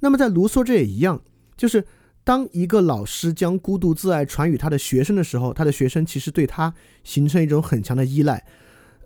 [0.00, 1.22] 那么在卢梭这也一样，
[1.56, 1.84] 就是
[2.24, 6.72] 当一个老师将孤独自爱传与他的学生的时候，他的学生其实对他
[7.04, 8.44] 形成一种很强的依赖，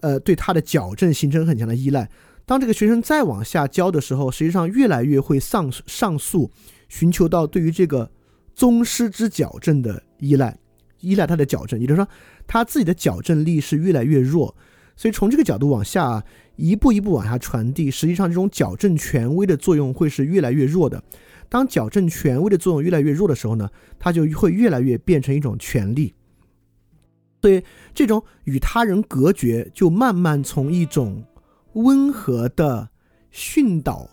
[0.00, 2.08] 呃，对他的矫正形成很强的依赖。
[2.46, 6.50] 当这个学生再往下教的时候，实际上越来越会上上诉，
[6.88, 8.10] 寻求到对于这个
[8.54, 10.58] 宗师之矫正的依赖，
[11.00, 12.08] 依赖他的矫正，也就是说
[12.46, 14.54] 他自己的矫正力是越来越弱。
[14.96, 16.22] 所以从这个角度往下
[16.56, 21.02] 一步一步往下传递，实际上这种矫正权威的作用会是越来越弱的。
[21.48, 23.68] 当矫正权威的作用越来越弱的时候呢，
[23.98, 26.14] 它就会越来越变成一种权利。
[27.42, 27.62] 所以
[27.92, 31.22] 这种与他人隔绝，就慢慢从一种
[31.74, 32.88] 温和的
[33.30, 34.08] 训导，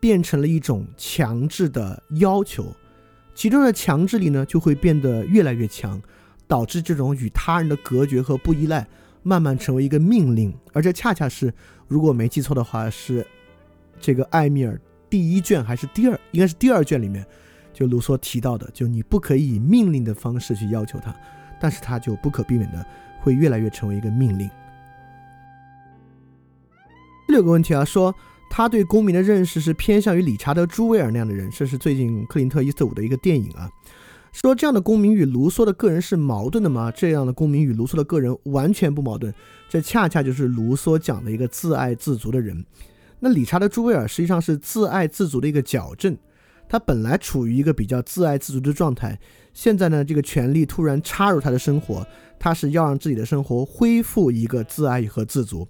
[0.00, 2.74] 变成了一种强制的要求。
[3.34, 6.00] 其中的强制力呢，就会变得越来越强，
[6.46, 8.88] 导致这种与他人的隔绝和不依赖。
[9.22, 11.52] 慢慢成为一个命令，而这恰恰是，
[11.86, 13.26] 如果没记错的话，是
[14.00, 17.26] 这个艾米尔第一卷还是第二，应该是第二卷里面，
[17.72, 21.14] 就卢梭提到的，就你不可以以命令的方式去要求他，
[21.60, 22.84] 但是他就不可避免的
[23.20, 24.48] 会越来越成为一个命令。
[27.26, 28.14] 第六个问题啊，说
[28.50, 33.70] 他对公民的认识是偏向于理查德·朱维尔那样的人，这是最近克林特·伊斯特伍的一个电影啊。
[34.32, 36.90] 说这样的公民与卢梭的个人是矛盾的吗？
[36.90, 39.34] 这样的公民与卢梭的个人完全不矛盾，
[39.68, 42.64] 这恰恰就是卢梭讲的一个自爱自足的人。
[43.18, 46.16] 那理查德·朱维尔实际上是自爱自足的一个矫正，
[46.68, 49.18] 他本来处于一个比较自爱自足的状态，
[49.52, 52.06] 现在呢，这个权力突然插入他的生活，
[52.38, 55.66] 他是要让自己的生活恢复一个自爱和自足。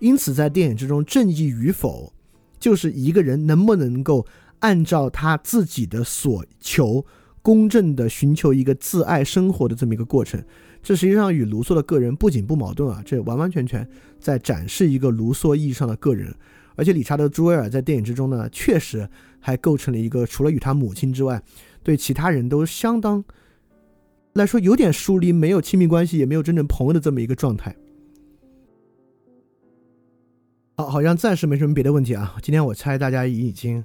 [0.00, 2.12] 因此，在电影之中，正义与否，
[2.58, 4.26] 就是一个人能不能够
[4.58, 7.06] 按照他自己的所求。
[7.42, 10.42] 公正的寻求一个自爱生活的这么一个过程，
[10.82, 13.88] 这实际上与卢梭的个人不仅不矛盾啊，这完完全全
[14.18, 16.34] 在展示一个卢梭意义上的个人。
[16.76, 19.08] 而且理查德·朱维尔在电影之中呢，确实
[19.38, 21.42] 还构成了一个除了与他母亲之外，
[21.82, 23.22] 对其他人都相当
[24.34, 27.76] 来说有点疏离、没有亲密关系、也没有真正朋友的这么一个状态。
[30.76, 32.36] 好，好像暂时没什么别的问题啊。
[32.40, 33.84] 今天我猜大家已经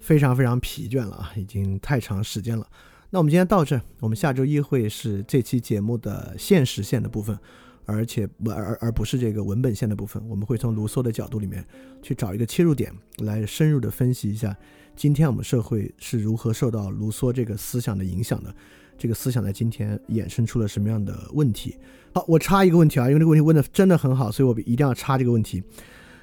[0.00, 2.66] 非常非常疲倦了啊，已经太长时间了。
[3.14, 7.38] 那我们今天到这，我们下周一会是这期节目的现实线的部分，
[7.84, 10.26] 而且而而而不是这个文本线的部分。
[10.30, 11.62] 我们会从卢梭的角度里面
[12.00, 14.56] 去找一个切入点，来深入的分析一下
[14.96, 18.54] 今天我们社会是如何受到卢梭这个思想的影响的，
[18.96, 21.76] 这个思想在今天衍生出了什么样的问题。
[22.14, 25.62] 好，我插一个问题啊，因为这个问题问的真的很好，所以我一定要插这个问题。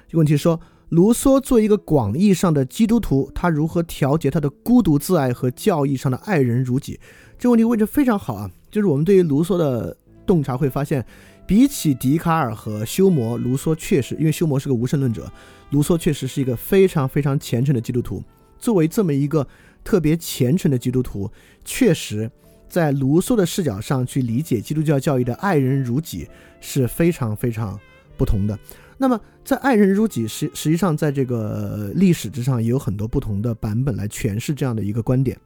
[0.08, 0.60] 这个问题说。
[0.90, 6.98] 卢梭作为一个广义上的基督徒，他如何调节他的孤独自爱和教义上的爱人如己？
[7.38, 8.50] 这个问题问得非常好啊！
[8.72, 9.96] 就是我们对于卢梭的
[10.26, 11.06] 洞察会发现，
[11.46, 15.30] 比起笛卡尔和休谟，卢梭确实，因为休谟是个无神论者，
[15.70, 18.20] 卢梭确实是一个非常非常虔诚的基督徒。
[18.58, 19.46] 作为这么一个
[19.84, 21.30] 特别虔诚的基督徒，
[21.64, 22.28] 确实
[22.68, 26.28] 在卢梭的视角上去理解基督教教义的爱人如己
[26.60, 27.78] 是非常非常
[28.16, 28.58] 不同的。
[29.02, 35.40] 那么，在爱人如己实实际上，在这个历史之上，也有很多不同的版本来诠释这样的一个观点。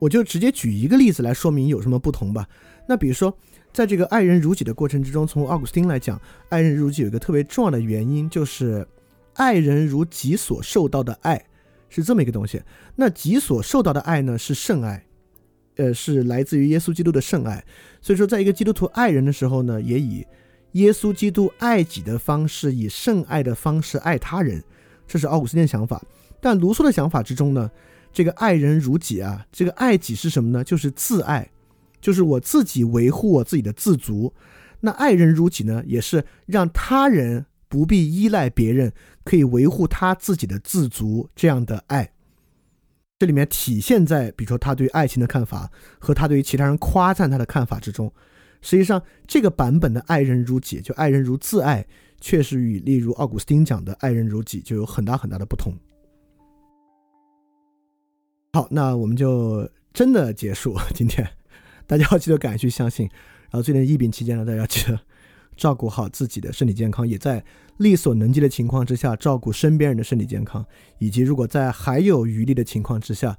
[0.00, 2.48] 我就直接举一个例子来说明有什么不同吧。
[2.88, 3.32] 那比如说，
[3.72, 8.84] 在这个爱人如己的过程之中，从奥古斯丁来讲，爱人如己有一个特别重要的原因，就是
[9.34, 11.40] 爱人如己所受到的爱
[11.88, 12.60] 是这么一个东西。
[12.96, 15.06] 那己所受到的爱呢，是圣爱，
[15.76, 17.64] 呃，是来自于耶稣基督的圣爱。
[18.00, 20.26] 所以说，在一个基督徒爱人的时候呢，也以
[20.76, 24.62] 耶稣基督爱己的方式，以圣爱的方式爱他人，
[25.06, 26.02] 这是奥古斯丁的想法。
[26.40, 27.70] 但卢梭的想法之中呢？
[28.12, 30.62] 这个爱人如己啊，这个爱己是什么呢？
[30.62, 31.50] 就是自爱，
[32.00, 34.32] 就是我自己维护我自己的自足。
[34.80, 38.92] 那爱人如己呢，也是让他人不必依赖别人，
[39.24, 42.12] 可以维护他自己的自足这样的爱。
[43.18, 48.12] 这里面体现在，比如说他对爱情的看法和他对于其他人夸赞他的看法之中。
[48.66, 51.86] 实际上，这个版本的爱人如己，就爱人如自爱，
[52.20, 55.72] 确实与例如奥古斯丁讲的爱人如己就有很大很大的不同。
[58.54, 61.24] 好，那我们就真的结束今天。
[61.86, 63.08] 大家要记得敢于去相信。
[63.44, 64.98] 然后最近疫病期间呢，大家记得
[65.56, 67.44] 照顾好自己的身体健康，也在
[67.76, 70.66] 力所能及的情况之下照顾身边人的身体健康，
[70.98, 73.38] 以及如果在还有余力的情况之下，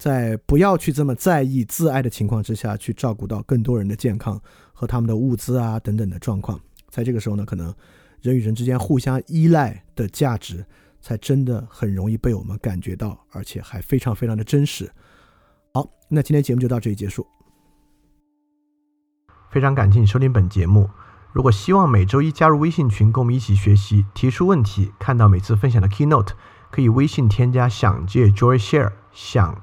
[0.00, 4.40] 在不要去这么在意自爱的情况之下去照顾到更多人的健康
[4.72, 6.58] 和他们的物资啊等等的状况。
[6.88, 7.72] 在这个时候呢，可能
[8.20, 10.64] 人与人之间互相依赖的价值。
[11.02, 14.92] 才真的很容易被我们感觉到，而且还非常非常的真实。
[15.72, 17.26] 好，那今天节目就到这里结束。
[19.50, 20.90] 非常感谢你收听本节目。
[21.32, 26.32] 如果希望每周一加入微信群，跟我们一起学习，提出问题，看到每次分享的 keynote，
[26.70, 29.62] 可以微信添加“想借 Joy Share”，想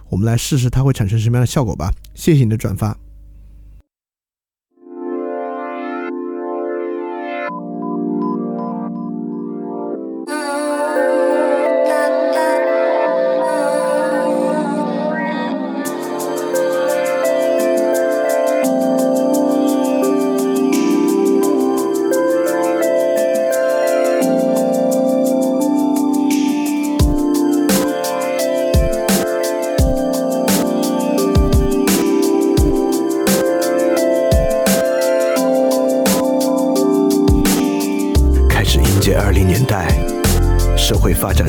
[0.11, 1.91] 我们来试试它会产生什么样的效果吧。
[2.13, 2.95] 谢谢你的转发。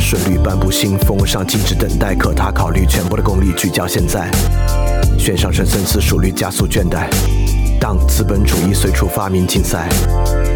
[0.00, 4.30] 顺律颁布新风上静止等待，可他考虑全部的功力聚焦现在，
[5.18, 7.08] 悬上身深思熟虑加速倦怠。
[7.80, 9.88] 当资本主义随处发明竞赛，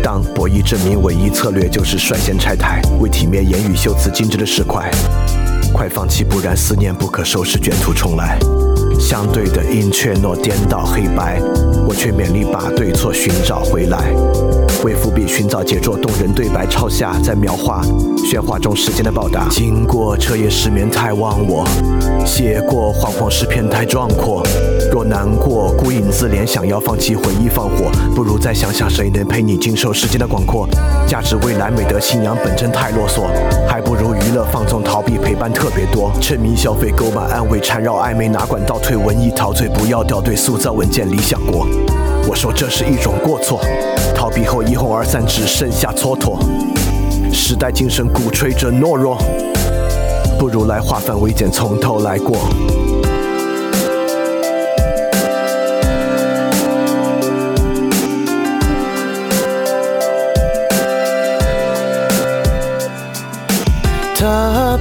[0.03, 4.89] 当博弈证明唯一策略就是率先拆台，为体面言语修辞精致的石块，
[5.73, 8.39] 快放弃，不然思念不可收拾，卷土重来。
[8.99, 11.41] 相对的音却诺颠倒黑白，
[11.87, 14.15] 我却勉力把对错寻找回来。
[14.85, 17.83] 为伏笔寻找杰作，动人对白抄下，在描画
[18.19, 19.49] 喧哗中时间的报答。
[19.49, 21.67] 经过彻夜失眠太忘我，
[22.25, 24.43] 写过惶惶诗篇太壮阔。
[25.17, 30.69] 难过孤影自怜，想要放弃回忆放火，不如再想想谁能陪你经受时间的广阔。
[31.09, 33.23] 价值未来美德信仰本真太啰嗦，
[33.67, 36.13] 还不如娱乐放纵逃避陪伴特别多。
[36.21, 41.67] 沉迷消费购买安慰缠绕暧昧哪管倒退文艺陶醉不要掉队塑造稳健理想国。
[42.29, 43.63] 我说这是一种过错，
[44.15, 46.39] 逃避后一哄而散，只剩下蹉跎。
[47.33, 49.17] 时代精神鼓吹着懦弱，
[50.39, 52.37] 不如来化繁为简，从头来过。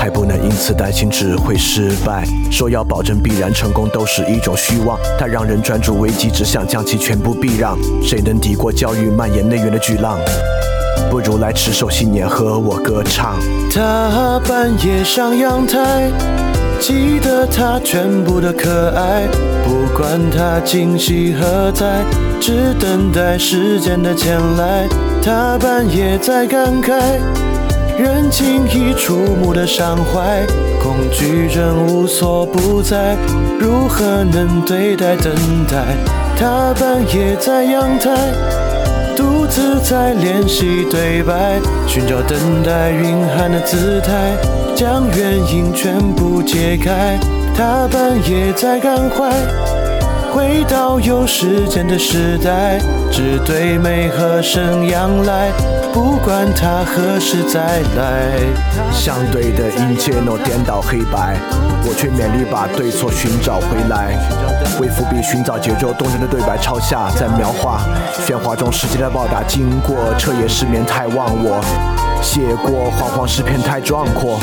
[0.00, 7.76] 还不能因此担心只会失败，说要保证必然成功都是一种虚妄，它让人专注危机，只想将其全部避让。
[8.02, 10.18] 谁能抵过教育蔓延内源的巨浪？
[11.10, 13.36] 不如来持守信念，和我歌唱。
[13.70, 16.10] 他半夜上阳台，
[16.80, 19.28] 记得他全部的可爱，
[19.66, 22.02] 不管他今夕何在，
[22.40, 24.88] 只等待时间的前来。
[25.22, 27.18] 他半夜在感慨，
[28.00, 30.46] 人轻易触目的伤怀，
[30.82, 33.14] 恐惧症无所不在，
[33.58, 35.30] 如何能对待等
[35.68, 35.84] 待？
[36.34, 38.10] 他半夜在阳台，
[39.14, 44.34] 独自在练习对白，寻找等待蕴含的姿态，
[44.74, 47.18] 将原因全部揭开。
[47.54, 49.30] 他半夜在感怀。
[50.32, 52.78] 回到有时间的时代，
[53.10, 55.50] 只对美和声仰赖，
[55.92, 58.38] 不管他何时再来。
[58.92, 61.36] 相对的一切都颠倒黑白，
[61.84, 64.14] 我却勉力把对错寻找回来。
[64.80, 67.80] 为伏笔寻找节奏动人的对白，抄下在描画
[68.26, 69.42] 喧哗中世界的报答。
[69.42, 71.60] 经过彻夜失眠太忘我，
[72.22, 74.38] 写过惶惶诗篇太壮阔。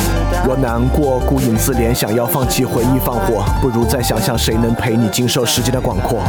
[0.45, 6.21] 若难过顾影自怜，想要放弃回忆放火，不如再想想谁能陪你经受时间的广阔。